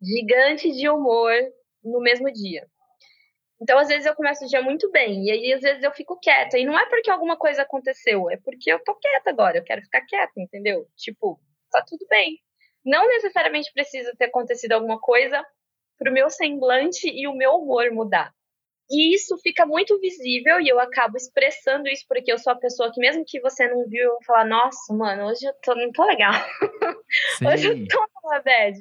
gigante 0.00 0.70
de 0.70 0.88
humor 0.88 1.32
no 1.82 2.00
mesmo 2.00 2.32
dia. 2.32 2.68
Então, 3.60 3.78
às 3.78 3.88
vezes, 3.88 4.04
eu 4.04 4.14
começo 4.14 4.44
o 4.44 4.48
dia 4.48 4.60
muito 4.60 4.90
bem, 4.90 5.24
e 5.24 5.30
aí, 5.30 5.52
às 5.54 5.62
vezes, 5.62 5.82
eu 5.82 5.90
fico 5.92 6.18
quieta. 6.20 6.58
E 6.58 6.66
não 6.66 6.78
é 6.78 6.86
porque 6.86 7.10
alguma 7.10 7.36
coisa 7.36 7.62
aconteceu, 7.62 8.30
é 8.30 8.36
porque 8.36 8.70
eu 8.70 8.78
tô 8.84 8.94
quieta 8.94 9.30
agora, 9.30 9.56
eu 9.56 9.64
quero 9.64 9.80
ficar 9.80 10.02
quieta, 10.02 10.32
entendeu? 10.36 10.86
Tipo, 10.96 11.40
tá 11.78 11.84
tudo 11.86 12.06
bem. 12.08 12.38
Não 12.84 13.08
necessariamente 13.08 13.72
precisa 13.72 14.12
ter 14.16 14.26
acontecido 14.26 14.72
alguma 14.72 15.00
coisa 15.00 15.44
para 15.98 16.10
o 16.10 16.14
meu 16.14 16.28
semblante 16.30 17.08
e 17.08 17.26
o 17.26 17.34
meu 17.34 17.52
humor 17.52 17.90
mudar. 17.90 18.32
E 18.90 19.14
isso 19.14 19.38
fica 19.38 19.64
muito 19.64 19.98
visível 19.98 20.60
e 20.60 20.68
eu 20.68 20.78
acabo 20.78 21.16
expressando 21.16 21.88
isso 21.88 22.04
porque 22.06 22.30
eu 22.30 22.38
sou 22.38 22.52
a 22.52 22.58
pessoa 22.58 22.92
que, 22.92 23.00
mesmo 23.00 23.24
que 23.26 23.40
você 23.40 23.66
não 23.66 23.88
viu, 23.88 24.04
eu 24.04 24.10
vou 24.10 24.24
falar: 24.24 24.44
Nossa, 24.44 24.92
mano, 24.92 25.26
hoje 25.26 25.46
eu 25.46 25.54
tô, 25.62 25.74
não 25.74 25.90
tô 25.90 26.04
legal. 26.04 26.32
hoje 27.50 27.68
eu 27.68 27.88
tô 27.88 28.06
numa 28.22 28.40
bad. 28.40 28.78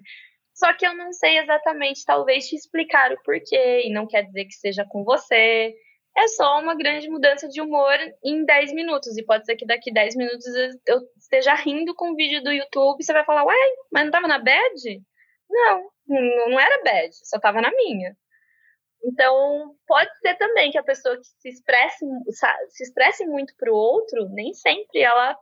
Só 0.53 0.73
que 0.73 0.85
eu 0.85 0.95
não 0.95 1.11
sei 1.13 1.39
exatamente, 1.39 2.05
talvez, 2.05 2.47
te 2.47 2.55
explicar 2.55 3.11
o 3.11 3.21
porquê, 3.23 3.83
e 3.85 3.93
não 3.93 4.05
quer 4.05 4.23
dizer 4.23 4.45
que 4.45 4.53
seja 4.53 4.85
com 4.87 5.03
você. 5.03 5.73
É 6.15 6.27
só 6.27 6.59
uma 6.59 6.75
grande 6.75 7.09
mudança 7.09 7.47
de 7.47 7.59
humor 7.59 7.97
em 8.23 8.45
10 8.45 8.73
minutos. 8.73 9.17
E 9.17 9.25
pode 9.25 9.45
ser 9.45 9.55
que 9.55 9.65
daqui 9.65 9.91
10 9.91 10.15
minutos 10.15 10.45
eu 10.85 10.99
esteja 11.33 11.55
rindo 11.55 11.95
com 11.95 12.11
um 12.11 12.15
vídeo 12.15 12.43
do 12.43 12.51
YouTube 12.51 13.03
você 13.03 13.11
vai 13.11 13.25
falar: 13.25 13.43
Ué, 13.43 13.55
mas 13.91 14.05
não 14.05 14.11
tava 14.11 14.27
na 14.27 14.37
bad? 14.37 15.01
Não, 15.49 15.89
não 16.07 16.59
era 16.59 16.83
bad, 16.83 17.09
só 17.27 17.39
tava 17.39 17.61
na 17.61 17.71
minha. 17.71 18.15
Então, 19.05 19.75
pode 19.85 20.09
ser 20.19 20.35
também 20.35 20.71
que 20.71 20.77
a 20.77 20.83
pessoa 20.83 21.17
que 21.17 21.25
se 21.25 21.49
expresse, 21.49 22.05
se 22.69 22.83
expresse 22.83 23.25
muito 23.25 23.53
pro 23.57 23.73
outro, 23.73 24.29
nem 24.29 24.53
sempre 24.53 25.01
ela 25.01 25.37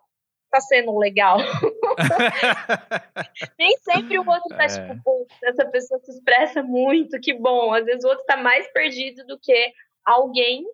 tá 0.49 0.59
sendo 0.59 0.97
legal. 0.97 1.37
nem 3.59 3.77
sempre 3.77 4.17
o 4.17 4.27
outro 4.27 4.57
tá, 4.57 4.63
é. 4.63 4.67
tipo, 4.67 5.03
pô, 5.03 5.27
essa 5.43 5.65
pessoa 5.65 5.99
se 5.99 6.11
expressa 6.11 6.63
muito, 6.63 7.19
que 7.19 7.33
bom. 7.33 7.73
Às 7.73 7.85
vezes 7.85 8.03
o 8.03 8.07
outro 8.07 8.25
tá 8.25 8.35
mais 8.35 8.67
perdido 8.73 9.25
do 9.27 9.39
que 9.39 9.71
alguém 10.03 10.65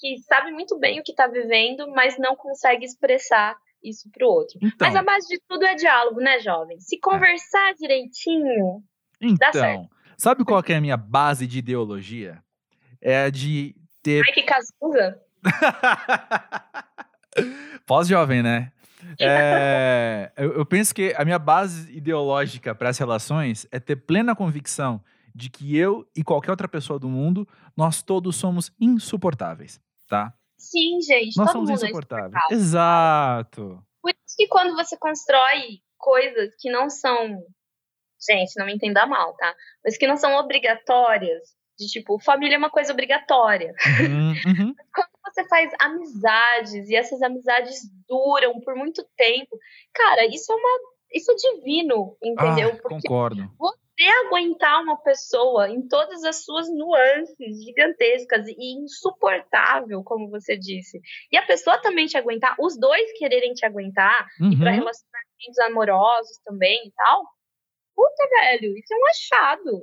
que 0.00 0.18
sabe 0.20 0.50
muito 0.50 0.78
bem 0.78 1.00
o 1.00 1.04
que 1.04 1.14
tá 1.14 1.26
vivendo, 1.26 1.86
mas 1.88 2.18
não 2.18 2.34
consegue 2.34 2.86
expressar 2.86 3.54
isso 3.82 4.08
pro 4.10 4.26
outro. 4.26 4.58
Então, 4.62 4.88
mas 4.88 4.96
a 4.96 5.02
base 5.02 5.28
de 5.28 5.40
tudo 5.48 5.64
é 5.64 5.74
diálogo, 5.74 6.20
né, 6.20 6.40
jovem? 6.40 6.80
Se 6.80 6.98
conversar 6.98 7.70
é. 7.70 7.74
direitinho, 7.74 8.82
então, 9.20 9.36
dá 9.38 9.52
certo. 9.52 9.88
Sabe 10.16 10.44
qual 10.44 10.62
é 10.66 10.74
a 10.74 10.80
minha 10.80 10.96
base 10.96 11.46
de 11.46 11.58
ideologia? 11.58 12.42
É 13.00 13.24
a 13.24 13.30
de 13.30 13.74
ter. 14.02 14.22
Ai, 14.26 14.32
que 14.32 14.42
casusa! 14.42 15.20
Pós-jovem, 17.86 18.42
né? 18.42 18.72
É, 19.18 20.30
eu, 20.36 20.58
eu, 20.58 20.66
penso 20.66 20.94
que 20.94 21.12
a 21.16 21.24
minha 21.24 21.38
base 21.38 21.90
ideológica 21.92 22.74
para 22.74 22.88
as 22.88 22.98
relações 22.98 23.66
é 23.72 23.80
ter 23.80 23.96
plena 23.96 24.34
convicção 24.34 25.02
de 25.34 25.50
que 25.50 25.76
eu 25.76 26.06
e 26.14 26.22
qualquer 26.22 26.50
outra 26.50 26.68
pessoa 26.68 26.98
do 26.98 27.08
mundo, 27.08 27.48
nós 27.76 28.02
todos 28.02 28.36
somos 28.36 28.72
insuportáveis, 28.80 29.80
tá? 30.08 30.32
Sim, 30.62 31.00
gente. 31.00 31.36
Nós 31.36 31.50
somos 31.50 31.70
é 31.70 31.74
insuportáveis. 31.74 32.34
É 32.50 32.54
Exato. 32.54 33.82
Por 34.00 34.10
isso 34.10 34.36
que 34.36 34.46
quando 34.46 34.74
você 34.76 34.96
constrói 34.96 35.80
coisas 35.98 36.54
que 36.58 36.70
não 36.70 36.88
são 36.88 37.42
gente, 38.24 38.56
não 38.56 38.66
me 38.66 38.74
entenda 38.74 39.04
mal, 39.04 39.34
tá? 39.34 39.54
Mas 39.84 39.98
que 39.98 40.06
não 40.06 40.16
são 40.16 40.36
obrigatórias, 40.36 41.42
de 41.76 41.86
tipo, 41.88 42.20
família 42.20 42.54
é 42.54 42.58
uma 42.58 42.70
coisa 42.70 42.92
obrigatória. 42.92 43.74
Uhum, 44.00 44.30
uhum. 44.46 44.74
Quando 44.94 45.08
você 45.26 45.44
faz 45.48 45.72
amizades 45.80 46.88
e 46.88 46.94
essas 46.94 47.20
amizades 47.22 47.80
duram 48.08 48.60
por 48.60 48.76
muito 48.76 49.04
tempo, 49.16 49.58
cara, 49.92 50.26
isso 50.26 50.52
é 50.52 50.54
uma. 50.54 50.92
Isso 51.12 51.30
é 51.30 51.34
divino, 51.34 52.16
entendeu? 52.22 52.70
Ah, 52.70 52.78
Porque 52.80 52.94
concordo. 53.02 53.50
Você 53.58 53.81
aguentar 54.08 54.82
uma 54.82 54.96
pessoa 55.02 55.68
em 55.68 55.86
todas 55.86 56.24
as 56.24 56.44
suas 56.44 56.68
nuances 56.72 57.62
gigantescas 57.64 58.46
e 58.48 58.78
insuportável, 58.82 60.02
como 60.02 60.30
você 60.30 60.56
disse, 60.56 61.00
e 61.30 61.36
a 61.36 61.46
pessoa 61.46 61.80
também 61.80 62.06
te 62.06 62.16
aguentar, 62.16 62.56
os 62.58 62.78
dois 62.78 63.12
quererem 63.18 63.52
te 63.52 63.66
aguentar, 63.66 64.26
uhum. 64.40 64.52
e 64.52 64.58
para 64.58 64.70
relacionamentos 64.70 65.58
amorosos 65.66 66.38
também 66.44 66.86
e 66.86 66.92
tal, 66.92 67.24
puta, 67.94 68.28
velho, 68.40 68.76
isso 68.76 68.94
é 68.94 68.96
um 68.96 69.06
achado. 69.06 69.82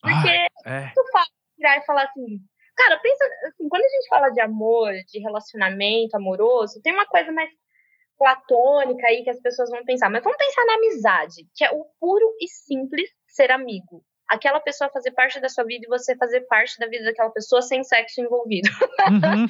Porque 0.00 0.46
ah, 0.64 0.80
é. 0.80 0.92
tu 0.94 1.02
fala, 1.12 1.26
virar 1.58 1.76
e 1.76 1.84
falar 1.84 2.04
assim, 2.04 2.40
cara, 2.76 2.98
pensa 2.98 3.24
assim, 3.48 3.68
quando 3.68 3.84
a 3.84 3.88
gente 3.88 4.08
fala 4.08 4.30
de 4.30 4.40
amor, 4.40 4.92
de 5.06 5.18
relacionamento 5.20 6.16
amoroso, 6.16 6.80
tem 6.82 6.92
uma 6.92 7.06
coisa 7.06 7.30
mais 7.32 7.50
platônica 8.18 9.06
aí 9.06 9.22
que 9.22 9.30
as 9.30 9.40
pessoas 9.40 9.70
vão 9.70 9.84
pensar, 9.84 10.10
mas 10.10 10.22
vamos 10.22 10.38
pensar 10.38 10.64
na 10.66 10.74
amizade, 10.74 11.46
que 11.54 11.64
é 11.64 11.70
o 11.70 11.84
puro 11.98 12.26
e 12.40 12.48
simples 12.48 13.10
ser 13.30 13.50
amigo. 13.50 14.04
Aquela 14.28 14.60
pessoa 14.60 14.90
fazer 14.90 15.10
parte 15.12 15.40
da 15.40 15.48
sua 15.48 15.64
vida 15.64 15.84
e 15.84 15.88
você 15.88 16.16
fazer 16.16 16.42
parte 16.42 16.78
da 16.78 16.86
vida 16.86 17.04
daquela 17.04 17.30
pessoa 17.30 17.62
sem 17.62 17.82
sexo 17.82 18.20
envolvido. 18.20 18.68
Uhum. 19.10 19.48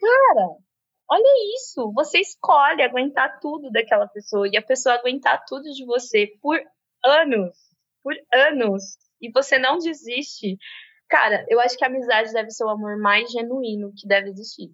cara, 0.00 0.48
olha 1.10 1.56
isso, 1.56 1.92
você 1.92 2.20
escolhe 2.20 2.82
aguentar 2.82 3.38
tudo 3.40 3.70
daquela 3.70 4.06
pessoa 4.06 4.48
e 4.50 4.56
a 4.56 4.62
pessoa 4.62 4.94
aguentar 4.94 5.44
tudo 5.46 5.64
de 5.64 5.84
você 5.84 6.28
por 6.40 6.58
anos, 7.04 7.56
por 8.02 8.14
anos, 8.32 8.96
e 9.20 9.30
você 9.30 9.58
não 9.58 9.78
desiste, 9.78 10.56
cara, 11.08 11.44
eu 11.48 11.60
acho 11.60 11.76
que 11.76 11.84
a 11.84 11.88
amizade 11.88 12.32
deve 12.32 12.50
ser 12.50 12.64
o 12.64 12.70
amor 12.70 12.98
mais 12.98 13.30
genuíno 13.30 13.92
que 13.94 14.06
deve 14.06 14.30
existir. 14.30 14.70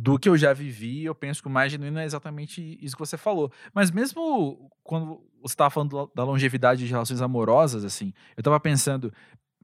Do 0.00 0.16
que 0.16 0.28
eu 0.28 0.38
já 0.38 0.52
vivi, 0.52 1.04
eu 1.04 1.14
penso 1.14 1.42
que 1.42 1.48
o 1.48 1.50
mais 1.50 1.72
genuíno 1.72 1.98
é 1.98 2.04
exatamente 2.04 2.78
isso 2.80 2.94
que 2.94 3.00
você 3.00 3.16
falou. 3.16 3.50
Mas 3.74 3.90
mesmo 3.90 4.70
quando 4.84 5.20
você 5.42 5.54
estava 5.54 5.70
falando 5.70 6.08
da 6.14 6.22
longevidade 6.22 6.86
de 6.86 6.90
relações 6.90 7.20
amorosas, 7.20 7.84
assim, 7.84 8.12
eu 8.36 8.40
estava 8.40 8.60
pensando, 8.60 9.12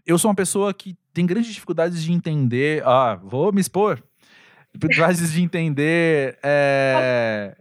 eu 0.05 0.19
sou 0.19 0.29
uma 0.29 0.35
pessoa 0.35 0.75
que 0.75 0.97
tem 1.13 1.25
grandes 1.25 1.55
dificuldades 1.55 2.03
de 2.03 2.13
entender, 2.13 2.85
ah, 2.85 3.15
vou 3.15 3.53
me 3.53 3.61
expor, 3.61 4.03
dificuldades 4.75 5.33
de 5.33 5.41
entender 5.41 6.37
é, 6.43 7.57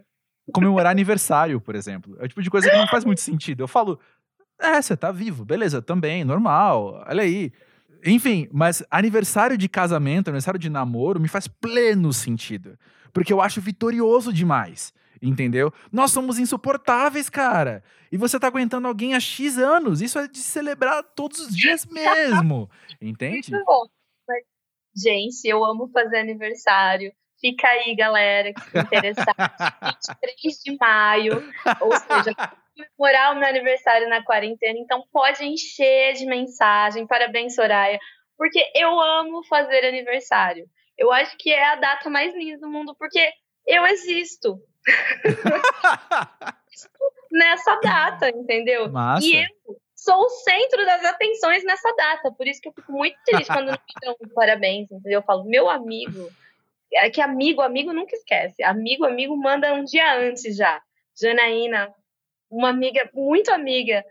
comemorar 0.52 0.92
aniversário, 0.92 1.62
por 1.62 1.76
exemplo. 1.76 2.18
É 2.20 2.26
o 2.26 2.28
tipo 2.28 2.42
de 2.42 2.50
coisa 2.50 2.68
que 2.68 2.76
não 2.76 2.88
faz 2.88 3.06
muito 3.06 3.22
sentido. 3.22 3.62
Eu 3.62 3.68
falo, 3.68 4.00
é, 4.60 4.82
você 4.82 4.98
tá 4.98 5.12
vivo, 5.12 5.46
beleza, 5.46 5.80
também, 5.80 6.24
normal, 6.24 7.04
olha 7.08 7.22
aí. 7.22 7.54
Enfim, 8.06 8.48
mas 8.52 8.84
aniversário 8.92 9.58
de 9.58 9.70
casamento, 9.70 10.28
aniversário 10.28 10.60
de 10.60 10.70
namoro, 10.70 11.20
me 11.20 11.28
faz 11.28 11.48
pleno 11.48 12.12
sentido. 12.12 12.78
Porque 13.14 13.32
eu 13.32 13.42
acho 13.42 13.62
vitorioso 13.62 14.34
demais. 14.34 14.94
Entendeu? 15.22 15.72
Nós 15.90 16.12
somos 16.12 16.38
insuportáveis, 16.38 17.30
cara. 17.30 17.82
E 18.12 18.18
você 18.18 18.38
tá 18.38 18.48
aguentando 18.48 18.88
alguém 18.90 19.16
há 19.16 19.20
X 19.22 19.58
anos. 19.58 20.02
Isso 20.02 20.20
é 20.20 20.28
de 20.28 20.40
celebrar 20.40 21.02
todos 21.02 21.40
os 21.40 21.56
dias 21.56 21.86
mesmo. 21.90 22.70
Entende? 23.02 23.52
Muito 23.52 23.66
bom. 23.66 23.86
Mas, 24.28 24.44
gente, 24.96 25.48
eu 25.48 25.64
amo 25.64 25.90
fazer 25.94 26.18
aniversário. 26.20 27.14
Fica 27.40 27.68
aí, 27.68 27.96
galera, 27.96 28.54
que 28.54 28.62
se 28.62 28.78
interessar. 28.78 29.36
23 29.82 30.60
de 30.64 30.78
maio, 30.78 31.44
ou 31.82 31.92
seja, 31.92 32.34
comemorar 32.76 33.34
o 33.34 33.40
meu 33.40 33.48
aniversário 33.48 34.10
na 34.10 34.24
quarentena, 34.24 34.78
então 34.80 35.04
pode 35.12 35.46
encher 35.46 36.14
de 36.14 36.26
mensagem. 36.26 37.08
Parabéns, 37.08 37.56
Soraya. 37.56 38.00
Porque 38.38 38.64
eu 38.76 39.00
amo 39.00 39.44
fazer 39.46 39.86
aniversário. 39.86 40.66
Eu 40.98 41.12
acho 41.12 41.38
que 41.38 41.52
é 41.52 41.64
a 41.66 41.76
data 41.76 42.10
mais 42.10 42.34
linda 42.36 42.60
do 42.60 42.70
mundo, 42.70 42.96
porque 42.98 43.32
eu 43.68 43.86
existo. 43.86 44.60
nessa 47.34 47.76
data, 47.82 48.30
entendeu? 48.30 48.90
Massa. 48.90 49.26
E 49.26 49.44
eu 49.44 49.48
sou 49.96 50.26
o 50.26 50.30
centro 50.30 50.86
das 50.86 51.04
atenções 51.04 51.64
nessa 51.64 51.92
data. 51.96 52.32
Por 52.32 52.48
isso 52.48 52.62
que 52.62 52.70
eu 52.70 52.74
fico 52.74 52.92
muito 52.92 53.18
triste 53.26 53.48
quando 53.48 53.72
me 53.72 53.78
dão 54.02 54.16
parabéns, 54.36 54.92
entendeu? 54.92 55.20
Eu 55.20 55.24
falo, 55.24 55.44
meu 55.46 55.70
amigo, 55.70 56.30
é 56.94 57.10
que 57.10 57.20
amigo, 57.20 57.62
amigo 57.62 57.92
nunca 57.92 58.16
esquece. 58.16 58.62
Amigo, 58.64 59.04
amigo 59.04 59.36
manda 59.36 59.74
um 59.74 59.84
dia 59.84 60.16
antes 60.16 60.56
já. 60.56 60.80
Janaína, 61.20 61.94
uma 62.54 62.70
amiga, 62.70 63.10
muito 63.14 63.52
amiga, 63.52 64.04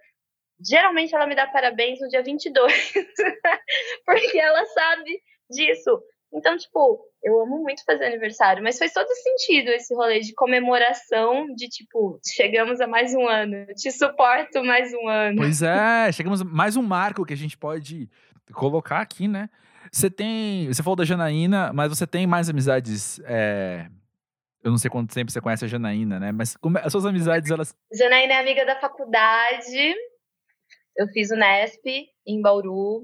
geralmente 0.61 1.14
ela 1.14 1.26
me 1.26 1.34
dá 1.34 1.47
parabéns 1.47 2.01
no 2.01 2.09
dia 2.09 2.22
22, 2.22 2.93
porque 4.05 4.38
ela 4.38 4.64
sabe 4.66 5.22
disso. 5.51 6.03
Então, 6.34 6.57
tipo, 6.57 6.99
eu 7.22 7.40
amo 7.43 7.62
muito 7.62 7.84
fazer 7.84 8.07
aniversário, 8.07 8.62
mas 8.62 8.78
faz 8.78 8.93
todo 8.93 9.09
sentido 9.09 9.68
esse 9.68 9.95
rolê 9.95 10.20
de 10.20 10.32
comemoração, 10.34 11.47
de 11.55 11.68
tipo, 11.68 12.18
chegamos 12.34 12.80
a 12.80 12.86
mais 12.86 13.14
um 13.14 13.28
ano, 13.28 13.66
te 13.74 13.93
suporto 13.93 14.64
mais 14.64 14.93
um 14.95 15.09
ano. 15.09 15.36
Pois 15.43 15.62
é, 15.62 16.11
chegamos 16.11 16.40
a 16.40 16.45
mais 16.45 16.76
um 16.76 16.82
marco 16.82 17.24
que 17.24 17.34
a 17.34 17.36
gente 17.36 17.57
pode 17.57 18.09
colocar 18.55 19.01
aqui, 19.01 19.28
né? 19.28 19.51
Você 19.90 20.09
tem. 20.09 20.68
Você 20.68 20.82
falou 20.82 20.97
da 20.97 21.05
Janaína, 21.05 21.70
mas 21.74 21.90
você 21.90 22.07
tem 22.07 22.26
mais 22.26 22.49
amizades. 22.49 23.20
É, 23.24 23.88
eu 24.62 24.70
não 24.70 24.78
sei 24.78 24.90
quanto 24.90 25.14
tempo 25.14 25.30
você 25.30 25.40
conhece 25.40 25.64
a 25.64 25.68
Janaína, 25.68 26.20
né? 26.20 26.32
Mas 26.32 26.56
como, 26.56 26.78
as 26.78 26.92
suas 26.92 27.04
amizades, 27.04 27.50
elas. 27.50 27.74
Janaína 27.92 28.34
é 28.34 28.40
amiga 28.40 28.64
da 28.64 28.78
faculdade. 28.78 29.94
Eu 30.96 31.08
fiz 31.08 31.30
o 31.30 31.36
Nesp 31.36 31.84
em 32.26 32.40
Bauru. 32.40 33.02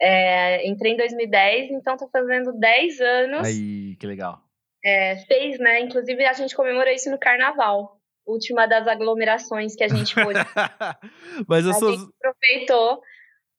É, 0.00 0.66
entrei 0.66 0.92
em 0.92 0.96
2010, 0.96 1.72
então 1.72 1.96
tô 1.96 2.08
fazendo 2.08 2.58
10 2.58 3.00
anos. 3.00 3.46
Aí, 3.46 3.96
que 3.96 4.06
legal. 4.06 4.40
É, 4.82 5.16
fez, 5.26 5.58
né? 5.58 5.80
Inclusive, 5.80 6.24
a 6.24 6.32
gente 6.32 6.56
comemorou 6.56 6.90
isso 6.90 7.10
no 7.10 7.18
carnaval. 7.18 8.00
Última 8.26 8.66
das 8.66 8.86
aglomerações 8.86 9.74
que 9.76 9.84
a 9.84 9.88
gente 9.88 10.14
foi. 10.14 10.32
Mas 11.46 11.66
a 11.66 11.70
as 11.70 11.78
suas. 11.78 12.00
gente 12.00 12.10
aproveitou 12.16 13.02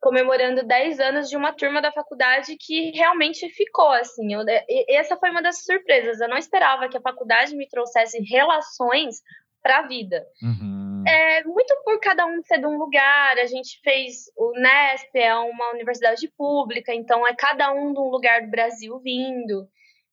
comemorando 0.01 0.65
10 0.65 0.99
anos 0.99 1.29
de 1.29 1.37
uma 1.37 1.53
turma 1.53 1.81
da 1.81 1.91
faculdade 1.91 2.57
que 2.57 2.89
realmente 2.91 3.47
ficou, 3.49 3.91
assim. 3.91 4.33
Eu, 4.33 4.41
e, 4.47 4.95
essa 4.95 5.15
foi 5.15 5.29
uma 5.29 5.41
das 5.41 5.63
surpresas. 5.63 6.19
Eu 6.19 6.27
não 6.27 6.37
esperava 6.37 6.89
que 6.89 6.97
a 6.97 7.01
faculdade 7.01 7.55
me 7.55 7.67
trouxesse 7.69 8.19
relações 8.23 9.21
para 9.61 9.77
a 9.77 9.87
vida. 9.87 10.25
Uhum. 10.41 11.03
É 11.07 11.43
muito 11.43 11.75
por 11.85 11.99
cada 11.99 12.25
um 12.25 12.41
ser 12.41 12.57
de 12.57 12.65
um 12.65 12.77
lugar. 12.77 13.37
A 13.37 13.45
gente 13.45 13.79
fez 13.83 14.25
o 14.35 14.51
Nesp, 14.59 15.15
é 15.15 15.35
uma 15.35 15.71
universidade 15.71 16.27
pública, 16.35 16.93
então 16.93 17.25
é 17.27 17.35
cada 17.35 17.71
um 17.71 17.93
de 17.93 17.99
um 17.99 18.09
lugar 18.09 18.41
do 18.41 18.49
Brasil 18.49 18.99
vindo. 18.99 19.67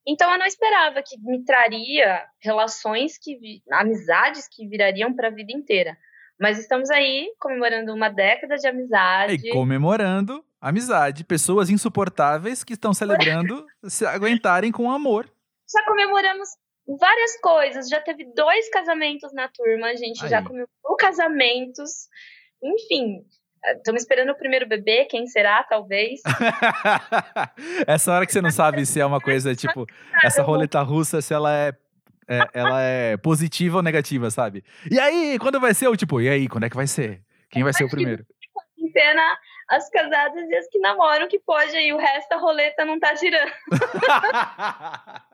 Então 0.06 0.30
eu 0.30 0.38
não 0.38 0.46
esperava 0.46 1.02
que 1.02 1.18
me 1.20 1.44
traria 1.44 2.26
relações 2.40 3.18
que 3.18 3.62
amizades 3.70 4.48
que 4.48 4.66
virariam 4.66 5.14
para 5.14 5.28
a 5.28 5.30
vida 5.30 5.52
inteira. 5.52 5.96
Mas 6.40 6.58
estamos 6.58 6.88
aí 6.90 7.32
comemorando 7.40 7.92
uma 7.92 8.08
década 8.08 8.56
de 8.56 8.66
amizade. 8.66 9.48
E 9.48 9.50
comemorando 9.50 10.44
amizade. 10.60 11.24
Pessoas 11.24 11.70
insuportáveis 11.70 12.62
que 12.62 12.74
estão 12.74 12.94
celebrando 12.94 13.66
se 13.84 14.06
aguentarem 14.06 14.70
com 14.70 14.90
amor. 14.90 15.28
Já 15.70 15.84
comemoramos 15.84 16.48
várias 16.98 17.40
coisas. 17.40 17.88
Já 17.88 18.00
teve 18.00 18.24
dois 18.34 18.70
casamentos 18.70 19.32
na 19.32 19.48
turma. 19.48 19.88
A 19.88 19.96
gente 19.96 20.22
Aí. 20.24 20.30
já 20.30 20.42
comemorou 20.42 20.96
casamentos. 20.98 22.08
Enfim, 22.62 23.24
estamos 23.76 24.02
esperando 24.02 24.30
o 24.30 24.38
primeiro 24.38 24.66
bebê. 24.66 25.04
Quem 25.04 25.26
será, 25.26 25.62
talvez. 25.64 26.20
essa 27.86 28.12
hora 28.12 28.26
que 28.26 28.32
você 28.32 28.40
não 28.40 28.50
sabe 28.50 28.86
se 28.86 29.00
é 29.00 29.06
uma 29.06 29.20
coisa 29.20 29.54
tipo 29.54 29.86
essa 30.24 30.42
roleta 30.42 30.80
russa, 30.82 31.20
se 31.20 31.34
ela 31.34 31.54
é, 31.54 31.72
é- 32.28 32.48
ela 32.52 32.80
é 32.82 33.16
positiva 33.16 33.78
ou 33.78 33.82
negativa, 33.82 34.30
sabe? 34.30 34.62
E 34.90 34.98
aí, 34.98 35.38
quando 35.38 35.58
vai 35.58 35.72
ser 35.74 35.88
o 35.88 35.96
tipo, 35.96 36.20
e 36.20 36.28
aí, 36.28 36.48
quando 36.48 36.64
é 36.64 36.70
que 36.70 36.76
vai 36.76 36.86
ser? 36.86 37.22
Quem 37.50 37.64
vai 37.64 37.72
ser 37.72 37.84
o 37.84 37.90
primeiro? 37.90 38.26
Em 38.78 38.90
cena, 38.90 39.38
as 39.68 39.88
casadas 39.90 40.48
e 40.48 40.54
as 40.54 40.68
que 40.68 40.78
namoram, 40.78 41.28
que 41.28 41.38
pode 41.38 41.74
aí. 41.76 41.92
O 41.92 41.98
resto, 41.98 42.32
a 42.32 42.36
roleta 42.38 42.84
não 42.84 42.98
tá 43.00 43.14
girando. 43.14 43.50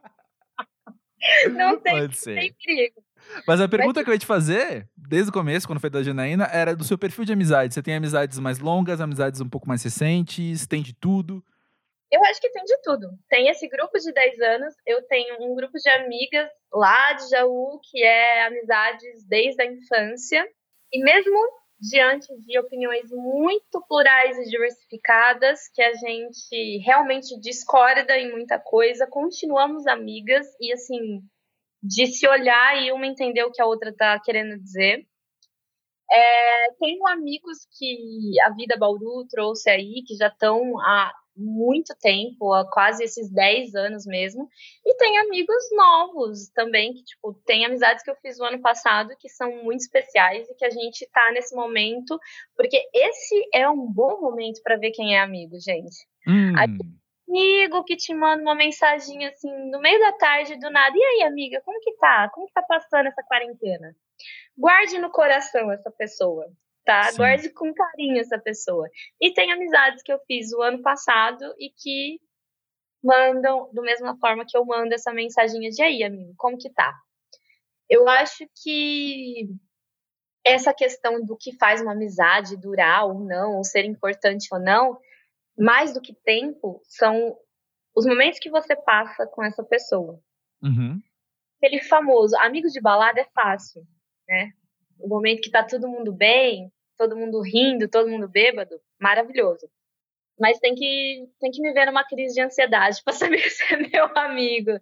Não 1.55 1.81
tem, 1.81 2.09
tem 2.09 2.53
perigo. 2.63 3.03
Mas 3.47 3.61
a 3.61 3.67
pergunta 3.67 4.05
que 4.05 4.11
eu 4.11 4.13
ia 4.13 4.19
te 4.19 4.27
fazer, 4.27 4.87
desde 4.95 5.31
o 5.31 5.33
começo, 5.33 5.67
quando 5.67 5.81
foi 5.81 5.89
da 5.89 6.03
Janaína, 6.03 6.45
era 6.53 6.77
do 6.77 6.85
seu 6.85 6.99
perfil 6.99 7.25
de 7.25 7.33
amizade. 7.33 7.73
Você 7.73 7.83
tem 7.83 7.95
amizades 7.97 8.39
mais 8.39 8.59
longas, 8.59 9.01
amizades 9.01 9.41
um 9.41 9.49
pouco 9.49 9.67
mais 9.67 9.83
recentes, 9.83 10.67
tem 10.67 10.83
de 10.83 10.93
tudo? 10.93 11.43
Eu 12.11 12.25
acho 12.25 12.41
que 12.41 12.51
tem 12.51 12.65
de 12.65 12.81
tudo. 12.83 13.09
Tem 13.29 13.49
esse 13.49 13.69
grupo 13.69 13.99
de 13.99 14.13
10 14.13 14.41
anos, 14.41 14.75
eu 14.87 15.03
tenho 15.07 15.37
um 15.43 15.55
grupo 15.55 15.77
de 15.79 15.89
amigas 15.91 16.49
lá 16.73 17.13
de 17.13 17.29
Jaú, 17.29 17.81
que 17.91 18.03
é 18.03 18.45
amizades 18.47 19.27
desde 19.27 19.63
a 19.63 19.67
infância. 19.67 20.47
E 20.93 21.03
mesmo 21.03 21.37
diante 21.81 22.29
de 22.39 22.59
opiniões 22.59 23.11
muito 23.11 23.85
plurais 23.89 24.39
e 24.39 24.49
diversificadas, 24.49 25.69
que 25.75 25.83
a 25.83 25.93
gente 25.95 26.79
realmente 26.79 27.39
discorda 27.41 28.17
em 28.17 28.31
muita 28.31 28.59
coisa, 28.59 29.07
continuamos 29.07 29.87
amigas 29.87 30.47
e 30.61 30.73
assim, 30.73 31.21
de 31.83 32.07
se 32.07 32.27
olhar 32.27 32.83
e 32.83 32.93
uma 32.93 33.07
entender 33.07 33.45
o 33.45 33.53
que 33.53 33.61
a 33.61 33.67
outra 33.67 33.95
tá 33.95 34.19
querendo 34.21 34.59
dizer. 34.59 35.07
É, 36.11 36.73
tenho 36.79 37.07
amigos 37.09 37.67
que 37.77 38.41
a 38.45 38.51
vida 38.51 38.77
Bauru 38.79 39.27
trouxe 39.29 39.69
aí, 39.69 40.03
que 40.07 40.15
já 40.15 40.29
estão 40.29 40.79
há 40.81 41.13
muito 41.37 41.95
tempo, 42.01 42.53
há 42.53 42.69
quase 42.71 43.03
esses 43.05 43.31
10 43.31 43.75
anos 43.75 44.07
mesmo. 44.07 44.49
E 44.85 44.95
tem 44.97 45.19
amigos 45.19 45.65
novos 45.73 46.49
também, 46.55 46.93
que, 46.95 47.03
tipo, 47.05 47.35
tem 47.45 47.65
amizades 47.67 48.03
que 48.05 48.11
eu 48.11 48.17
fiz 48.17 48.39
o 48.39 48.45
ano 48.45 48.61
passado 48.61 49.15
que 49.19 49.29
são 49.29 49.51
muito 49.63 49.81
especiais 49.81 50.49
e 50.49 50.55
que 50.55 50.65
a 50.65 50.71
gente 50.71 51.09
tá 51.13 51.33
nesse 51.33 51.55
momento, 51.55 52.19
porque 52.57 52.81
esse 52.95 53.49
é 53.53 53.69
um 53.69 53.87
bom 53.87 54.21
momento 54.21 54.61
para 54.63 54.77
ver 54.77 54.91
quem 54.93 55.17
é 55.17 55.21
amigo, 55.21 55.57
gente. 55.61 55.97
Hum, 56.27 56.55
Aí- 56.59 56.69
Amigo 57.27 57.83
que 57.85 57.97
te 57.97 58.15
manda 58.15 58.43
uma 58.43 58.55
mensagem 58.55 59.25
assim, 59.27 59.51
no 59.71 59.81
meio 59.81 59.99
da 59.99 60.13
tarde, 60.13 60.59
do 60.59 60.71
nada. 60.71 60.95
E 60.95 61.03
aí, 61.03 61.23
amiga, 61.23 61.61
como 61.65 61.81
que 61.81 61.93
tá? 61.97 62.29
Como 62.33 62.47
que 62.47 62.53
tá 62.53 62.63
passando 62.63 63.07
essa 63.07 63.23
quarentena? 63.23 63.97
Guarde 64.57 64.99
no 64.99 65.11
coração 65.11 65.73
essa 65.73 65.91
pessoa, 65.91 66.47
tá? 66.85 67.05
Sim. 67.05 67.17
Guarde 67.17 67.51
com 67.51 67.73
carinho 67.73 68.21
essa 68.21 68.39
pessoa. 68.39 68.89
E 69.21 69.33
tem 69.33 69.53
amizades 69.53 70.03
que 70.03 70.13
eu 70.13 70.19
fiz 70.27 70.53
o 70.53 70.63
ano 70.63 70.83
passado 70.83 71.55
e 71.59 71.71
que 71.71 72.21
mandam 73.03 73.71
da 73.73 73.83
mesma 73.83 74.17
forma 74.19 74.45
que 74.47 74.57
eu 74.57 74.65
mando 74.65 74.95
essa 74.95 75.13
mensaginha 75.13 75.71
de 75.71 75.83
aí, 75.83 76.03
amigo, 76.03 76.33
como 76.37 76.57
que 76.57 76.71
tá? 76.71 76.95
Eu 77.89 78.09
acho 78.09 78.47
que 78.63 79.49
essa 80.45 80.73
questão 80.73 81.25
do 81.25 81.37
que 81.37 81.57
faz 81.57 81.81
uma 81.81 81.93
amizade 81.93 82.57
durar 82.57 83.07
ou 83.07 83.21
não, 83.21 83.57
ou 83.57 83.65
ser 83.65 83.85
importante 83.85 84.49
ou 84.53 84.59
não, 84.59 84.99
mais 85.57 85.93
do 85.93 86.01
que 86.01 86.15
tempo, 86.15 86.81
são 86.85 87.37
os 87.95 88.07
momentos 88.07 88.39
que 88.39 88.51
você 88.51 88.75
passa 88.75 89.27
com 89.27 89.43
essa 89.43 89.63
pessoa. 89.63 90.21
uhum. 90.63 91.01
Aquele 91.63 91.81
famoso, 91.83 92.37
amigos 92.39 92.73
de 92.73 92.81
balada 92.81 93.21
é 93.21 93.29
fácil, 93.33 93.87
né? 94.29 94.51
O 94.99 95.09
momento 95.09 95.41
que 95.41 95.51
tá 95.51 95.63
todo 95.65 95.89
mundo 95.89 96.13
bem, 96.13 96.71
todo 96.97 97.17
mundo 97.17 97.41
rindo, 97.41 97.89
todo 97.89 98.09
mundo 98.09 98.29
bêbado, 98.29 98.81
maravilhoso. 99.01 99.69
Mas 100.39 100.59
tem 100.59 100.75
que, 100.75 101.25
tem 101.41 101.51
que 101.51 101.61
me 101.63 101.73
ver 101.73 101.87
numa 101.87 102.05
crise 102.05 102.35
de 102.35 102.41
ansiedade 102.41 103.01
para 103.05 103.13
saber 103.39 103.51
se 103.51 103.63
é 103.73 103.77
meu 103.77 104.11
amigo. 104.17 104.73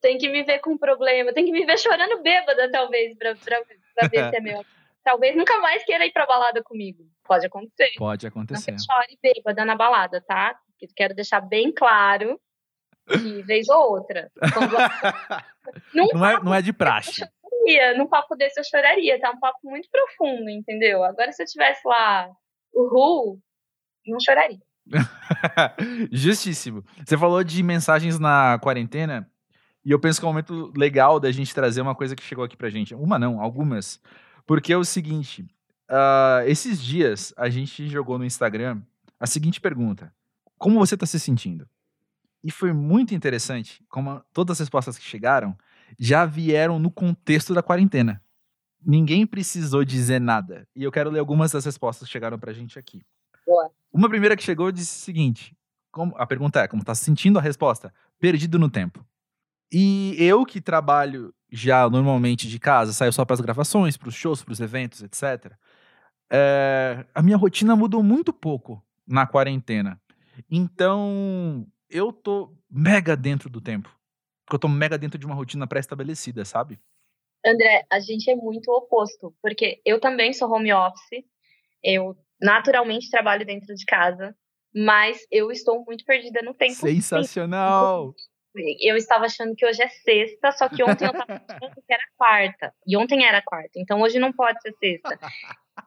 Tem 0.00 0.18
que 0.18 0.28
me 0.28 0.42
ver 0.42 0.58
com 0.60 0.76
problema, 0.76 1.32
tem 1.32 1.44
que 1.44 1.52
me 1.52 1.64
ver 1.64 1.78
chorando 1.78 2.22
bêbada, 2.22 2.70
talvez, 2.70 3.16
pra 3.16 3.32
ver 4.08 4.30
se 4.30 4.36
é 4.36 4.40
meu 4.40 4.54
amigo. 4.56 4.68
Talvez 5.04 5.34
nunca 5.34 5.58
mais 5.60 5.82
queira 5.84 6.04
ir 6.04 6.12
pra 6.12 6.26
balada 6.26 6.62
comigo. 6.62 7.02
Pode 7.24 7.46
acontecer. 7.46 7.92
Pode 7.96 8.26
Não 8.26 8.28
acontecer. 8.28 8.72
que 8.72 8.84
chore 8.84 9.18
bêbada 9.22 9.64
na 9.64 9.74
balada, 9.74 10.20
tá? 10.20 10.58
Quero 10.94 11.14
deixar 11.14 11.40
bem 11.40 11.72
claro 11.72 12.38
que 13.08 13.42
vez 13.42 13.68
ou 13.70 13.92
outra. 13.92 14.30
Quando 14.52 14.76
não, 15.94 16.26
é, 16.26 16.42
não 16.42 16.54
é 16.54 16.60
de 16.60 16.72
praxe. 16.74 17.26
Choraria, 17.68 17.96
num 17.96 18.06
papo 18.06 18.34
desse 18.34 18.58
eu 18.58 18.64
choraria, 18.64 19.20
tá? 19.20 19.30
Um 19.30 19.38
papo 19.38 19.58
muito 19.64 19.88
profundo, 19.90 20.48
entendeu? 20.48 21.04
Agora, 21.04 21.30
se 21.32 21.42
eu 21.42 21.46
tivesse 21.46 21.86
lá 21.86 22.28
o 22.72 22.88
Ru, 22.88 23.38
não 24.06 24.18
choraria. 24.20 24.58
Justíssimo. 26.10 26.82
Você 27.04 27.16
falou 27.16 27.44
de 27.44 27.62
mensagens 27.62 28.18
na 28.18 28.58
quarentena 28.58 29.30
e 29.84 29.90
eu 29.90 30.00
penso 30.00 30.18
que 30.18 30.24
é 30.24 30.28
um 30.28 30.32
momento 30.32 30.72
legal 30.76 31.20
da 31.20 31.30
gente 31.30 31.54
trazer 31.54 31.80
uma 31.80 31.94
coisa 31.94 32.16
que 32.16 32.22
chegou 32.22 32.44
aqui 32.44 32.56
pra 32.56 32.70
gente. 32.70 32.94
Uma 32.94 33.18
não, 33.18 33.40
algumas. 33.40 34.00
Porque 34.46 34.72
é 34.72 34.76
o 34.76 34.84
seguinte: 34.84 35.46
ah, 35.88 36.42
esses 36.46 36.82
dias 36.82 37.34
a 37.36 37.48
gente 37.50 37.86
jogou 37.88 38.18
no 38.18 38.24
Instagram 38.24 38.80
a 39.20 39.26
seguinte 39.26 39.60
pergunta: 39.60 40.12
Como 40.56 40.78
você 40.78 40.96
tá 40.96 41.06
se 41.06 41.20
sentindo? 41.20 41.68
E 42.42 42.50
foi 42.50 42.72
muito 42.72 43.14
interessante 43.14 43.84
como 43.88 44.22
todas 44.32 44.54
as 44.54 44.60
respostas 44.60 44.96
que 44.96 45.04
chegaram 45.04 45.56
já 45.98 46.24
vieram 46.26 46.78
no 46.78 46.90
contexto 46.90 47.54
da 47.54 47.62
quarentena. 47.62 48.22
Ninguém 48.84 49.26
precisou 49.26 49.84
dizer 49.84 50.20
nada. 50.20 50.66
E 50.74 50.82
eu 50.84 50.92
quero 50.92 51.10
ler 51.10 51.18
algumas 51.18 51.52
das 51.52 51.64
respostas 51.64 52.06
que 52.08 52.12
chegaram 52.12 52.38
pra 52.38 52.52
gente 52.52 52.78
aqui. 52.78 53.02
Boa. 53.46 53.70
Uma 53.92 54.08
primeira 54.08 54.36
que 54.36 54.42
chegou 54.42 54.70
disse 54.72 55.00
o 55.00 55.04
seguinte: 55.04 55.56
como- 55.90 56.14
a 56.16 56.26
pergunta 56.26 56.60
é, 56.60 56.68
como 56.68 56.84
tá 56.84 56.94
se 56.94 57.04
sentindo 57.04 57.38
a 57.38 57.42
resposta? 57.42 57.92
Perdido 58.20 58.58
no 58.58 58.70
tempo. 58.70 59.04
E 59.72 60.14
eu 60.18 60.46
que 60.46 60.60
trabalho 60.60 61.34
já 61.50 61.88
normalmente 61.88 62.48
de 62.48 62.58
casa, 62.58 62.92
saio 62.92 63.12
só 63.12 63.24
para 63.24 63.34
as 63.34 63.40
gravações, 63.40 63.96
para 63.96 64.08
os 64.08 64.14
shows, 64.14 64.42
para 64.42 64.52
os 64.52 64.60
eventos, 64.60 65.02
etc. 65.02 65.52
é, 66.30 67.06
a 67.14 67.22
minha 67.22 67.36
rotina 67.36 67.74
mudou 67.74 68.02
muito 68.02 68.32
pouco 68.32 68.82
na 69.06 69.26
quarentena. 69.26 70.00
Então, 70.50 71.66
eu 71.88 72.12
tô 72.12 72.54
mega 72.70 73.16
dentro 73.16 73.48
do 73.48 73.60
tempo. 73.60 73.90
Porque 74.48 74.56
eu 74.56 74.60
tô 74.60 74.68
mega 74.68 74.96
dentro 74.96 75.18
de 75.18 75.26
uma 75.26 75.34
rotina 75.34 75.66
pré-estabelecida, 75.66 76.42
sabe? 76.42 76.80
André, 77.44 77.84
a 77.90 78.00
gente 78.00 78.30
é 78.30 78.34
muito 78.34 78.72
oposto, 78.72 79.36
porque 79.42 79.78
eu 79.84 80.00
também 80.00 80.32
sou 80.32 80.50
home 80.50 80.72
office, 80.72 81.22
eu 81.84 82.16
naturalmente 82.40 83.10
trabalho 83.10 83.44
dentro 83.44 83.74
de 83.74 83.84
casa, 83.84 84.34
mas 84.74 85.18
eu 85.30 85.50
estou 85.50 85.84
muito 85.84 86.02
perdida 86.06 86.40
no 86.42 86.54
tempo. 86.54 86.72
Sensacional! 86.72 88.14
Eu 88.80 88.96
estava 88.96 89.26
achando 89.26 89.54
que 89.54 89.66
hoje 89.66 89.82
é 89.82 89.88
sexta, 89.88 90.50
só 90.52 90.66
que 90.66 90.82
ontem 90.82 91.04
eu 91.04 91.12
estava 91.12 91.34
achando 91.46 91.74
que 91.74 91.92
era 91.92 92.02
quarta. 92.16 92.74
E 92.86 92.96
ontem 92.96 93.26
era 93.26 93.42
quarta, 93.42 93.72
então 93.76 94.00
hoje 94.00 94.18
não 94.18 94.32
pode 94.32 94.62
ser 94.62 94.72
sexta. 94.80 95.18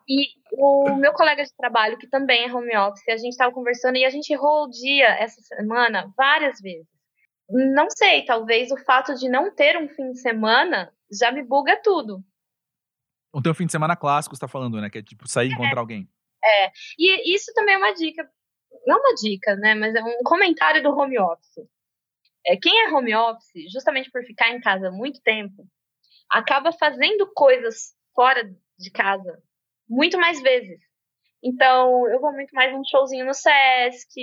E 0.08 0.28
o 0.54 0.96
meu 0.98 1.14
colega 1.14 1.44
de 1.44 1.54
trabalho, 1.58 1.98
que 1.98 2.08
também 2.08 2.46
é 2.46 2.54
home 2.54 2.78
office, 2.78 3.10
a 3.10 3.18
gente 3.18 3.32
estava 3.32 3.52
conversando 3.52 3.98
e 3.98 4.06
a 4.06 4.10
gente 4.12 4.32
errou 4.32 4.66
o 4.66 4.70
dia 4.70 5.08
essa 5.08 5.42
semana 5.42 6.14
várias 6.16 6.62
vezes. 6.62 7.01
Não 7.52 7.88
sei, 7.90 8.24
talvez 8.24 8.72
o 8.72 8.78
fato 8.78 9.14
de 9.16 9.28
não 9.28 9.54
ter 9.54 9.78
um 9.78 9.90
fim 9.90 10.12
de 10.12 10.20
semana 10.20 10.94
já 11.12 11.32
me 11.32 11.44
buga 11.44 11.82
tudo. 11.82 12.24
O 13.34 13.42
teu 13.42 13.54
fim 13.54 13.66
de 13.66 13.72
semana 13.72 13.96
clássico, 13.96 14.36
você 14.36 14.42
tá 14.42 14.48
falando, 14.48 14.80
né? 14.80 14.90
Que 14.90 15.00
é 15.00 15.04
tipo 15.04 15.28
sair 15.28 15.50
e 15.50 15.54
encontrar 15.54 15.80
alguém. 15.80 16.10
É, 16.44 16.72
e 16.98 17.36
isso 17.36 17.54
também 17.54 17.76
é 17.76 17.78
uma 17.78 17.94
dica, 17.94 18.30
não 18.86 19.00
uma 19.00 19.14
dica, 19.16 19.56
né? 19.56 19.76
Mas 19.76 19.94
é 19.96 20.04
um 20.04 20.24
comentário 20.24 20.82
do 20.82 20.90
home 20.90 21.20
office. 21.20 21.68
É, 22.46 22.58
quem 22.58 22.82
é 22.82 22.90
home 22.92 23.14
office, 23.16 23.72
justamente 23.72 24.10
por 24.10 24.24
ficar 24.24 24.50
em 24.50 24.60
casa 24.60 24.90
muito 24.90 25.22
tempo, 25.22 25.68
acaba 26.30 26.72
fazendo 26.72 27.32
coisas 27.34 27.94
fora 28.16 28.44
de 28.78 28.92
casa 28.92 29.42
muito 29.88 30.18
mais 30.18 30.42
vezes. 30.42 30.80
Então, 31.44 32.08
eu 32.10 32.20
vou 32.20 32.32
muito 32.32 32.54
mais 32.54 32.72
num 32.72 32.84
showzinho 32.84 33.26
no 33.26 33.34
Sesc, 33.34 34.14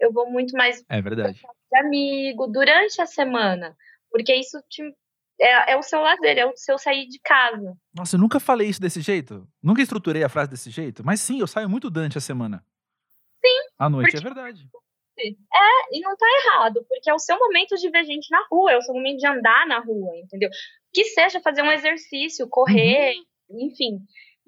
eu 0.00 0.12
vou 0.12 0.30
muito 0.30 0.52
mais 0.52 0.84
é 0.88 1.00
verdade. 1.00 1.40
de 1.70 1.78
amigo 1.78 2.46
durante 2.46 3.00
a 3.00 3.06
semana, 3.06 3.76
porque 4.10 4.34
isso 4.34 4.60
te, 4.68 4.82
é, 5.40 5.72
é, 5.72 5.76
o 5.76 5.82
seu 5.82 6.00
lazer, 6.00 6.38
é 6.38 6.46
o 6.46 6.56
seu 6.56 6.78
sair 6.78 7.06
de 7.06 7.20
casa. 7.20 7.76
Nossa, 7.94 8.16
eu 8.16 8.20
nunca 8.20 8.40
falei 8.40 8.68
isso 8.68 8.80
desse 8.80 9.00
jeito. 9.00 9.46
Nunca 9.62 9.82
estruturei 9.82 10.24
a 10.24 10.28
frase 10.28 10.50
desse 10.50 10.70
jeito, 10.70 11.04
mas 11.04 11.20
sim, 11.20 11.40
eu 11.40 11.46
saio 11.46 11.68
muito 11.68 11.90
durante 11.90 12.18
a 12.18 12.20
semana. 12.20 12.64
Sim. 13.44 13.68
À 13.78 13.88
noite, 13.88 14.16
é 14.16 14.20
verdade. 14.20 14.68
É, 15.20 15.96
e 15.96 16.00
não 16.00 16.16
tá 16.16 16.26
errado, 16.44 16.84
porque 16.88 17.10
é 17.10 17.14
o 17.14 17.18
seu 17.18 17.38
momento 17.38 17.74
de 17.76 17.90
ver 17.90 18.04
gente 18.04 18.30
na 18.30 18.44
rua, 18.50 18.72
é 18.72 18.78
o 18.78 18.82
seu 18.82 18.94
momento 18.94 19.18
de 19.18 19.26
andar 19.26 19.66
na 19.66 19.80
rua, 19.80 20.16
entendeu? 20.16 20.48
Que 20.92 21.04
seja 21.04 21.40
fazer 21.40 21.62
um 21.62 21.72
exercício, 21.72 22.48
correr, 22.48 23.14
uhum. 23.48 23.66
enfim. 23.66 23.98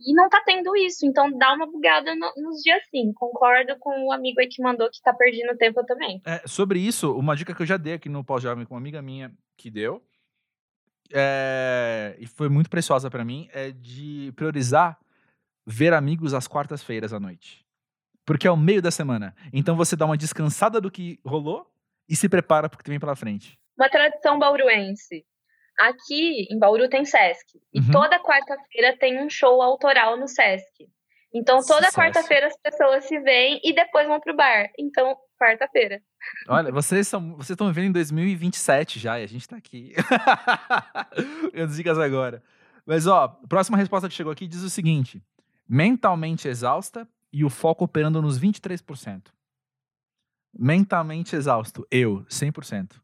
E 0.06 0.14
não 0.14 0.28
tá 0.28 0.42
tendo 0.44 0.74
isso, 0.76 1.04
então 1.06 1.30
dá 1.36 1.52
uma 1.52 1.66
bugada 1.66 2.14
no, 2.14 2.32
nos 2.36 2.62
dias 2.62 2.82
sim. 2.90 3.12
Concordo 3.12 3.76
com 3.78 4.06
o 4.06 4.12
amigo 4.12 4.40
aí 4.40 4.48
que 4.48 4.62
mandou 4.62 4.90
que 4.90 5.00
tá 5.02 5.12
perdendo 5.12 5.56
tempo 5.56 5.84
também. 5.84 6.20
É, 6.24 6.42
sobre 6.46 6.78
isso, 6.78 7.14
uma 7.16 7.36
dica 7.36 7.54
que 7.54 7.62
eu 7.62 7.66
já 7.66 7.76
dei 7.76 7.94
aqui 7.94 8.08
no 8.08 8.24
pós-jovem 8.24 8.64
com 8.64 8.74
uma 8.74 8.80
amiga 8.80 9.02
minha 9.02 9.32
que 9.56 9.70
deu, 9.70 10.02
é, 11.12 12.16
e 12.18 12.26
foi 12.26 12.48
muito 12.48 12.70
preciosa 12.70 13.10
para 13.10 13.24
mim, 13.24 13.48
é 13.52 13.70
de 13.70 14.32
priorizar 14.36 14.98
ver 15.66 15.92
amigos 15.92 16.34
às 16.34 16.46
quartas-feiras 16.46 17.12
à 17.12 17.20
noite. 17.20 17.64
Porque 18.24 18.46
é 18.46 18.50
o 18.50 18.56
meio 18.56 18.80
da 18.80 18.90
semana. 18.90 19.34
Então 19.52 19.76
você 19.76 19.96
dá 19.96 20.06
uma 20.06 20.16
descansada 20.16 20.80
do 20.80 20.90
que 20.90 21.18
rolou 21.24 21.66
e 22.08 22.14
se 22.14 22.28
prepara 22.28 22.68
para 22.68 22.80
o 22.80 22.82
que 22.82 22.90
vem 22.90 23.00
pela 23.00 23.16
frente. 23.16 23.58
Uma 23.76 23.88
tradição 23.88 24.38
bauruense. 24.38 25.24
Aqui 25.80 26.46
em 26.50 26.58
Bauru 26.58 26.88
tem 26.90 27.06
Sesc. 27.06 27.58
E 27.72 27.80
uhum. 27.80 27.90
toda 27.90 28.22
quarta-feira 28.22 28.96
tem 28.98 29.18
um 29.22 29.30
show 29.30 29.62
autoral 29.62 30.18
no 30.18 30.28
Sesc. 30.28 30.86
Então 31.32 31.60
toda 31.66 31.90
quarta-feira 31.90 32.48
as 32.48 32.56
pessoas 32.56 33.06
se 33.06 33.18
veem 33.20 33.60
e 33.64 33.72
depois 33.72 34.06
vão 34.06 34.20
pro 34.20 34.36
bar. 34.36 34.68
Então, 34.78 35.16
quarta-feira. 35.38 36.02
Olha, 36.48 36.70
vocês 36.70 37.08
são, 37.08 37.36
vocês 37.36 37.50
estão 37.50 37.68
vivendo 37.68 37.86
em 37.86 37.92
2027 37.92 38.98
já 38.98 39.18
e 39.18 39.24
a 39.24 39.26
gente 39.26 39.48
tá 39.48 39.56
aqui. 39.56 39.94
As 41.54 41.76
dicas 41.76 41.98
agora. 41.98 42.42
Mas 42.84 43.06
ó, 43.06 43.28
próxima 43.48 43.78
resposta 43.78 44.08
que 44.08 44.14
chegou 44.14 44.32
aqui 44.32 44.46
diz 44.46 44.62
o 44.62 44.70
seguinte: 44.70 45.22
mentalmente 45.68 46.46
exausta 46.46 47.08
e 47.32 47.44
o 47.44 47.48
foco 47.48 47.84
operando 47.84 48.20
nos 48.20 48.38
23%. 48.38 49.28
Mentalmente 50.52 51.36
exausto, 51.36 51.86
eu, 51.90 52.24
100%. 52.24 53.00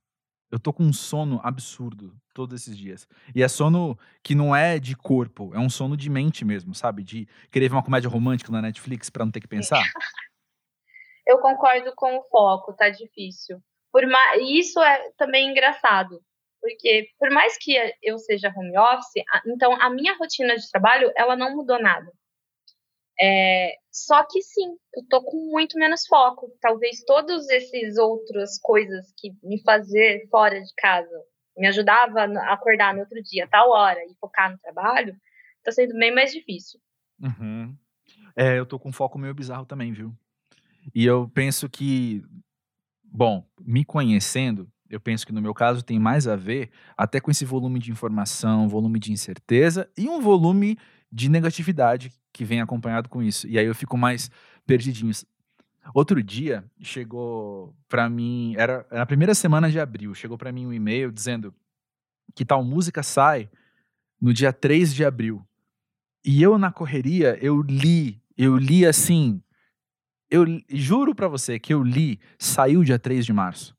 Eu 0.51 0.59
tô 0.59 0.73
com 0.73 0.85
um 0.85 0.93
sono 0.93 1.41
absurdo 1.43 2.15
todos 2.33 2.61
esses 2.61 2.77
dias. 2.77 3.09
E 3.35 3.43
é 3.43 3.49
sono 3.49 3.99
que 4.23 4.35
não 4.35 4.55
é 4.55 4.79
de 4.79 4.95
corpo, 4.95 5.53
é 5.55 5.59
um 5.59 5.69
sono 5.69 5.97
de 5.97 6.09
mente 6.09 6.45
mesmo, 6.45 6.75
sabe? 6.75 7.03
De 7.03 7.29
querer 7.51 7.69
ver 7.69 7.75
uma 7.75 7.83
comédia 7.83 8.09
romântica 8.09 8.53
na 8.53 8.63
Netflix 8.63 9.11
para 9.11 9.25
não 9.25 9.33
ter 9.33 9.41
que 9.41 9.49
pensar. 9.49 9.83
Eu 11.27 11.39
concordo 11.39 11.93
com 11.97 12.17
o 12.19 12.23
foco, 12.31 12.73
tá 12.73 12.89
difícil. 12.89 13.61
Por 13.91 14.07
mais, 14.07 14.41
isso 14.49 14.81
é 14.81 15.11
também 15.17 15.51
engraçado, 15.51 16.21
porque 16.61 17.09
por 17.19 17.31
mais 17.31 17.57
que 17.59 17.77
eu 18.01 18.17
seja 18.19 18.53
home 18.57 18.79
office, 18.79 19.25
então 19.47 19.73
a 19.81 19.91
minha 19.91 20.17
rotina 20.17 20.55
de 20.57 20.71
trabalho 20.71 21.11
ela 21.17 21.35
não 21.35 21.57
mudou 21.57 21.81
nada. 21.81 22.13
É, 23.21 23.73
só 23.91 24.23
que 24.25 24.43
sim, 24.43 24.77
eu 24.95 25.03
tô 25.09 25.23
com 25.23 25.51
muito 25.51 25.79
menos 25.79 26.07
foco. 26.07 26.51
Talvez 26.61 27.03
todas 27.05 27.49
essas 27.49 27.97
outras 27.97 28.59
coisas 28.61 29.13
que 29.17 29.33
me 29.43 29.63
fazer 29.63 30.27
fora 30.31 30.61
de 30.61 30.75
casa 30.77 31.25
me 31.57 31.67
ajudava 31.67 32.21
a 32.21 32.53
acordar 32.53 32.93
no 32.93 33.01
outro 33.01 33.23
dia, 33.23 33.49
tal 33.49 33.71
hora, 33.71 33.99
e 34.05 34.15
focar 34.21 34.53
no 34.53 34.59
trabalho, 34.59 35.17
tá 35.65 35.73
sendo 35.73 35.95
bem 35.95 36.15
mais 36.15 36.33
difícil. 36.33 36.79
Uhum. 37.21 37.75
É, 38.37 38.59
eu 38.59 38.67
tô 38.67 38.79
com 38.79 38.93
foco 38.93 39.19
meio 39.19 39.35
bizarro 39.35 39.65
também, 39.65 39.93
viu? 39.93 40.15
E 40.95 41.05
eu 41.05 41.29
penso 41.29 41.69
que, 41.69 42.23
bom, 43.03 43.49
me 43.61 43.85
conhecendo, 43.85 44.71
eu 44.89 45.01
penso 45.01 45.27
que 45.27 45.33
no 45.33 45.41
meu 45.41 45.55
caso 45.55 45.83
tem 45.83 45.99
mais 45.99 46.29
a 46.29 46.37
ver 46.37 46.71
até 46.97 47.21
com 47.21 47.31
esse 47.31 47.45
volume 47.45 47.79
de 47.79 47.91
informação, 47.91 48.69
volume 48.69 49.01
de 49.01 49.11
incerteza 49.11 49.91
e 49.97 50.09
um 50.09 50.21
volume 50.21 50.79
de 51.11 51.31
negatividade 51.31 52.13
que 52.37 52.45
vem 52.45 52.61
acompanhado 52.61 53.09
com 53.09 53.23
isso. 53.23 53.49
E 53.49 53.59
aí 53.59 53.65
eu 53.65 53.75
fico 53.75 53.97
mais 53.97 54.31
perdidinho. 54.67 55.11
Outro 55.95 56.23
dia 56.23 56.63
chegou 56.83 57.75
para 57.89 58.11
mim, 58.11 58.55
era, 58.59 58.87
era 58.91 59.03
a 59.03 59.07
primeira 59.07 59.35
semana 59.35 59.71
de 59.71 59.81
abril, 59.81 60.15
chegou 60.15 60.37
para 60.37 60.53
mim 60.53 60.67
um 60.67 60.73
e-mail 60.73 61.11
dizendo 61.11 61.55
que 62.35 62.45
tal 62.45 62.63
música 62.63 63.03
sai 63.03 63.49
no 64.21 64.35
dia 64.35 64.53
3 64.53 64.95
de 64.95 65.03
abril. 65.03 65.43
E 66.23 66.43
eu 66.43 66.59
na 66.59 66.71
correria, 66.71 67.39
eu 67.41 67.63
li, 67.63 68.21
eu 68.37 68.59
li 68.59 68.85
assim, 68.85 69.41
eu 70.31 70.45
juro 70.69 71.15
para 71.15 71.29
você 71.29 71.59
que 71.59 71.73
eu 71.73 71.83
li, 71.83 72.21
saiu 72.39 72.85
dia 72.85 72.99
3 72.99 73.25
de 73.25 73.33
março. 73.33 73.75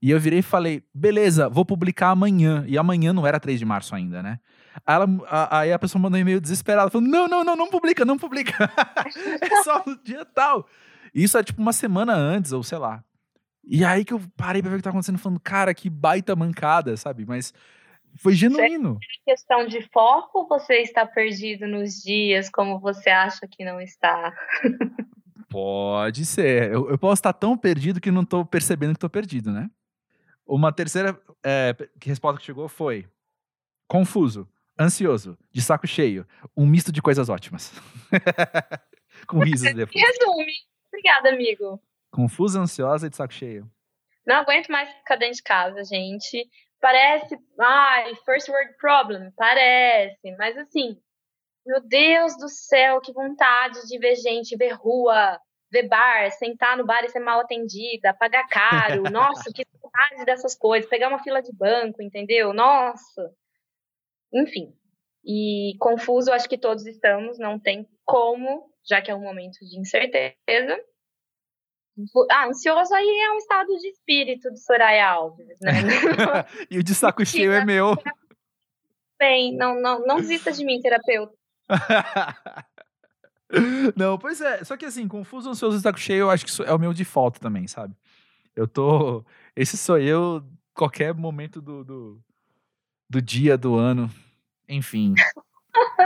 E 0.00 0.10
eu 0.10 0.18
virei 0.18 0.40
e 0.40 0.42
falei, 0.42 0.82
beleza, 0.92 1.48
vou 1.48 1.64
publicar 1.64 2.10
amanhã. 2.10 2.64
E 2.66 2.76
amanhã 2.76 3.12
não 3.12 3.24
era 3.24 3.38
3 3.38 3.60
de 3.60 3.64
março 3.64 3.94
ainda, 3.94 4.20
né? 4.20 4.40
Aí, 4.86 4.94
ela, 4.94 5.06
a, 5.26 5.58
aí 5.60 5.72
a 5.72 5.78
pessoa 5.78 6.00
mandou 6.00 6.18
um 6.18 6.22
e-mail 6.22 6.40
desesperada, 6.40 6.90
falando: 6.90 7.08
não, 7.08 7.28
não, 7.28 7.44
não, 7.44 7.56
não 7.56 7.68
publica, 7.68 8.04
não 8.04 8.18
publica. 8.18 8.52
é 9.40 9.62
só 9.62 9.82
no 9.86 9.96
dia 10.02 10.24
tal. 10.24 10.66
Isso 11.14 11.36
é 11.36 11.42
tipo 11.42 11.60
uma 11.60 11.72
semana 11.72 12.14
antes, 12.14 12.52
ou 12.52 12.62
sei 12.62 12.78
lá. 12.78 13.04
E 13.64 13.84
aí 13.84 14.04
que 14.04 14.12
eu 14.12 14.20
parei 14.36 14.60
pra 14.60 14.70
ver 14.70 14.76
o 14.76 14.78
que 14.78 14.84
tá 14.84 14.90
acontecendo, 14.90 15.18
falando, 15.18 15.40
cara, 15.40 15.74
que 15.74 15.88
baita 15.88 16.34
mancada, 16.34 16.96
sabe? 16.96 17.24
Mas 17.24 17.52
foi 18.16 18.34
genuíno. 18.34 18.98
É 19.26 19.30
questão 19.30 19.66
de 19.66 19.82
foco 19.90 20.46
você 20.48 20.78
está 20.78 21.06
perdido 21.06 21.66
nos 21.66 22.02
dias 22.02 22.50
como 22.50 22.80
você 22.80 23.10
acha 23.10 23.46
que 23.48 23.64
não 23.64 23.80
está? 23.80 24.34
Pode 25.48 26.24
ser. 26.26 26.72
Eu, 26.72 26.90
eu 26.90 26.98
posso 26.98 27.20
estar 27.20 27.32
tão 27.32 27.56
perdido 27.56 28.00
que 28.00 28.10
não 28.10 28.24
tô 28.24 28.44
percebendo 28.44 28.94
que 28.94 29.00
tô 29.00 29.08
perdido, 29.08 29.52
né? 29.52 29.70
Uma 30.46 30.72
terceira 30.72 31.18
é, 31.44 31.76
resposta 32.02 32.40
que 32.40 32.46
chegou 32.46 32.68
foi 32.68 33.06
confuso 33.86 34.48
ansioso, 34.78 35.36
de 35.50 35.60
saco 35.60 35.86
cheio, 35.86 36.26
um 36.56 36.66
misto 36.66 36.92
de 36.92 37.02
coisas 37.02 37.28
ótimas. 37.28 37.72
Com 39.26 39.38
risos 39.40 39.72
depois. 39.74 40.04
Resume. 40.04 40.52
Obrigada, 40.88 41.30
amigo. 41.30 41.80
Confusa, 42.10 42.60
ansiosa 42.60 43.06
e 43.06 43.10
de 43.10 43.16
saco 43.16 43.32
cheio. 43.32 43.70
Não 44.26 44.36
aguento 44.36 44.68
mais 44.68 44.88
ficar 44.90 45.16
dentro 45.16 45.36
de 45.36 45.42
casa, 45.42 45.84
gente. 45.84 46.48
Parece, 46.80 47.38
ai, 47.58 48.14
first 48.24 48.48
world 48.48 48.74
problem, 48.78 49.30
parece, 49.36 50.36
mas 50.36 50.56
assim, 50.58 50.98
meu 51.64 51.80
Deus 51.80 52.36
do 52.36 52.48
céu, 52.48 53.00
que 53.00 53.12
vontade 53.12 53.86
de 53.86 53.98
ver 53.98 54.16
gente, 54.16 54.56
ver 54.56 54.72
rua, 54.72 55.38
ver 55.70 55.88
bar, 55.88 56.30
sentar 56.32 56.76
no 56.76 56.84
bar 56.84 57.04
e 57.04 57.08
ser 57.08 57.20
mal 57.20 57.40
atendida, 57.40 58.12
pagar 58.14 58.46
caro. 58.48 59.04
Nossa, 59.10 59.52
que 59.52 59.64
vontade 59.80 60.24
dessas 60.24 60.56
coisas, 60.56 60.90
pegar 60.90 61.08
uma 61.08 61.22
fila 61.22 61.40
de 61.40 61.52
banco, 61.52 62.02
entendeu? 62.02 62.52
Nossa. 62.52 63.32
Enfim. 64.32 64.72
E 65.24 65.76
confuso, 65.78 66.32
acho 66.32 66.48
que 66.48 66.58
todos 66.58 66.86
estamos, 66.86 67.38
não 67.38 67.58
tem 67.58 67.88
como, 68.04 68.70
já 68.84 69.00
que 69.00 69.10
é 69.10 69.14
um 69.14 69.22
momento 69.22 69.58
de 69.60 69.78
incerteza. 69.78 70.80
Ah, 72.30 72.46
ansioso 72.46 72.94
aí 72.94 73.06
é 73.06 73.32
um 73.32 73.36
estado 73.36 73.76
de 73.76 73.88
espírito 73.88 74.50
de 74.50 74.58
Soraya 74.58 75.10
Alves, 75.10 75.58
né? 75.60 75.70
e 76.70 76.78
o 76.78 76.82
de 76.82 76.94
saco 76.94 77.24
cheio 77.24 77.52
é 77.52 77.64
meu. 77.64 77.96
Bem, 79.18 79.54
não, 79.54 79.80
não, 79.80 80.04
não 80.04 80.16
desista 80.16 80.50
de 80.50 80.64
mim, 80.64 80.80
terapeuta. 80.80 81.34
não, 83.94 84.18
pois 84.18 84.40
é. 84.40 84.64
Só 84.64 84.76
que 84.76 84.86
assim, 84.86 85.06
confuso, 85.06 85.50
ansioso 85.50 85.78
e 85.78 85.80
saco 85.80 86.00
cheio, 86.00 86.22
eu 86.22 86.30
acho 86.30 86.44
que 86.44 86.62
é 86.62 86.72
o 86.72 86.78
meu 86.78 86.92
default 86.92 87.38
também, 87.38 87.68
sabe? 87.68 87.94
Eu 88.56 88.66
tô. 88.66 89.24
Esse 89.54 89.76
sou 89.76 89.98
eu, 89.98 90.42
qualquer 90.74 91.14
momento 91.14 91.60
do, 91.60 91.84
do, 91.84 92.24
do 93.12 93.20
dia, 93.20 93.58
do 93.58 93.76
ano. 93.76 94.10
Enfim. 94.66 95.14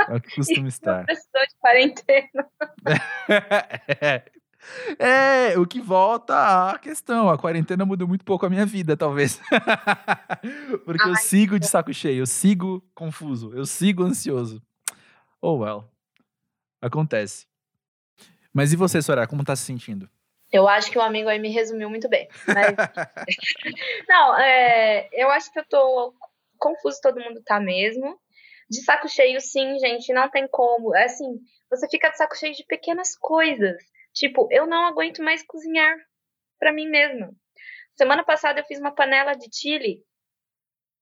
É 0.08 0.16
o 0.16 0.20
que 0.20 0.34
costuma 0.34 0.66
estar. 0.66 1.04
Precisou 1.04 1.42
de 1.42 1.54
quarentena. 1.60 2.48
é. 4.00 4.22
É, 4.98 5.56
o 5.56 5.64
que 5.64 5.80
volta 5.80 6.72
à 6.72 6.78
questão. 6.80 7.30
A 7.30 7.38
quarentena 7.38 7.86
mudou 7.86 8.08
muito 8.08 8.24
pouco 8.24 8.44
a 8.44 8.50
minha 8.50 8.66
vida, 8.66 8.96
talvez. 8.96 9.40
Porque 10.84 11.04
Ai, 11.04 11.10
eu 11.10 11.14
sigo 11.14 11.56
de 11.60 11.68
saco 11.68 11.94
cheio, 11.94 12.18
eu 12.22 12.26
sigo 12.26 12.84
confuso, 12.92 13.54
eu 13.54 13.64
sigo 13.64 14.02
ansioso. 14.02 14.60
Oh, 15.40 15.58
well. 15.58 15.88
Acontece. 16.82 17.46
Mas 18.52 18.72
e 18.72 18.76
você, 18.76 19.00
Soraya, 19.00 19.28
como 19.28 19.44
tá 19.44 19.54
se 19.54 19.62
sentindo? 19.62 20.10
Eu 20.50 20.66
acho 20.66 20.90
que 20.90 20.98
o 20.98 21.02
amigo 21.02 21.28
aí 21.28 21.38
me 21.38 21.50
resumiu 21.50 21.88
muito 21.88 22.08
bem. 22.08 22.26
Mas... 22.48 22.74
Não, 24.08 24.36
é, 24.36 25.08
eu 25.12 25.30
acho 25.30 25.52
que 25.52 25.60
eu 25.60 25.64
tô 25.64 26.12
confuso, 26.58 26.98
todo 27.02 27.20
mundo 27.20 27.42
tá 27.44 27.60
mesmo. 27.60 28.18
De 28.68 28.82
saco 28.82 29.08
cheio, 29.08 29.40
sim, 29.40 29.78
gente, 29.78 30.12
não 30.12 30.28
tem 30.30 30.48
como. 30.48 30.94
É 30.94 31.04
assim, 31.04 31.38
você 31.70 31.88
fica 31.88 32.10
de 32.10 32.16
saco 32.16 32.36
cheio 32.36 32.54
de 32.54 32.64
pequenas 32.64 33.16
coisas. 33.16 33.76
Tipo, 34.14 34.48
eu 34.50 34.66
não 34.66 34.86
aguento 34.86 35.22
mais 35.22 35.44
cozinhar 35.46 35.94
para 36.58 36.72
mim 36.72 36.88
mesma. 36.88 37.30
Semana 37.96 38.24
passada 38.24 38.60
eu 38.60 38.64
fiz 38.64 38.78
uma 38.80 38.94
panela 38.94 39.34
de 39.34 39.46
chile. 39.52 40.02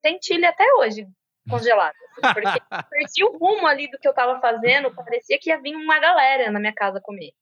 Tem 0.03 0.19
chile 0.23 0.45
até 0.45 0.65
hoje 0.75 1.07
congelado. 1.49 1.95
Porque 2.15 2.61
perdi 2.91 3.25
o 3.25 3.37
rumo 3.39 3.67
ali 3.67 3.91
do 3.91 3.99
que 3.99 4.09
eu 4.09 4.15
tava 4.15 4.41
fazendo. 4.41 4.95
Parecia 4.95 5.39
que 5.41 5.51
ia 5.51 5.61
vir 5.61 5.75
uma 5.75 5.99
galera 5.99 6.51
na 6.51 6.61
minha 6.61 6.75
casa 6.75 7.01
comer. 7.03 7.33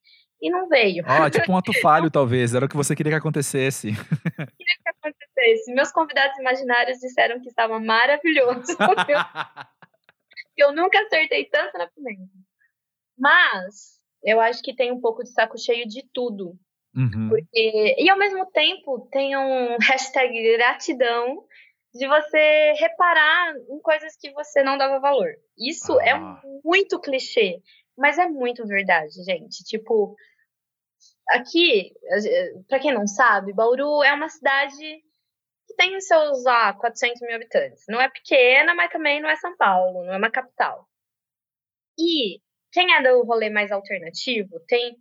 E 0.41 0.49
não 0.49 0.67
veio. 0.67 1.05
Ó, 1.07 1.25
oh, 1.25 1.29
tipo 1.29 1.51
um 1.51 1.57
ato 1.57 1.71
falho, 1.79 2.11
talvez. 2.11 2.53
Era 2.53 2.65
o 2.65 2.69
que 2.69 2.75
você 2.75 2.95
queria 2.95 3.13
que 3.13 3.17
acontecesse. 3.17 3.91
queria 4.57 4.77
acontecesse. 5.43 5.73
Meus 5.73 5.91
convidados 5.91 6.37
imaginários 6.39 6.99
disseram 6.99 7.41
que 7.41 7.49
estava 7.49 7.79
maravilhoso. 7.79 8.77
eu 10.57 10.73
nunca 10.73 10.99
acertei 11.01 11.45
tanto 11.45 11.77
na 11.77 11.87
pimenta. 11.87 12.31
Mas 13.17 13.99
eu 14.23 14.39
acho 14.39 14.61
que 14.63 14.75
tem 14.75 14.91
um 14.91 15.01
pouco 15.01 15.23
de 15.23 15.31
saco 15.31 15.57
cheio 15.57 15.87
de 15.87 16.07
tudo. 16.13 16.57
Uhum. 16.95 17.29
Porque, 17.29 17.95
e 17.97 18.09
ao 18.09 18.17
mesmo 18.17 18.45
tempo 18.51 19.07
tem 19.11 19.35
um 19.35 19.77
hashtag 19.77 20.57
gratidão 20.57 21.43
de 21.93 22.07
você 22.07 22.73
reparar 22.73 23.55
em 23.69 23.79
coisas 23.81 24.15
que 24.17 24.31
você 24.31 24.63
não 24.63 24.77
dava 24.77 24.99
valor. 24.99 25.29
Isso 25.57 25.99
é 25.99 26.11
ah. 26.11 26.41
é 26.43 26.47
muito 26.63 26.99
clichê, 26.99 27.61
mas 27.97 28.17
é 28.17 28.27
muito 28.27 28.65
verdade, 28.65 29.23
gente. 29.23 29.63
Tipo, 29.63 30.15
aqui, 31.29 31.91
para 32.67 32.79
quem 32.79 32.93
não 32.93 33.07
sabe, 33.07 33.53
Bauru 33.53 34.03
é 34.03 34.13
uma 34.13 34.29
cidade 34.29 35.03
tem 35.75 35.99
seus 36.01 36.45
ah, 36.45 36.73
400 36.73 37.21
mil 37.21 37.35
habitantes. 37.35 37.83
Não 37.87 38.01
é 38.01 38.09
pequena, 38.09 38.73
mas 38.73 38.91
também 38.91 39.21
não 39.21 39.29
é 39.29 39.35
São 39.35 39.55
Paulo, 39.57 40.05
não 40.05 40.13
é 40.13 40.17
uma 40.17 40.31
capital. 40.31 40.87
E 41.97 42.39
quem 42.71 42.93
é 42.95 43.01
do 43.01 43.23
rolê 43.23 43.49
mais 43.49 43.71
alternativo 43.71 44.59
tem 44.67 44.97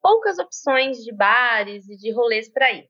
poucas 0.00 0.38
opções 0.38 0.98
de 0.98 1.12
bares 1.12 1.88
e 1.88 1.96
de 1.96 2.12
rolês 2.12 2.50
para 2.50 2.72
ir. 2.72 2.88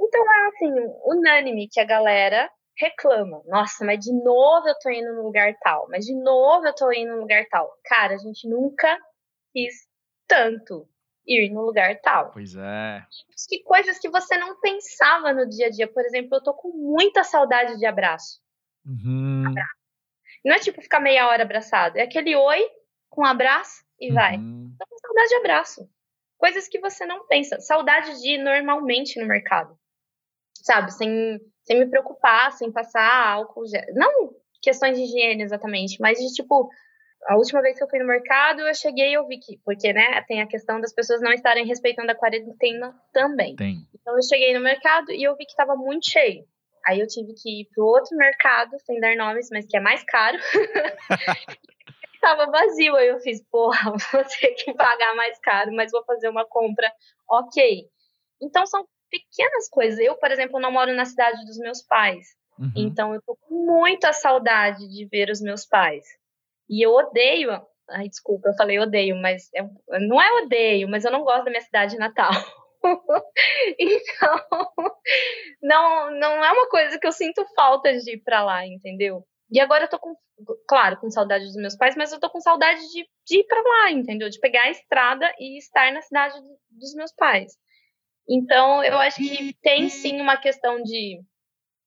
Então 0.00 0.32
é 0.32 0.46
assim, 0.48 0.72
unânime 1.04 1.68
que 1.68 1.80
a 1.80 1.84
galera 1.84 2.50
reclama. 2.76 3.42
Nossa, 3.46 3.84
mas 3.84 4.00
de 4.00 4.12
novo 4.12 4.66
eu 4.68 4.78
tô 4.80 4.90
indo 4.90 5.12
no 5.14 5.22
lugar 5.22 5.54
tal, 5.60 5.86
mas 5.88 6.04
de 6.04 6.14
novo 6.14 6.66
eu 6.66 6.74
tô 6.74 6.90
indo 6.92 7.14
no 7.14 7.20
lugar 7.20 7.44
tal. 7.50 7.70
Cara, 7.84 8.14
a 8.14 8.18
gente 8.18 8.48
nunca 8.48 8.98
quis 9.52 9.86
tanto 10.26 10.88
ir 11.26 11.50
no 11.50 11.62
lugar 11.62 11.98
tal. 12.02 12.30
Pois 12.32 12.54
é. 12.54 13.04
Que 13.48 13.62
coisas 13.62 13.98
que 13.98 14.08
você 14.08 14.36
não 14.36 14.60
pensava 14.60 15.32
no 15.32 15.48
dia 15.48 15.66
a 15.66 15.70
dia. 15.70 15.88
Por 15.88 16.04
exemplo, 16.04 16.36
eu 16.36 16.42
tô 16.42 16.54
com 16.54 16.70
muita 16.70 17.24
saudade 17.24 17.78
de 17.78 17.86
abraço. 17.86 18.40
Uhum. 18.84 19.44
abraço. 19.48 19.74
Não 20.44 20.54
é 20.54 20.58
tipo 20.58 20.82
ficar 20.82 21.00
meia 21.00 21.28
hora 21.28 21.42
abraçado, 21.42 21.96
é 21.96 22.02
aquele 22.02 22.36
oi, 22.36 22.68
com 23.08 23.22
um 23.22 23.26
abraço 23.26 23.82
e 23.98 24.08
uhum. 24.08 24.14
vai. 24.14 24.36
Tô 24.36 24.86
com 24.86 24.98
saudade 24.98 25.28
de 25.28 25.34
abraço. 25.36 25.90
Coisas 26.36 26.68
que 26.68 26.78
você 26.78 27.06
não 27.06 27.26
pensa. 27.26 27.60
Saudade 27.60 28.20
de 28.20 28.32
ir 28.32 28.38
normalmente 28.38 29.18
no 29.18 29.26
mercado. 29.26 29.78
Sabe? 30.62 30.92
Sem, 30.92 31.40
sem 31.62 31.78
me 31.78 31.86
preocupar, 31.86 32.52
sem 32.52 32.70
passar 32.70 33.28
álcool. 33.28 33.64
Não 33.94 34.34
questões 34.60 34.96
de 34.96 35.04
higiene 35.04 35.42
exatamente, 35.42 36.00
mas 36.00 36.18
de 36.18 36.32
tipo. 36.32 36.70
A 37.26 37.36
última 37.36 37.62
vez 37.62 37.76
que 37.76 37.82
eu 37.82 37.88
fui 37.88 37.98
no 37.98 38.06
mercado, 38.06 38.60
eu 38.60 38.74
cheguei 38.74 39.10
e 39.10 39.14
eu 39.14 39.26
vi 39.26 39.38
que. 39.38 39.58
Porque, 39.64 39.92
né, 39.92 40.22
tem 40.28 40.42
a 40.42 40.46
questão 40.46 40.80
das 40.80 40.92
pessoas 40.92 41.20
não 41.20 41.32
estarem 41.32 41.66
respeitando 41.66 42.10
a 42.10 42.14
quarentena 42.14 42.94
também. 43.12 43.56
Tem. 43.56 43.76
Então 43.94 44.14
eu 44.14 44.22
cheguei 44.22 44.52
no 44.54 44.60
mercado 44.62 45.10
e 45.10 45.22
eu 45.22 45.36
vi 45.36 45.44
que 45.44 45.52
estava 45.52 45.74
muito 45.74 46.10
cheio. 46.10 46.44
Aí 46.86 47.00
eu 47.00 47.06
tive 47.06 47.32
que 47.34 47.62
ir 47.62 47.68
pro 47.74 47.86
outro 47.86 48.14
mercado, 48.16 48.72
sem 48.84 49.00
dar 49.00 49.16
nomes, 49.16 49.48
mas 49.50 49.66
que 49.66 49.76
é 49.76 49.80
mais 49.80 50.04
caro. 50.04 50.36
tava 52.24 52.50
vazio. 52.50 52.96
Aí 52.96 53.08
eu 53.08 53.20
fiz, 53.20 53.42
porra, 53.50 53.92
vou 54.12 54.24
ter 54.24 54.52
que 54.54 54.72
pagar 54.74 55.14
mais 55.14 55.38
caro, 55.40 55.70
mas 55.72 55.92
vou 55.92 56.02
fazer 56.04 56.28
uma 56.28 56.46
compra 56.46 56.90
ok. 57.30 57.84
Então 58.40 58.66
são 58.66 58.86
pequenas 59.10 59.68
coisas. 59.68 59.98
Eu, 59.98 60.16
por 60.16 60.30
exemplo, 60.30 60.58
não 60.58 60.72
moro 60.72 60.94
na 60.94 61.04
cidade 61.04 61.44
dos 61.44 61.58
meus 61.58 61.82
pais. 61.82 62.26
Uhum. 62.58 62.72
Então 62.76 63.14
eu 63.14 63.20
tô 63.22 63.36
com 63.36 63.54
muita 63.66 64.12
saudade 64.12 64.88
de 64.88 65.06
ver 65.06 65.30
os 65.30 65.40
meus 65.40 65.66
pais. 65.66 66.04
E 66.68 66.84
eu 66.84 66.92
odeio. 66.92 67.50
Ai, 67.90 68.08
desculpa, 68.08 68.48
eu 68.48 68.54
falei 68.54 68.78
odeio, 68.78 69.16
mas 69.16 69.50
é, 69.54 69.62
não 70.00 70.20
é 70.20 70.42
odeio, 70.42 70.88
mas 70.88 71.04
eu 71.04 71.12
não 71.12 71.22
gosto 71.22 71.44
da 71.44 71.50
minha 71.50 71.60
cidade 71.60 71.98
natal. 71.98 72.30
então, 73.78 74.40
não, 75.62 76.10
não 76.18 76.44
é 76.44 76.52
uma 76.52 76.68
coisa 76.68 76.98
que 76.98 77.06
eu 77.06 77.12
sinto 77.12 77.44
falta 77.54 77.92
de 77.92 78.14
ir 78.14 78.22
pra 78.22 78.42
lá, 78.42 78.66
entendeu? 78.66 79.24
E 79.50 79.60
agora 79.60 79.84
eu 79.84 79.88
tô 79.88 79.98
com, 79.98 80.16
claro, 80.66 80.98
com 80.98 81.10
saudade 81.10 81.44
dos 81.44 81.56
meus 81.56 81.76
pais, 81.76 81.94
mas 81.96 82.12
eu 82.12 82.18
tô 82.18 82.30
com 82.30 82.40
saudade 82.40 82.80
de, 82.90 83.06
de 83.26 83.40
ir 83.40 83.44
para 83.44 83.60
lá, 83.60 83.90
entendeu? 83.90 84.28
De 84.28 84.40
pegar 84.40 84.62
a 84.62 84.70
estrada 84.70 85.30
e 85.38 85.58
estar 85.58 85.92
na 85.92 86.00
cidade 86.00 86.34
dos 86.70 86.94
meus 86.94 87.12
pais. 87.12 87.52
Então, 88.28 88.82
eu 88.82 88.98
acho 88.98 89.16
que 89.16 89.54
tem 89.60 89.88
sim 89.88 90.20
uma 90.20 90.38
questão 90.38 90.82
de 90.82 91.20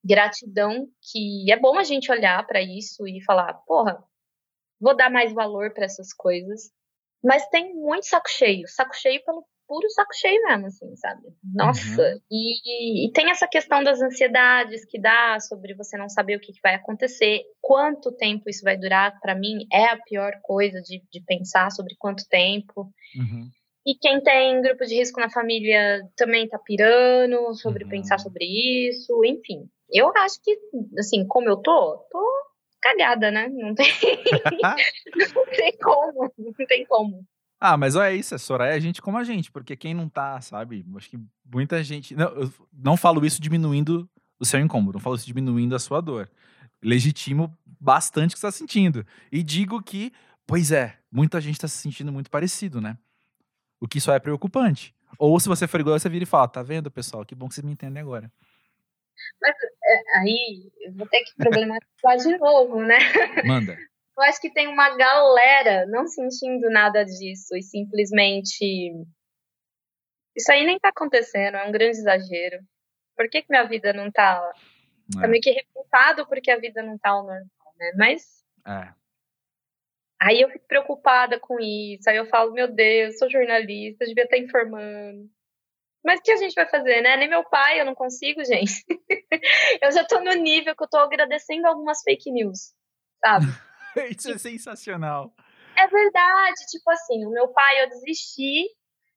gratidão 0.03 0.87
que 1.11 1.51
é 1.51 1.57
bom 1.57 1.77
a 1.77 1.83
gente 1.83 2.11
olhar 2.11 2.45
para 2.45 2.61
isso 2.61 3.07
e 3.07 3.23
falar, 3.23 3.53
porra, 3.65 4.01
vou 4.79 4.95
dar 4.95 5.09
mais 5.09 5.33
valor 5.33 5.73
para 5.73 5.85
essas 5.85 6.13
coisas. 6.13 6.71
Mas 7.23 7.47
tem 7.49 7.73
muito 7.75 8.07
saco 8.07 8.29
cheio, 8.29 8.67
saco 8.67 8.95
cheio 8.95 9.23
pelo 9.25 9.43
puro 9.67 9.89
saco 9.89 10.15
cheio 10.15 10.41
mesmo, 10.43 10.67
assim, 10.67 10.95
sabe? 10.95 11.23
Nossa! 11.43 12.01
Uhum. 12.01 12.19
E, 12.31 13.07
e, 13.07 13.11
tem 13.11 13.29
essa 13.29 13.47
questão 13.47 13.83
das 13.83 14.01
ansiedades 14.01 14.85
que 14.85 14.99
dá 14.99 15.39
sobre 15.39 15.75
você 15.75 15.97
não 15.97 16.07
saber 16.07 16.37
o 16.37 16.39
que, 16.39 16.53
que 16.53 16.61
vai 16.63 16.75
acontecer, 16.75 17.41
quanto 17.61 18.11
tempo 18.13 18.49
isso 18.49 18.63
vai 18.63 18.77
durar. 18.77 19.19
Para 19.19 19.35
mim, 19.35 19.67
é 19.71 19.85
a 19.85 19.97
pior 19.97 20.33
coisa 20.41 20.81
de, 20.81 21.03
de 21.11 21.21
pensar 21.25 21.69
sobre 21.71 21.95
quanto 21.99 22.27
tempo. 22.29 22.89
Uhum. 23.15 23.49
E 23.85 23.95
quem 23.95 24.21
tem 24.21 24.61
grupo 24.61 24.85
de 24.85 24.95
risco 24.95 25.19
na 25.19 25.29
família 25.29 26.01
também 26.15 26.47
tá 26.47 26.59
pirando 26.59 27.53
sobre 27.55 27.83
uhum. 27.83 27.89
pensar 27.89 28.19
sobre 28.19 28.45
isso, 28.45 29.23
enfim. 29.25 29.69
Eu 29.89 30.11
acho 30.17 30.41
que, 30.43 30.57
assim, 30.97 31.25
como 31.25 31.49
eu 31.49 31.57
tô, 31.57 31.97
tô 32.11 32.36
cagada, 32.87 33.31
né? 33.31 33.49
Não 33.49 33.73
tem, 33.73 33.87
não 35.35 35.45
tem 35.45 35.77
como, 35.77 36.33
não 36.37 36.53
tem 36.53 36.85
como. 36.85 37.25
Ah, 37.59 37.75
mas 37.75 37.95
olha 37.95 38.13
isso, 38.13 38.35
é 38.35 38.37
Soraya 38.37 38.77
é 38.77 38.79
gente 38.79 39.01
como 39.01 39.17
a 39.17 39.23
gente, 39.23 39.51
porque 39.51 39.75
quem 39.75 39.93
não 39.93 40.07
tá, 40.07 40.39
sabe? 40.41 40.85
Acho 40.95 41.09
que 41.09 41.19
muita 41.51 41.83
gente. 41.83 42.15
Não, 42.15 42.27
eu 42.29 42.53
não 42.71 42.95
falo 42.95 43.25
isso 43.25 43.41
diminuindo 43.41 44.07
o 44.39 44.45
seu 44.45 44.59
incômodo, 44.59 44.93
não 44.93 44.99
falo 44.99 45.15
isso 45.15 45.25
diminuindo 45.25 45.75
a 45.75 45.79
sua 45.79 45.99
dor. 45.99 46.29
Legitimo 46.81 47.55
bastante 47.65 48.31
o 48.31 48.33
que 48.35 48.39
você 48.39 48.47
está 48.47 48.57
sentindo. 48.57 49.05
E 49.31 49.41
digo 49.41 49.81
que, 49.81 50.13
pois 50.45 50.71
é, 50.71 50.97
muita 51.11 51.41
gente 51.41 51.55
está 51.55 51.67
se 51.67 51.77
sentindo 51.77 52.11
muito 52.11 52.29
parecido, 52.29 52.79
né? 52.79 52.95
O 53.79 53.87
que 53.87 53.99
só 53.99 54.13
é 54.13 54.19
preocupante. 54.19 54.93
Ou 55.17 55.39
se 55.39 55.49
você 55.49 55.67
for 55.67 55.79
igual, 55.79 55.97
você 55.97 56.09
vira 56.09 56.23
e 56.23 56.27
fala, 56.27 56.47
tá 56.47 56.61
vendo, 56.61 56.91
pessoal? 56.91 57.25
Que 57.25 57.33
bom 57.33 57.47
que 57.47 57.55
vocês 57.55 57.65
me 57.65 57.71
entendem 57.71 58.01
agora. 58.01 58.31
Mas 59.41 59.55
é, 59.83 60.19
aí 60.19 60.71
eu 60.81 60.93
vou 60.93 61.07
ter 61.07 61.23
que 61.23 61.35
problematizar 61.35 62.17
de 62.17 62.37
novo, 62.37 62.81
né? 62.81 62.97
Manda. 63.45 63.77
Eu 64.17 64.23
acho 64.23 64.41
que 64.41 64.51
tem 64.51 64.67
uma 64.67 64.97
galera 64.97 65.85
não 65.85 66.07
sentindo 66.07 66.69
nada 66.71 67.05
disso 67.05 67.55
e 67.55 67.61
simplesmente. 67.61 68.91
Isso 70.35 70.51
aí 70.51 70.65
nem 70.65 70.79
tá 70.79 70.89
acontecendo, 70.89 71.57
é 71.57 71.65
um 71.65 71.71
grande 71.71 71.97
exagero. 71.97 72.59
Por 73.15 73.29
que, 73.29 73.41
que 73.41 73.47
minha 73.49 73.63
vida 73.63 73.93
não 73.93 74.11
tá. 74.11 74.41
É. 75.17 75.21
Tá 75.21 75.27
meio 75.27 75.41
que 75.41 75.51
revoltado 75.51 76.27
porque 76.27 76.51
a 76.51 76.57
vida 76.57 76.81
não 76.81 76.97
tá 76.97 77.11
ao 77.11 77.23
normal, 77.23 77.75
né? 77.77 77.91
Mas. 77.95 78.43
É. 78.65 78.93
Aí 80.19 80.41
eu 80.41 80.49
fico 80.49 80.67
preocupada 80.67 81.39
com 81.39 81.59
isso. 81.59 82.09
Aí 82.09 82.17
eu 82.17 82.25
falo, 82.25 82.51
meu 82.51 82.67
Deus, 82.67 83.19
sou 83.19 83.29
jornalista, 83.29 84.05
devia 84.05 84.23
estar 84.23 84.37
informando. 84.37 85.29
Mas 86.07 86.21
o 86.21 86.23
que 86.23 86.31
a 86.31 86.37
gente 86.37 86.53
vai 86.53 86.65
fazer, 86.69 87.01
né? 87.01 87.17
Nem 87.17 87.27
meu 87.27 87.43
pai, 87.43 87.81
eu 87.81 87.85
não 87.85 87.93
consigo, 87.93 88.41
gente. 88.45 88.85
eu 89.83 89.91
já 89.91 90.05
tô 90.05 90.21
no 90.21 90.31
nível 90.35 90.73
que 90.73 90.81
eu 90.81 90.87
tô 90.87 90.99
agradecendo 90.99 91.67
algumas 91.67 92.01
fake 92.01 92.31
news, 92.31 92.73
sabe? 93.19 93.45
Isso 94.17 94.31
é 94.31 94.37
sensacional. 94.37 95.33
É 95.75 95.85
verdade. 95.85 96.65
Tipo 96.71 96.91
assim, 96.91 97.25
o 97.25 97.29
meu 97.29 97.49
pai, 97.49 97.83
eu 97.83 97.89
desisti 97.89 98.69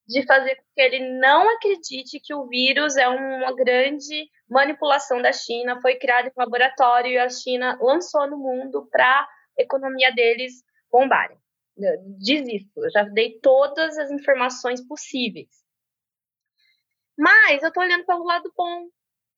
de 0.09 0.27
fazer 0.27 0.57
com 0.57 0.63
que 0.75 0.83
ele 0.83 1.21
não 1.21 1.49
acredite 1.55 2.19
que 2.19 2.35
o 2.35 2.49
vírus 2.49 2.97
é 2.97 3.07
uma 3.09 3.55
grande 3.55 4.29
manipulação 4.49 5.23
da 5.23 5.33
China, 5.33 5.81
foi 5.81 5.95
criado 5.95 6.27
em 6.27 6.33
laboratório 6.37 7.13
e 7.13 7.19
a 7.19 7.29
China 7.29 7.79
lançou 7.81 8.29
no 8.29 8.37
mundo 8.37 8.89
para 8.91 9.29
economia 9.57 10.13
deles 10.13 10.55
bombarem. 10.91 11.39
desisto. 12.19 12.85
Eu 12.85 12.91
já 12.91 13.05
dei 13.05 13.39
todas 13.39 13.97
as 13.97 14.11
informações 14.11 14.85
possíveis. 14.85 15.60
Mas 17.21 17.63
eu 17.63 17.71
tô 17.71 17.81
olhando 17.81 18.07
pelo 18.07 18.25
lado 18.25 18.51
bom. 18.57 18.87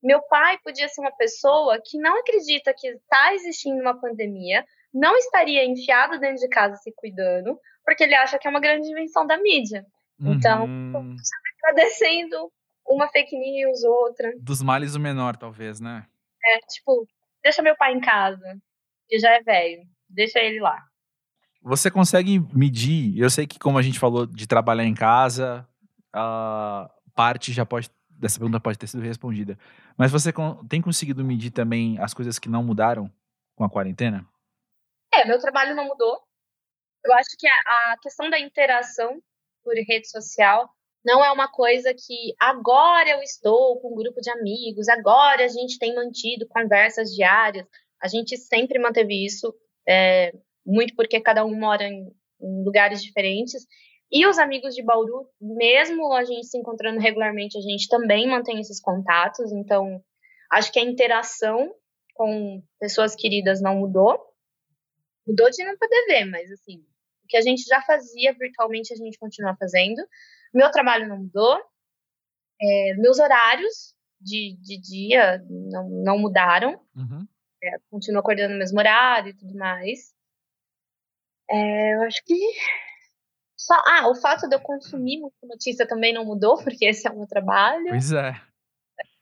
Meu 0.00 0.22
pai 0.28 0.56
podia 0.62 0.88
ser 0.88 1.00
uma 1.00 1.10
pessoa 1.10 1.80
que 1.84 1.98
não 1.98 2.20
acredita 2.20 2.72
que 2.72 2.86
está 2.86 3.34
existindo 3.34 3.80
uma 3.80 4.00
pandemia, 4.00 4.64
não 4.94 5.16
estaria 5.16 5.64
enfiado 5.64 6.20
dentro 6.20 6.36
de 6.36 6.48
casa 6.48 6.76
se 6.76 6.92
cuidando, 6.92 7.58
porque 7.84 8.04
ele 8.04 8.14
acha 8.14 8.38
que 8.38 8.46
é 8.46 8.50
uma 8.50 8.60
grande 8.60 8.88
invenção 8.88 9.26
da 9.26 9.36
mídia. 9.36 9.84
Então, 10.20 10.66
uhum. 10.66 11.16
agradecendo 11.58 12.52
uma 12.86 13.08
fake 13.08 13.36
news, 13.36 13.82
outra. 13.82 14.32
Dos 14.38 14.62
males 14.62 14.94
o 14.94 15.00
menor, 15.00 15.36
talvez, 15.36 15.80
né? 15.80 16.06
É, 16.44 16.58
tipo, 16.60 17.04
deixa 17.42 17.62
meu 17.62 17.76
pai 17.76 17.94
em 17.94 18.00
casa, 18.00 18.56
que 19.08 19.18
já 19.18 19.32
é 19.32 19.42
velho, 19.42 19.82
deixa 20.08 20.38
ele 20.38 20.60
lá. 20.60 20.80
Você 21.62 21.90
consegue 21.90 22.38
medir? 22.54 23.18
Eu 23.18 23.28
sei 23.28 23.44
que, 23.44 23.58
como 23.58 23.78
a 23.78 23.82
gente 23.82 23.98
falou 23.98 24.24
de 24.24 24.46
trabalhar 24.46 24.84
em 24.84 24.94
casa, 24.94 25.66
a 26.12 26.88
parte 27.14 27.52
já 27.52 27.64
pode 27.64 27.90
dessa 28.22 28.38
pergunta 28.38 28.60
pode 28.60 28.78
ter 28.78 28.86
sido 28.86 29.02
respondida. 29.02 29.58
Mas 29.98 30.12
você 30.12 30.32
tem 30.68 30.80
conseguido 30.80 31.24
medir 31.24 31.50
também 31.50 31.98
as 31.98 32.14
coisas 32.14 32.38
que 32.38 32.48
não 32.48 32.62
mudaram 32.62 33.10
com 33.56 33.64
a 33.64 33.70
quarentena? 33.70 34.24
É, 35.12 35.26
meu 35.26 35.40
trabalho 35.40 35.74
não 35.74 35.86
mudou. 35.86 36.20
Eu 37.04 37.12
acho 37.14 37.36
que 37.36 37.48
a, 37.48 37.96
questão 38.00 38.30
da 38.30 38.38
interação 38.38 39.20
por 39.64 39.74
rede 39.74 40.08
social 40.08 40.70
não 41.04 41.24
é 41.24 41.32
uma 41.32 41.48
coisa 41.48 41.92
que 41.92 42.32
agora 42.38 43.10
eu 43.10 43.22
estou 43.22 43.80
com 43.80 43.92
um 43.92 43.96
grupo 43.96 44.20
de 44.20 44.30
amigos, 44.30 44.88
agora 44.88 45.44
a 45.44 45.48
gente 45.48 45.78
tem 45.78 45.92
mantido 45.96 46.46
conversas 46.46 47.10
diárias. 47.10 47.66
A 48.00 48.06
gente 48.06 48.36
sempre 48.36 48.78
manteve 48.78 49.24
isso, 49.24 49.52
é, 49.86 50.32
muito 50.64 50.94
porque 50.94 51.20
cada 51.20 51.44
um 51.44 51.58
mora 51.58 51.84
em, 51.84 52.06
em 52.40 52.64
lugares 52.64 53.02
diferentes. 53.02 53.66
E 54.12 54.26
os 54.26 54.38
amigos 54.38 54.74
de 54.74 54.82
Bauru, 54.82 55.26
mesmo 55.40 56.12
a 56.12 56.22
gente 56.22 56.46
se 56.46 56.58
encontrando 56.58 57.00
regularmente, 57.00 57.56
a 57.56 57.62
gente 57.62 57.88
também 57.88 58.28
mantém 58.28 58.60
esses 58.60 58.78
contatos. 58.78 59.50
Então, 59.52 60.04
acho 60.50 60.70
que 60.70 60.78
a 60.78 60.84
interação 60.84 61.74
com 62.14 62.62
pessoas 62.78 63.14
queridas 63.14 63.62
não 63.62 63.76
mudou. 63.76 64.20
Mudou 65.26 65.48
de 65.50 65.64
não 65.64 65.78
poder 65.78 66.04
ver, 66.06 66.26
mas 66.26 66.50
assim, 66.52 66.84
o 67.24 67.26
que 67.26 67.38
a 67.38 67.40
gente 67.40 67.62
já 67.62 67.80
fazia 67.80 68.34
virtualmente, 68.34 68.92
a 68.92 68.96
gente 68.96 69.18
continua 69.18 69.56
fazendo. 69.56 70.06
Meu 70.52 70.70
trabalho 70.70 71.08
não 71.08 71.16
mudou. 71.16 71.58
É, 72.60 72.94
meus 72.98 73.18
horários 73.18 73.94
de, 74.20 74.58
de 74.60 74.78
dia 74.78 75.42
não, 75.48 75.88
não 75.88 76.18
mudaram. 76.18 76.78
Uhum. 76.94 77.26
É, 77.64 77.78
continuo 77.90 78.20
acordando 78.20 78.52
no 78.52 78.58
mesmo 78.58 78.78
horário 78.78 79.30
e 79.30 79.36
tudo 79.36 79.56
mais. 79.56 80.12
É, 81.48 81.94
eu 81.94 82.02
acho 82.02 82.22
que 82.24 82.34
só, 83.62 83.74
ah, 83.86 84.08
o 84.08 84.14
fato 84.16 84.48
de 84.48 84.56
eu 84.56 84.60
consumir 84.60 85.20
muita 85.20 85.46
notícia 85.46 85.86
também 85.86 86.12
não 86.12 86.24
mudou, 86.24 86.56
porque 86.64 86.86
esse 86.86 87.06
é 87.06 87.10
o 87.10 87.16
meu 87.16 87.26
trabalho. 87.26 87.88
Pois 87.88 88.12
é. 88.12 88.40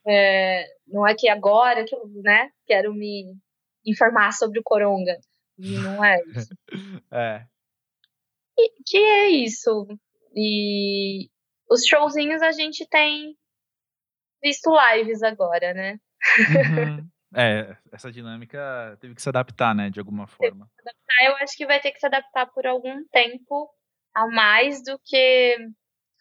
é 0.06 0.66
não 0.86 1.06
é 1.06 1.14
que 1.14 1.28
agora 1.28 1.84
que 1.84 1.94
eu 1.94 2.08
né, 2.22 2.50
quero 2.66 2.94
me 2.94 3.36
informar 3.84 4.32
sobre 4.32 4.58
o 4.58 4.62
Coronga. 4.64 5.18
Não 5.58 6.02
é 6.02 6.22
isso. 6.24 6.54
é. 7.12 7.44
E, 8.58 8.82
que 8.86 8.96
é 8.96 9.28
isso. 9.28 9.86
E 10.34 11.28
os 11.70 11.84
showzinhos 11.86 12.40
a 12.40 12.50
gente 12.50 12.86
tem 12.88 13.36
visto 14.42 14.70
lives 14.74 15.22
agora, 15.22 15.74
né? 15.74 15.98
Uhum. 16.38 17.08
É, 17.32 17.76
essa 17.92 18.10
dinâmica 18.10 18.98
teve 19.00 19.14
que 19.14 19.22
se 19.22 19.28
adaptar, 19.28 19.72
né, 19.72 19.88
de 19.88 20.00
alguma 20.00 20.26
forma. 20.26 20.68
Eu 21.22 21.36
acho 21.36 21.56
que 21.56 21.64
vai 21.64 21.80
ter 21.80 21.92
que 21.92 22.00
se 22.00 22.06
adaptar 22.06 22.46
por 22.46 22.66
algum 22.66 23.06
tempo 23.06 23.70
a 24.14 24.26
mais 24.28 24.82
do 24.82 24.98
que 25.04 25.56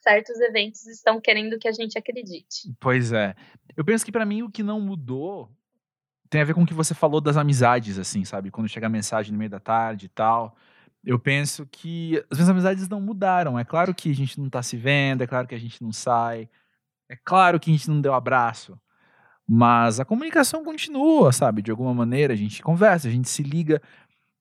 certos 0.02 0.40
eventos 0.40 0.86
estão 0.88 1.20
querendo 1.20 1.58
que 1.60 1.68
a 1.68 1.72
gente 1.72 1.98
acredite. 1.98 2.74
Pois 2.80 3.12
é. 3.12 3.36
Eu 3.76 3.84
penso 3.84 4.06
que 4.06 4.12
para 4.12 4.26
mim 4.26 4.44
o 4.44 4.50
que 4.50 4.64
não 4.64 4.80
mudou 4.80 5.52
tem 6.30 6.42
a 6.42 6.44
ver 6.44 6.54
com 6.54 6.62
o 6.62 6.66
que 6.66 6.74
você 6.74 6.94
falou 6.94 7.20
das 7.20 7.38
amizades, 7.38 7.98
assim, 7.98 8.24
sabe? 8.24 8.52
Quando 8.52 8.70
chega 8.70 8.86
a 8.86 8.90
mensagem 8.90 9.32
no 9.32 9.38
meio 9.38 9.50
da 9.50 9.60
tarde 9.60 10.06
e 10.06 10.10
tal. 10.10 10.56
Eu 11.04 11.18
penso 11.18 11.66
que 11.66 12.24
as 12.30 12.38
minhas 12.38 12.50
amizades 12.50 12.88
não 12.88 13.02
mudaram. 13.02 13.58
É 13.58 13.64
claro 13.64 13.96
que 13.96 14.12
a 14.12 14.16
gente 14.16 14.40
não 14.40 14.50
tá 14.50 14.62
se 14.62 14.78
vendo, 14.78 15.24
é 15.24 15.28
claro 15.28 15.48
que 15.48 15.56
a 15.56 15.60
gente 15.60 15.82
não 15.82 15.92
sai, 15.92 16.50
é 17.10 17.16
claro 17.16 17.60
que 17.60 17.72
a 17.72 17.74
gente 17.74 17.90
não 17.90 18.00
deu 18.00 18.14
abraço. 18.14 18.80
Mas 19.48 20.00
a 20.00 20.06
comunicação 20.06 20.64
continua, 20.64 21.32
sabe? 21.32 21.64
De 21.64 21.72
alguma 21.72 21.94
maneira, 21.94 22.34
a 22.34 22.38
gente 22.38 22.62
conversa, 22.62 23.08
a 23.08 23.12
gente 23.12 23.28
se 23.28 23.42
liga. 23.42 23.82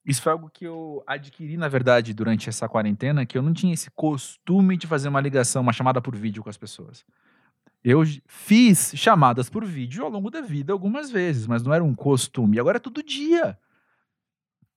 Isso 0.09 0.23
foi 0.23 0.33
algo 0.33 0.49
que 0.49 0.65
eu 0.65 1.05
adquiri, 1.07 1.59
na 1.59 1.69
verdade, 1.69 2.15
durante 2.15 2.49
essa 2.49 2.67
quarentena, 2.67 3.27
que 3.27 3.37
eu 3.37 3.43
não 3.43 3.53
tinha 3.53 3.75
esse 3.75 3.91
costume 3.91 4.75
de 4.75 4.87
fazer 4.87 5.07
uma 5.07 5.21
ligação, 5.21 5.61
uma 5.61 5.73
chamada 5.73 6.01
por 6.01 6.17
vídeo 6.17 6.43
com 6.43 6.49
as 6.49 6.57
pessoas. 6.57 7.05
Eu 7.85 8.03
fiz 8.27 8.93
chamadas 8.97 9.51
por 9.51 9.67
vídeo 9.67 10.03
ao 10.03 10.11
longo 10.11 10.31
da 10.31 10.41
vida 10.41 10.73
algumas 10.73 11.11
vezes, 11.11 11.47
mas 11.47 11.63
não 11.63 11.75
era 11.75 11.85
um 11.85 11.95
costume. 11.95 12.59
Agora 12.59 12.79
é 12.79 12.81
todo 12.81 13.03
dia. 13.03 13.59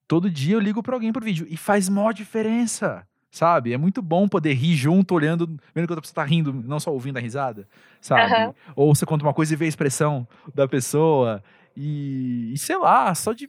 Todo 0.06 0.30
dia 0.30 0.54
eu 0.54 0.60
ligo 0.60 0.82
para 0.82 0.94
alguém 0.94 1.10
por 1.10 1.24
vídeo 1.24 1.46
e 1.48 1.56
faz 1.56 1.88
maior 1.88 2.12
diferença, 2.12 3.08
sabe? 3.30 3.72
É 3.72 3.78
muito 3.78 4.02
bom 4.02 4.28
poder 4.28 4.52
rir 4.52 4.74
junto, 4.76 5.14
olhando, 5.14 5.46
vendo 5.74 5.86
que 5.86 5.92
outra 5.92 6.02
pessoa 6.02 6.14
tá 6.14 6.24
rindo, 6.24 6.52
não 6.52 6.78
só 6.78 6.92
ouvindo 6.92 7.16
a 7.16 7.20
risada, 7.20 7.66
sabe? 8.02 8.34
Uhum. 8.34 8.54
Ou 8.76 8.94
você 8.94 9.06
conta 9.06 9.24
uma 9.24 9.32
coisa 9.32 9.54
e 9.54 9.56
vê 9.56 9.64
a 9.64 9.68
expressão 9.68 10.28
da 10.54 10.68
pessoa 10.68 11.42
e, 11.74 12.52
e 12.52 12.58
sei 12.58 12.76
lá, 12.76 13.14
só 13.14 13.32
de 13.32 13.48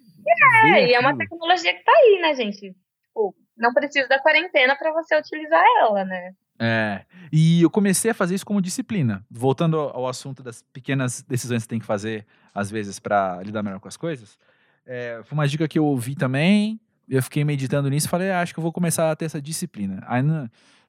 é, 0.65 0.88
e 0.89 0.93
é 0.93 0.99
uma 0.99 1.17
tecnologia 1.17 1.74
que 1.74 1.84
tá 1.84 1.91
aí, 1.91 2.19
né, 2.21 2.34
gente? 2.36 2.76
Tipo, 3.01 3.36
não 3.57 3.74
precisa 3.74 4.07
da 4.07 4.19
quarentena 4.19 4.76
para 4.76 4.91
você 4.93 5.17
utilizar 5.17 5.63
ela, 5.80 6.03
né? 6.05 6.34
É. 6.59 7.05
E 7.32 7.61
eu 7.61 7.69
comecei 7.69 8.11
a 8.11 8.13
fazer 8.13 8.36
isso 8.36 8.45
como 8.45 8.61
disciplina. 8.61 9.26
Voltando 9.30 9.78
ao 9.78 10.07
assunto 10.07 10.43
das 10.43 10.61
pequenas 10.61 11.21
decisões 11.24 11.63
que 11.63 11.63
você 11.63 11.69
tem 11.69 11.80
que 11.80 11.86
fazer, 11.86 12.26
às 12.53 12.69
vezes, 12.69 12.99
para 12.99 13.41
lidar 13.43 13.63
melhor 13.63 13.80
com 13.80 13.88
as 13.88 13.97
coisas. 13.97 14.38
É, 14.86 15.21
foi 15.24 15.38
uma 15.38 15.47
dica 15.47 15.67
que 15.67 15.80
eu 15.80 15.86
ouvi 15.86 16.15
também. 16.15 16.80
Eu 17.09 17.21
fiquei 17.21 17.43
meditando 17.43 17.89
nisso 17.89 18.07
e 18.07 18.09
falei, 18.09 18.32
ah, 18.32 18.41
acho 18.41 18.53
que 18.53 18.59
eu 18.59 18.63
vou 18.63 18.71
começar 18.71 19.11
a 19.11 19.15
ter 19.15 19.26
essa 19.26 19.41
disciplina. 19.41 20.03
Aí, 20.07 20.24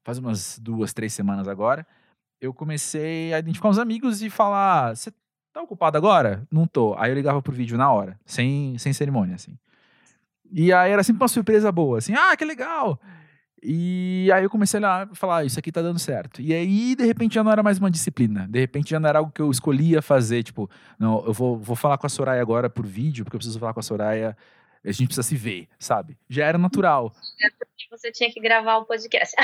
faz 0.05 0.19
umas 0.19 0.59
duas, 0.59 0.93
três 0.93 1.13
semanas 1.13 1.49
agora, 1.49 1.87
eu 2.41 2.53
comecei 2.53 3.33
a 3.33 3.39
identificar 3.39 3.71
uns 3.71 3.79
amigos 3.79 4.23
e 4.23 4.29
falar: 4.29 4.95
você 4.95 5.11
Tá 5.55 5.63
ocupado 5.63 5.97
agora? 5.97 6.45
Não 6.51 6.67
tô. 6.67 6.97
Aí 6.99 7.13
eu 7.13 7.15
ligava 7.15 7.41
pro 7.41 7.53
vídeo 7.53 7.79
na 7.79 7.91
hora, 7.91 8.19
sem, 8.27 8.77
sem 8.77 8.93
cerimônia, 8.93 9.37
assim. 9.37 9.57
E 10.51 10.73
aí 10.73 10.91
era 10.91 11.05
sempre 11.05 11.23
uma 11.23 11.29
surpresa 11.29 11.71
boa, 11.71 11.99
assim, 11.99 12.13
ah, 12.13 12.37
que 12.37 12.45
legal! 12.45 13.01
E 13.63 14.29
aí 14.35 14.43
eu 14.43 14.51
comecei 14.51 14.85
a 14.85 15.09
falar, 15.15 15.39
ah, 15.39 15.45
isso 15.45 15.57
aqui 15.57 15.71
tá 15.71 15.81
dando 15.81 16.01
certo. 16.01 16.43
E 16.43 16.53
aí, 16.53 16.97
de 16.97 17.05
repente, 17.05 17.37
já 17.37 17.45
não 17.45 17.53
era 17.53 17.63
mais 17.63 17.79
uma 17.79 17.89
disciplina. 17.89 18.49
De 18.49 18.59
repente, 18.59 18.91
já 18.91 18.99
não 18.99 19.09
era 19.09 19.21
algo 19.21 19.31
que 19.31 19.41
eu 19.41 19.51
escolhia 19.51 20.03
fazer. 20.03 20.43
Tipo, 20.43 20.69
não, 20.99 21.25
eu 21.25 21.33
vou, 21.33 21.57
vou 21.57 21.77
falar 21.77 21.99
com 21.99 22.07
a 22.07 22.11
Soraya 22.11 22.43
agora 22.43 22.69
por 22.69 22.85
vídeo, 22.85 23.25
porque 23.25 23.37
eu 23.37 23.39
preciso 23.39 23.61
falar 23.61 23.73
com 23.73 23.81
a 23.81 23.83
Soraya. 23.83 24.37
A 24.85 24.93
gente 24.93 25.07
precisa 25.07 25.23
se 25.23 25.37
ver, 25.37 25.69
sabe? 25.79 26.19
Já 26.29 26.45
era 26.45 26.59
natural. 26.59 27.15
É 27.41 27.97
você 27.97 28.11
tinha 28.11 28.31
que 28.31 28.41
gravar 28.41 28.79
o 28.79 28.85
podcast. 28.85 29.35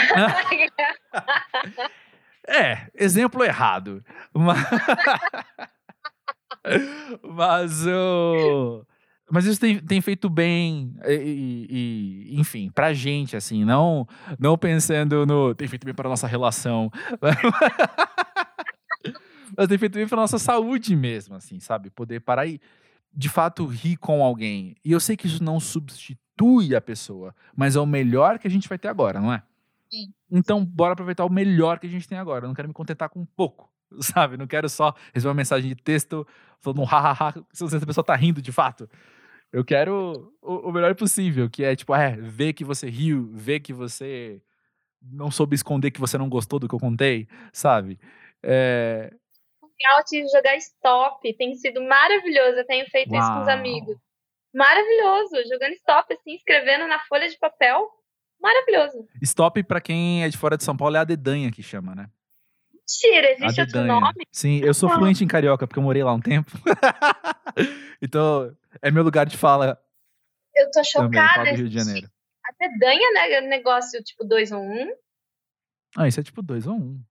é, 2.46 2.88
exemplo 2.94 3.44
errado. 3.44 4.04
Mas... 4.34 4.58
Mas 7.22 7.86
o. 7.86 8.84
Mas 9.30 9.44
isso 9.44 9.60
tem, 9.60 9.78
tem 9.78 10.00
feito 10.00 10.28
bem, 10.28 10.92
e, 11.06 12.26
e, 12.32 12.40
enfim, 12.40 12.68
pra 12.68 12.92
gente, 12.92 13.36
assim, 13.36 13.64
não, 13.64 14.08
não 14.40 14.58
pensando 14.58 15.24
no. 15.24 15.54
Tem 15.54 15.68
feito 15.68 15.84
bem 15.84 15.94
pra 15.94 16.08
nossa 16.08 16.26
relação. 16.26 16.90
mas 19.56 19.68
tem 19.68 19.78
feito 19.78 19.94
bem 19.94 20.08
pra 20.08 20.16
nossa 20.16 20.36
saúde 20.36 20.96
mesmo, 20.96 21.36
assim, 21.36 21.60
sabe? 21.60 21.90
Poder 21.90 22.20
parar 22.20 22.46
e, 22.46 22.60
de 23.14 23.28
fato, 23.28 23.64
rir 23.66 23.96
com 23.98 24.24
alguém. 24.24 24.74
E 24.84 24.90
eu 24.90 24.98
sei 24.98 25.16
que 25.16 25.28
isso 25.28 25.44
não 25.44 25.60
substitui 25.60 26.74
a 26.74 26.80
pessoa, 26.80 27.32
mas 27.56 27.76
é 27.76 27.80
o 27.80 27.86
melhor 27.86 28.36
que 28.36 28.48
a 28.48 28.50
gente 28.50 28.68
vai 28.68 28.78
ter 28.78 28.88
agora, 28.88 29.20
não 29.20 29.32
é? 29.32 29.44
Sim. 29.92 30.12
Então, 30.28 30.64
bora 30.64 30.94
aproveitar 30.94 31.24
o 31.24 31.32
melhor 31.32 31.78
que 31.78 31.86
a 31.86 31.90
gente 31.90 32.08
tem 32.08 32.18
agora. 32.18 32.44
Eu 32.44 32.48
não 32.48 32.54
quero 32.54 32.66
me 32.66 32.74
contentar 32.74 33.08
com 33.08 33.24
pouco. 33.24 33.70
sabe? 34.00 34.36
Não 34.36 34.46
quero 34.46 34.68
só 34.68 34.94
receber 35.12 35.28
uma 35.28 35.34
mensagem 35.34 35.68
de 35.68 35.76
texto 35.76 36.26
falando 36.60 36.82
um 36.82 36.84
hahaha 36.84 37.34
se 37.52 37.64
a 37.64 37.86
pessoa 37.86 38.04
tá 38.04 38.14
rindo 38.14 38.40
de 38.42 38.52
fato. 38.52 38.88
Eu 39.52 39.64
quero 39.64 40.32
o, 40.40 40.68
o, 40.68 40.72
melhor 40.72 40.94
possível, 40.94 41.50
que 41.50 41.64
é 41.64 41.74
tipo, 41.74 41.94
é, 41.94 42.16
ver 42.16 42.52
que 42.52 42.64
você 42.64 42.88
riu, 42.88 43.28
ver 43.32 43.60
que 43.60 43.72
você 43.72 44.40
não 45.02 45.30
soube 45.30 45.56
esconder 45.56 45.90
que 45.90 46.00
você 46.00 46.16
não 46.16 46.28
gostou 46.28 46.58
do 46.58 46.68
que 46.68 46.74
eu 46.74 46.78
contei, 46.78 47.26
sabe? 47.52 47.98
É... 48.42 49.10
Jogar 50.30 50.56
stop, 50.56 51.36
tem 51.36 51.54
sido 51.54 51.82
maravilhoso. 51.82 52.58
Eu 52.58 52.66
tenho 52.66 52.86
feito 52.90 53.12
Uau. 53.12 53.20
isso 53.20 53.32
com 53.32 53.40
os 53.40 53.48
amigos. 53.48 53.96
Maravilhoso, 54.54 55.36
jogando 55.48 55.72
stop, 55.72 56.12
assim, 56.12 56.34
escrevendo 56.34 56.86
na 56.86 56.98
folha 57.06 57.28
de 57.28 57.38
papel. 57.38 57.88
Maravilhoso. 58.38 59.06
Stop, 59.22 59.62
para 59.62 59.80
quem 59.80 60.22
é 60.22 60.28
de 60.28 60.36
fora 60.36 60.56
de 60.56 60.64
São 60.64 60.76
Paulo, 60.76 60.96
é 60.96 60.98
a 60.98 61.04
dedanha 61.04 61.50
que 61.50 61.62
chama, 61.62 61.94
né? 61.94 62.10
Mentira, 62.90 63.32
existe 63.32 63.60
outro 63.60 63.84
nome? 63.84 64.26
Sim, 64.32 64.60
eu 64.64 64.74
sou 64.74 64.88
fluente 64.88 65.22
em 65.22 65.28
carioca 65.28 65.66
porque 65.66 65.78
eu 65.78 65.82
morei 65.82 66.02
lá 66.02 66.12
um 66.12 66.20
tempo. 66.20 66.50
então, 68.02 68.56
é 68.82 68.90
meu 68.90 69.04
lugar 69.04 69.26
de 69.26 69.36
fala. 69.36 69.80
Eu 70.54 70.70
tô 70.72 70.82
chocada. 70.82 71.34
Também, 71.34 71.56
Rio 71.56 71.68
de 71.68 71.78
Janeiro. 71.78 72.10
A 72.44 72.52
dedanha 72.58 73.12
né, 73.12 73.40
negócio 73.42 74.02
tipo 74.02 74.24
2 74.24 74.50
ou 74.50 74.60
1? 74.60 74.82
Um? 74.82 74.92
Ah, 75.96 76.08
isso 76.08 76.18
é 76.18 76.22
tipo 76.22 76.42
2 76.42 76.66
ou 76.66 76.74
1. 76.74 76.78
Um. 76.78 77.04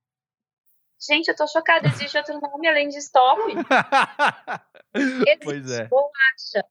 Gente, 1.08 1.30
eu 1.30 1.36
tô 1.36 1.48
chocada. 1.48 1.88
Existe 1.88 2.18
outro 2.18 2.42
nome 2.42 2.68
além 2.68 2.90
de 2.90 2.98
stop? 2.98 3.42
pois 5.44 5.72
é. 5.72 5.88
Bolacha. 5.88 6.66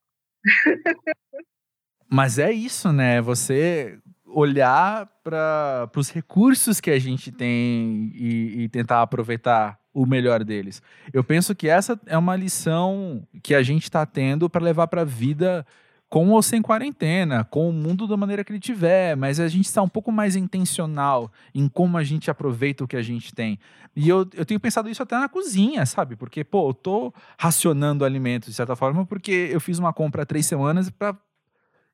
Mas 2.10 2.38
é 2.38 2.52
isso, 2.52 2.92
né? 2.92 3.22
Você 3.22 3.98
olhar 4.30 5.06
para 5.22 5.90
os 5.96 6.10
recursos 6.10 6.80
que 6.80 6.90
a 6.90 6.98
gente 6.98 7.32
tem 7.32 8.12
e, 8.14 8.62
e, 8.62 8.68
tentar 8.68 9.02
aproveitar 9.02 9.78
o 9.92 10.06
melhor 10.06 10.44
deles. 10.44 10.82
Eu 11.12 11.24
penso 11.24 11.54
que 11.54 11.68
essa 11.68 11.98
é 12.06 12.16
uma 12.16 12.36
lição 12.36 13.26
que 13.42 13.54
a 13.54 13.62
gente 13.62 13.84
está 13.84 14.04
tendo 14.06 14.48
para 14.48 14.64
levar 14.64 14.86
para 14.86 15.02
a 15.02 15.04
vida 15.04 15.66
com 16.08 16.30
ou 16.30 16.42
sem 16.42 16.62
quarentena, 16.62 17.44
com 17.44 17.68
o 17.68 17.72
mundo 17.72 18.06
da 18.06 18.16
maneira 18.16 18.42
que 18.42 18.50
ele 18.50 18.60
tiver, 18.60 19.14
mas 19.14 19.38
a 19.38 19.46
gente 19.46 19.66
está 19.66 19.82
um 19.82 19.88
pouco 19.88 20.10
mais 20.10 20.36
intencional 20.36 21.30
em 21.54 21.68
como 21.68 21.98
a 21.98 22.04
gente 22.04 22.30
aproveita 22.30 22.84
o 22.84 22.88
que 22.88 22.96
a 22.96 23.02
gente 23.02 23.34
tem. 23.34 23.58
E 23.94 24.08
eu, 24.08 24.26
eu 24.34 24.46
tenho 24.46 24.60
pensado 24.60 24.88
isso 24.88 25.02
até 25.02 25.18
na 25.18 25.28
cozinha, 25.28 25.84
sabe? 25.84 26.16
Porque, 26.16 26.44
pô, 26.44 26.70
eu 26.70 26.74
tô 26.74 27.12
racionando 27.38 28.04
alimentos 28.04 28.48
de 28.48 28.54
certa 28.54 28.74
forma 28.74 29.04
porque 29.04 29.50
eu 29.52 29.60
fiz 29.60 29.78
uma 29.78 29.92
compra 29.92 30.22
há 30.22 30.26
três 30.26 30.46
semanas 30.46 30.88
para 30.88 31.14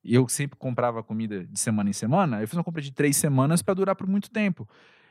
e 0.05 0.15
eu 0.15 0.29
sempre 0.29 0.59
comprava 0.59 1.03
comida 1.03 1.45
de 1.45 1.59
semana 1.59 1.89
em 1.89 1.93
semana, 1.93 2.41
eu 2.41 2.49
fiz 2.49 2.57
uma 2.57 2.65
compra 2.65 2.83
de 2.83 2.93
três 2.93 3.17
semanas 3.17 3.63
para 3.63 3.75
durar 3.75 3.97
por 3.97 4.07
muito 4.07 4.31
tempo. 4.31 4.69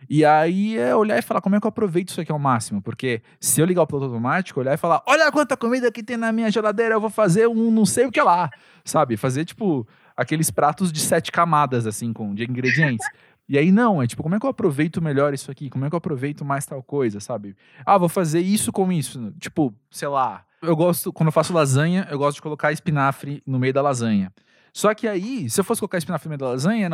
E 0.09 0.25
aí 0.25 0.77
é 0.77 0.95
olhar 0.95 1.17
e 1.17 1.21
falar 1.21 1.41
como 1.41 1.55
é 1.55 1.59
que 1.59 1.65
eu 1.65 1.69
aproveito 1.69 2.09
isso 2.09 2.21
aqui 2.21 2.31
ao 2.31 2.39
máximo. 2.39 2.81
Porque 2.81 3.21
se 3.39 3.61
eu 3.61 3.65
ligar 3.65 3.83
o 3.83 3.87
piloto 3.87 4.05
automático, 4.05 4.59
olhar 4.59 4.73
e 4.73 4.77
falar: 4.77 5.01
olha 5.05 5.31
quanta 5.31 5.55
comida 5.55 5.91
que 5.91 6.03
tem 6.03 6.17
na 6.17 6.31
minha 6.31 6.51
geladeira, 6.51 6.95
eu 6.95 7.01
vou 7.01 7.09
fazer 7.09 7.47
um 7.47 7.71
não 7.71 7.85
sei 7.85 8.05
o 8.05 8.11
que 8.11 8.21
lá. 8.21 8.49
Sabe? 8.83 9.17
Fazer 9.17 9.45
tipo 9.45 9.87
aqueles 10.15 10.51
pratos 10.51 10.91
de 10.91 10.99
sete 10.99 11.31
camadas, 11.31 11.87
assim, 11.87 12.13
com 12.13 12.33
de 12.33 12.43
ingredientes. 12.43 13.05
E 13.47 13.57
aí 13.57 13.71
não, 13.71 14.01
é 14.01 14.07
tipo, 14.07 14.23
como 14.23 14.35
é 14.35 14.39
que 14.39 14.45
eu 14.45 14.49
aproveito 14.49 15.01
melhor 15.01 15.33
isso 15.33 15.51
aqui? 15.51 15.69
Como 15.69 15.85
é 15.85 15.89
que 15.89 15.95
eu 15.95 15.97
aproveito 15.97 16.45
mais 16.45 16.65
tal 16.65 16.81
coisa, 16.81 17.19
sabe? 17.19 17.55
Ah, 17.85 17.97
vou 17.97 18.07
fazer 18.07 18.39
isso 18.39 18.71
com 18.71 18.91
isso. 18.91 19.33
Tipo, 19.39 19.73
sei 19.91 20.07
lá. 20.07 20.45
Eu 20.61 20.75
gosto, 20.77 21.11
quando 21.11 21.27
eu 21.27 21.31
faço 21.33 21.53
lasanha, 21.53 22.07
eu 22.09 22.17
gosto 22.17 22.35
de 22.35 22.41
colocar 22.41 22.71
espinafre 22.71 23.43
no 23.45 23.59
meio 23.59 23.73
da 23.73 23.81
lasanha. 23.81 24.31
Só 24.73 24.93
que 24.93 25.07
aí, 25.07 25.49
se 25.49 25.59
eu 25.59 25.63
fosse 25.63 25.79
colocar 25.79 25.97
espinafre 25.97 26.27
no 26.27 26.31
meio 26.31 26.39
da 26.39 26.49
lasanha, 26.49 26.89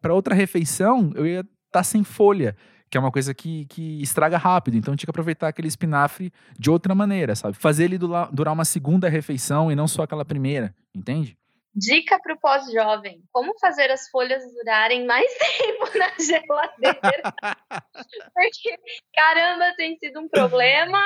para 0.00 0.14
outra 0.14 0.34
refeição, 0.34 1.12
eu 1.14 1.26
ia 1.26 1.40
estar 1.40 1.50
tá 1.70 1.82
sem 1.82 2.02
folha, 2.02 2.56
que 2.90 2.96
é 2.96 3.00
uma 3.00 3.12
coisa 3.12 3.34
que, 3.34 3.66
que 3.66 4.00
estraga 4.02 4.38
rápido. 4.38 4.76
Então, 4.76 4.96
tinha 4.96 5.06
que 5.06 5.10
aproveitar 5.10 5.48
aquele 5.48 5.68
espinafre 5.68 6.32
de 6.58 6.70
outra 6.70 6.94
maneira, 6.94 7.36
sabe? 7.36 7.56
Fazer 7.56 7.84
ele 7.84 7.98
durar 7.98 8.52
uma 8.52 8.64
segunda 8.64 9.08
refeição 9.08 9.70
e 9.70 9.76
não 9.76 9.86
só 9.86 10.02
aquela 10.02 10.24
primeira, 10.24 10.74
entende? 10.94 11.36
Dica 11.74 12.18
para 12.22 12.34
o 12.34 12.38
pós-jovem: 12.38 13.22
como 13.32 13.58
fazer 13.58 13.90
as 13.90 14.08
folhas 14.10 14.42
durarem 14.54 15.06
mais 15.06 15.30
tempo 15.58 15.98
na 15.98 16.08
geladeira? 16.18 17.00
Porque, 18.34 18.78
caramba, 19.14 19.74
tem 19.76 19.96
sido 19.96 20.20
um 20.20 20.28
problema. 20.28 20.98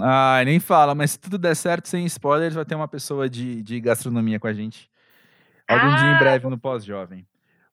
Ah, 0.00 0.42
nem 0.44 0.60
fala, 0.60 0.94
mas 0.94 1.12
se 1.12 1.18
tudo 1.18 1.38
der 1.38 1.54
certo, 1.54 1.88
sem 1.88 2.04
spoilers, 2.04 2.54
vai 2.54 2.64
ter 2.64 2.74
uma 2.74 2.88
pessoa 2.88 3.28
de, 3.28 3.62
de 3.62 3.80
gastronomia 3.80 4.38
com 4.38 4.46
a 4.46 4.52
gente. 4.52 4.90
Algum 5.68 5.86
ah, 5.86 5.96
dia 5.96 6.08
em 6.08 6.14
ah, 6.14 6.18
breve 6.18 6.48
no 6.48 6.58
pós-jovem. 6.58 7.26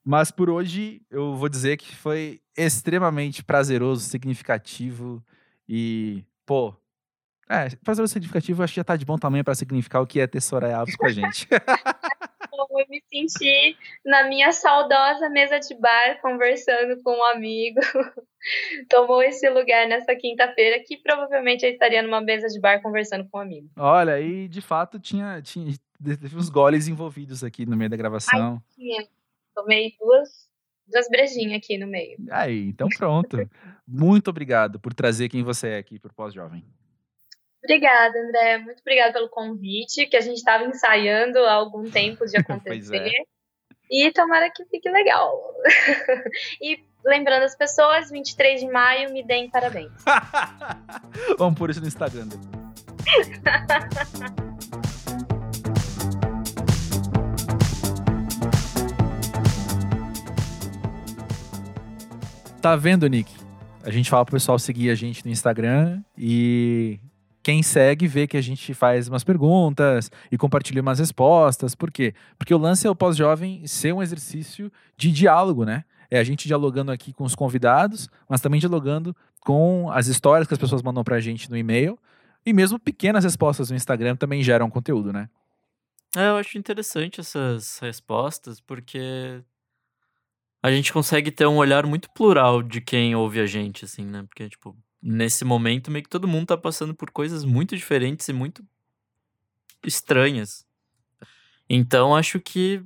Mas 0.03 0.31
por 0.31 0.49
hoje 0.49 1.01
eu 1.09 1.35
vou 1.35 1.47
dizer 1.47 1.77
que 1.77 1.95
foi 1.95 2.41
extremamente 2.57 3.43
prazeroso, 3.43 4.01
significativo 4.01 5.23
e, 5.67 6.25
pô, 6.45 6.75
é, 7.49 7.69
prazeroso 7.83 8.13
significativo, 8.13 8.63
acho 8.63 8.73
que 8.73 8.79
já 8.79 8.83
tá 8.83 8.95
de 8.95 9.05
bom 9.05 9.17
tamanho 9.17 9.43
para 9.43 9.55
significar 9.55 10.01
o 10.01 10.07
que 10.07 10.19
é 10.19 10.27
ter 10.27 10.41
Soraya 10.41 10.77
Alves 10.77 10.95
com 10.95 11.05
a 11.05 11.09
gente. 11.09 11.47
eu 12.79 12.85
me 12.89 13.01
senti 13.09 13.77
na 14.05 14.27
minha 14.27 14.51
saudosa 14.51 15.29
mesa 15.29 15.59
de 15.59 15.75
bar 15.75 16.19
conversando 16.21 17.01
com 17.03 17.11
um 17.11 17.23
amigo. 17.25 17.79
Tomou 18.89 19.21
esse 19.21 19.47
lugar 19.49 19.87
nessa 19.87 20.15
quinta-feira 20.15 20.83
que 20.85 20.97
provavelmente 20.97 21.65
eu 21.65 21.71
estaria 21.71 22.01
numa 22.01 22.21
mesa 22.21 22.47
de 22.47 22.59
bar 22.59 22.81
conversando 22.81 23.27
com 23.29 23.37
um 23.37 23.41
amigo. 23.41 23.69
Olha, 23.77 24.19
e 24.19 24.47
de 24.47 24.61
fato 24.61 24.99
tinha, 24.99 25.41
tinha 25.41 25.73
teve 26.03 26.35
uns 26.35 26.49
goles 26.49 26.87
envolvidos 26.87 27.43
aqui 27.43 27.65
no 27.65 27.77
meio 27.77 27.89
da 27.89 27.97
gravação. 27.97 28.61
Ai. 28.79 29.07
Tomei 29.53 29.95
duas 29.99 30.49
duas 30.91 31.07
brejinhas 31.09 31.57
aqui 31.57 31.77
no 31.77 31.87
meio. 31.87 32.17
Aí, 32.29 32.67
então 32.67 32.87
pronto. 32.97 33.37
Muito 33.87 34.29
obrigado 34.29 34.79
por 34.79 34.93
trazer 34.93 35.29
quem 35.29 35.43
você 35.43 35.69
é 35.69 35.77
aqui 35.77 35.97
para 35.97 36.11
o 36.11 36.13
Pós-Jovem. 36.13 36.63
Obrigada, 37.63 38.19
André. 38.19 38.57
Muito 38.57 38.81
obrigada 38.81 39.13
pelo 39.13 39.29
convite, 39.29 40.07
que 40.07 40.17
a 40.17 40.21
gente 40.21 40.37
estava 40.37 40.65
ensaiando 40.65 41.39
há 41.39 41.53
algum 41.53 41.89
tempo 41.89 42.25
de 42.25 42.37
acontecer. 42.37 42.97
é. 42.97 43.11
E 43.89 44.09
tomara 44.11 44.49
que 44.49 44.63
fique 44.65 44.89
legal. 44.89 45.53
e 46.61 46.81
lembrando 47.05 47.43
as 47.43 47.55
pessoas, 47.55 48.09
23 48.09 48.61
de 48.61 48.67
maio, 48.67 49.11
me 49.11 49.21
deem 49.21 49.49
parabéns. 49.49 49.91
Vamos 51.37 51.59
por 51.59 51.69
isso 51.69 51.81
no 51.81 51.87
Instagram. 51.87 52.29
Tá 62.61 62.75
vendo, 62.75 63.07
Nick? 63.07 63.33
A 63.83 63.89
gente 63.89 64.07
fala 64.07 64.23
pro 64.23 64.33
pessoal 64.33 64.59
seguir 64.59 64.91
a 64.91 64.95
gente 64.95 65.25
no 65.25 65.31
Instagram 65.31 65.99
e 66.15 66.99
quem 67.41 67.63
segue 67.63 68.05
vê 68.05 68.27
que 68.27 68.37
a 68.37 68.41
gente 68.41 68.71
faz 68.75 69.07
umas 69.07 69.23
perguntas 69.23 70.11
e 70.31 70.37
compartilha 70.37 70.79
umas 70.79 70.99
respostas. 70.99 71.73
Por 71.73 71.89
quê? 71.89 72.13
Porque 72.37 72.53
o 72.53 72.59
lance 72.59 72.85
é 72.85 72.89
o 72.89 72.95
pós-jovem 72.95 73.65
ser 73.65 73.95
um 73.95 74.01
exercício 74.03 74.71
de 74.95 75.11
diálogo, 75.11 75.65
né? 75.65 75.83
É 76.11 76.19
a 76.19 76.23
gente 76.23 76.47
dialogando 76.47 76.91
aqui 76.91 77.11
com 77.11 77.23
os 77.23 77.33
convidados, 77.33 78.07
mas 78.29 78.41
também 78.41 78.59
dialogando 78.59 79.15
com 79.39 79.89
as 79.89 80.05
histórias 80.05 80.47
que 80.47 80.53
as 80.53 80.59
pessoas 80.59 80.83
mandam 80.83 81.03
pra 81.03 81.19
gente 81.19 81.49
no 81.49 81.57
e-mail. 81.57 81.97
E 82.45 82.53
mesmo 82.53 82.77
pequenas 82.77 83.23
respostas 83.23 83.71
no 83.71 83.75
Instagram 83.75 84.15
também 84.15 84.43
geram 84.43 84.69
conteúdo, 84.69 85.11
né? 85.11 85.27
É, 86.15 86.27
eu 86.27 86.35
acho 86.35 86.59
interessante 86.59 87.21
essas 87.21 87.79
respostas, 87.79 88.61
porque 88.61 89.41
a 90.61 90.71
gente 90.71 90.93
consegue 90.93 91.31
ter 91.31 91.47
um 91.47 91.57
olhar 91.57 91.85
muito 91.85 92.09
plural 92.11 92.61
de 92.61 92.79
quem 92.81 93.15
ouve 93.15 93.39
a 93.39 93.45
gente, 93.45 93.85
assim, 93.85 94.05
né? 94.05 94.23
Porque, 94.23 94.47
tipo, 94.47 94.77
nesse 95.01 95.43
momento 95.43 95.89
meio 95.89 96.03
que 96.03 96.09
todo 96.09 96.27
mundo 96.27 96.47
tá 96.47 96.57
passando 96.57 96.93
por 96.93 97.09
coisas 97.09 97.43
muito 97.43 97.75
diferentes 97.75 98.27
e 98.27 98.33
muito 98.33 98.63
estranhas. 99.83 100.65
Então, 101.67 102.15
acho 102.15 102.39
que 102.39 102.83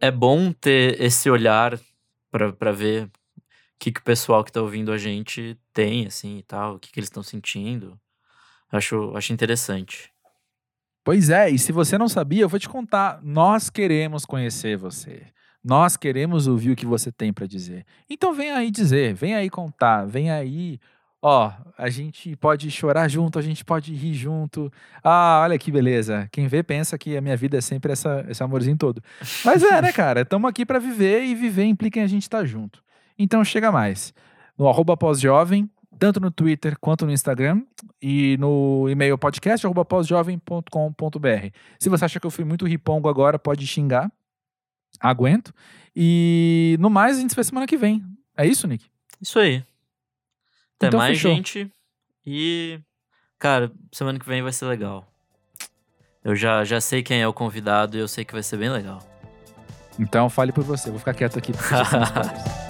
é 0.00 0.10
bom 0.10 0.52
ter 0.52 1.00
esse 1.00 1.30
olhar 1.30 1.78
para 2.30 2.72
ver 2.72 3.04
o 3.04 3.10
que, 3.78 3.92
que 3.92 4.00
o 4.00 4.04
pessoal 4.04 4.42
que 4.42 4.50
tá 4.50 4.60
ouvindo 4.60 4.90
a 4.90 4.98
gente 4.98 5.56
tem, 5.72 6.06
assim, 6.06 6.38
e 6.38 6.42
tal, 6.42 6.74
o 6.74 6.78
que, 6.80 6.90
que 6.90 6.98
eles 6.98 7.08
estão 7.08 7.22
sentindo. 7.22 7.98
Acho, 8.72 9.16
acho 9.16 9.32
interessante. 9.32 10.10
Pois 11.04 11.28
é, 11.30 11.50
e 11.50 11.58
se 11.58 11.70
você 11.70 11.96
não 11.96 12.08
sabia, 12.08 12.42
eu 12.42 12.48
vou 12.48 12.58
te 12.58 12.68
contar. 12.68 13.20
Nós 13.22 13.70
queremos 13.70 14.24
conhecer 14.24 14.76
você. 14.76 15.33
Nós 15.64 15.96
queremos 15.96 16.46
ouvir 16.46 16.72
o 16.72 16.76
que 16.76 16.84
você 16.84 17.10
tem 17.10 17.32
para 17.32 17.46
dizer. 17.46 17.86
Então 18.08 18.34
vem 18.34 18.50
aí 18.50 18.70
dizer, 18.70 19.14
vem 19.14 19.34
aí 19.34 19.48
contar, 19.48 20.04
vem 20.04 20.30
aí. 20.30 20.78
Ó, 21.22 21.50
a 21.78 21.88
gente 21.88 22.36
pode 22.36 22.70
chorar 22.70 23.08
junto, 23.08 23.38
a 23.38 23.42
gente 23.42 23.64
pode 23.64 23.94
rir 23.94 24.12
junto. 24.12 24.70
Ah, 25.02 25.40
olha 25.42 25.58
que 25.58 25.72
beleza. 25.72 26.28
Quem 26.30 26.46
vê 26.46 26.62
pensa 26.62 26.98
que 26.98 27.16
a 27.16 27.20
minha 27.22 27.34
vida 27.34 27.56
é 27.56 27.62
sempre 27.62 27.92
essa, 27.92 28.26
esse 28.28 28.42
amorzinho 28.42 28.76
todo. 28.76 29.02
Mas 29.42 29.62
é, 29.62 29.80
né, 29.80 29.90
cara? 29.90 30.20
Estamos 30.20 30.50
aqui 30.50 30.66
para 30.66 30.78
viver 30.78 31.24
e 31.24 31.34
viver 31.34 31.64
implica 31.64 31.98
em 31.98 32.02
a 32.02 32.06
gente 32.06 32.24
estar 32.24 32.40
tá 32.40 32.44
junto. 32.44 32.84
Então 33.18 33.42
chega 33.42 33.72
mais. 33.72 34.12
No 34.58 34.68
arroba 34.68 34.98
pós-jovem, 34.98 35.70
tanto 35.98 36.20
no 36.20 36.30
Twitter 36.30 36.76
quanto 36.78 37.06
no 37.06 37.12
Instagram 37.12 37.62
e 38.02 38.36
no 38.38 38.86
e-mail 38.90 39.16
podcast 39.16 39.66
pós-jovem.com.br. 39.88 41.48
Se 41.78 41.88
você 41.88 42.04
acha 42.04 42.20
que 42.20 42.26
eu 42.26 42.30
fui 42.30 42.44
muito 42.44 42.66
ripongo 42.66 43.08
agora, 43.08 43.38
pode 43.38 43.66
xingar, 43.66 44.12
aguento. 45.00 45.54
E 45.94 46.76
no 46.80 46.90
mais, 46.90 47.16
a 47.16 47.20
gente 47.20 47.30
se 47.30 47.36
vê 47.36 47.44
semana 47.44 47.66
que 47.66 47.76
vem. 47.76 48.04
É 48.36 48.46
isso, 48.46 48.66
Nick? 48.66 48.84
Isso 49.20 49.38
aí. 49.38 49.64
Até 50.76 50.88
então, 50.88 50.98
mais, 50.98 51.16
fechou. 51.16 51.34
gente. 51.34 51.70
E, 52.26 52.80
cara, 53.38 53.70
semana 53.92 54.18
que 54.18 54.26
vem 54.26 54.42
vai 54.42 54.52
ser 54.52 54.66
legal. 54.66 55.06
Eu 56.22 56.34
já, 56.34 56.64
já 56.64 56.80
sei 56.80 57.02
quem 57.02 57.20
é 57.20 57.28
o 57.28 57.32
convidado 57.32 57.96
e 57.96 58.00
eu 58.00 58.08
sei 58.08 58.24
que 58.24 58.32
vai 58.32 58.42
ser 58.42 58.56
bem 58.56 58.70
legal. 58.70 59.02
Então 59.98 60.28
fale 60.28 60.52
por 60.52 60.64
você, 60.64 60.90
vou 60.90 60.98
ficar 60.98 61.14
quieto 61.14 61.38
aqui. 61.38 61.52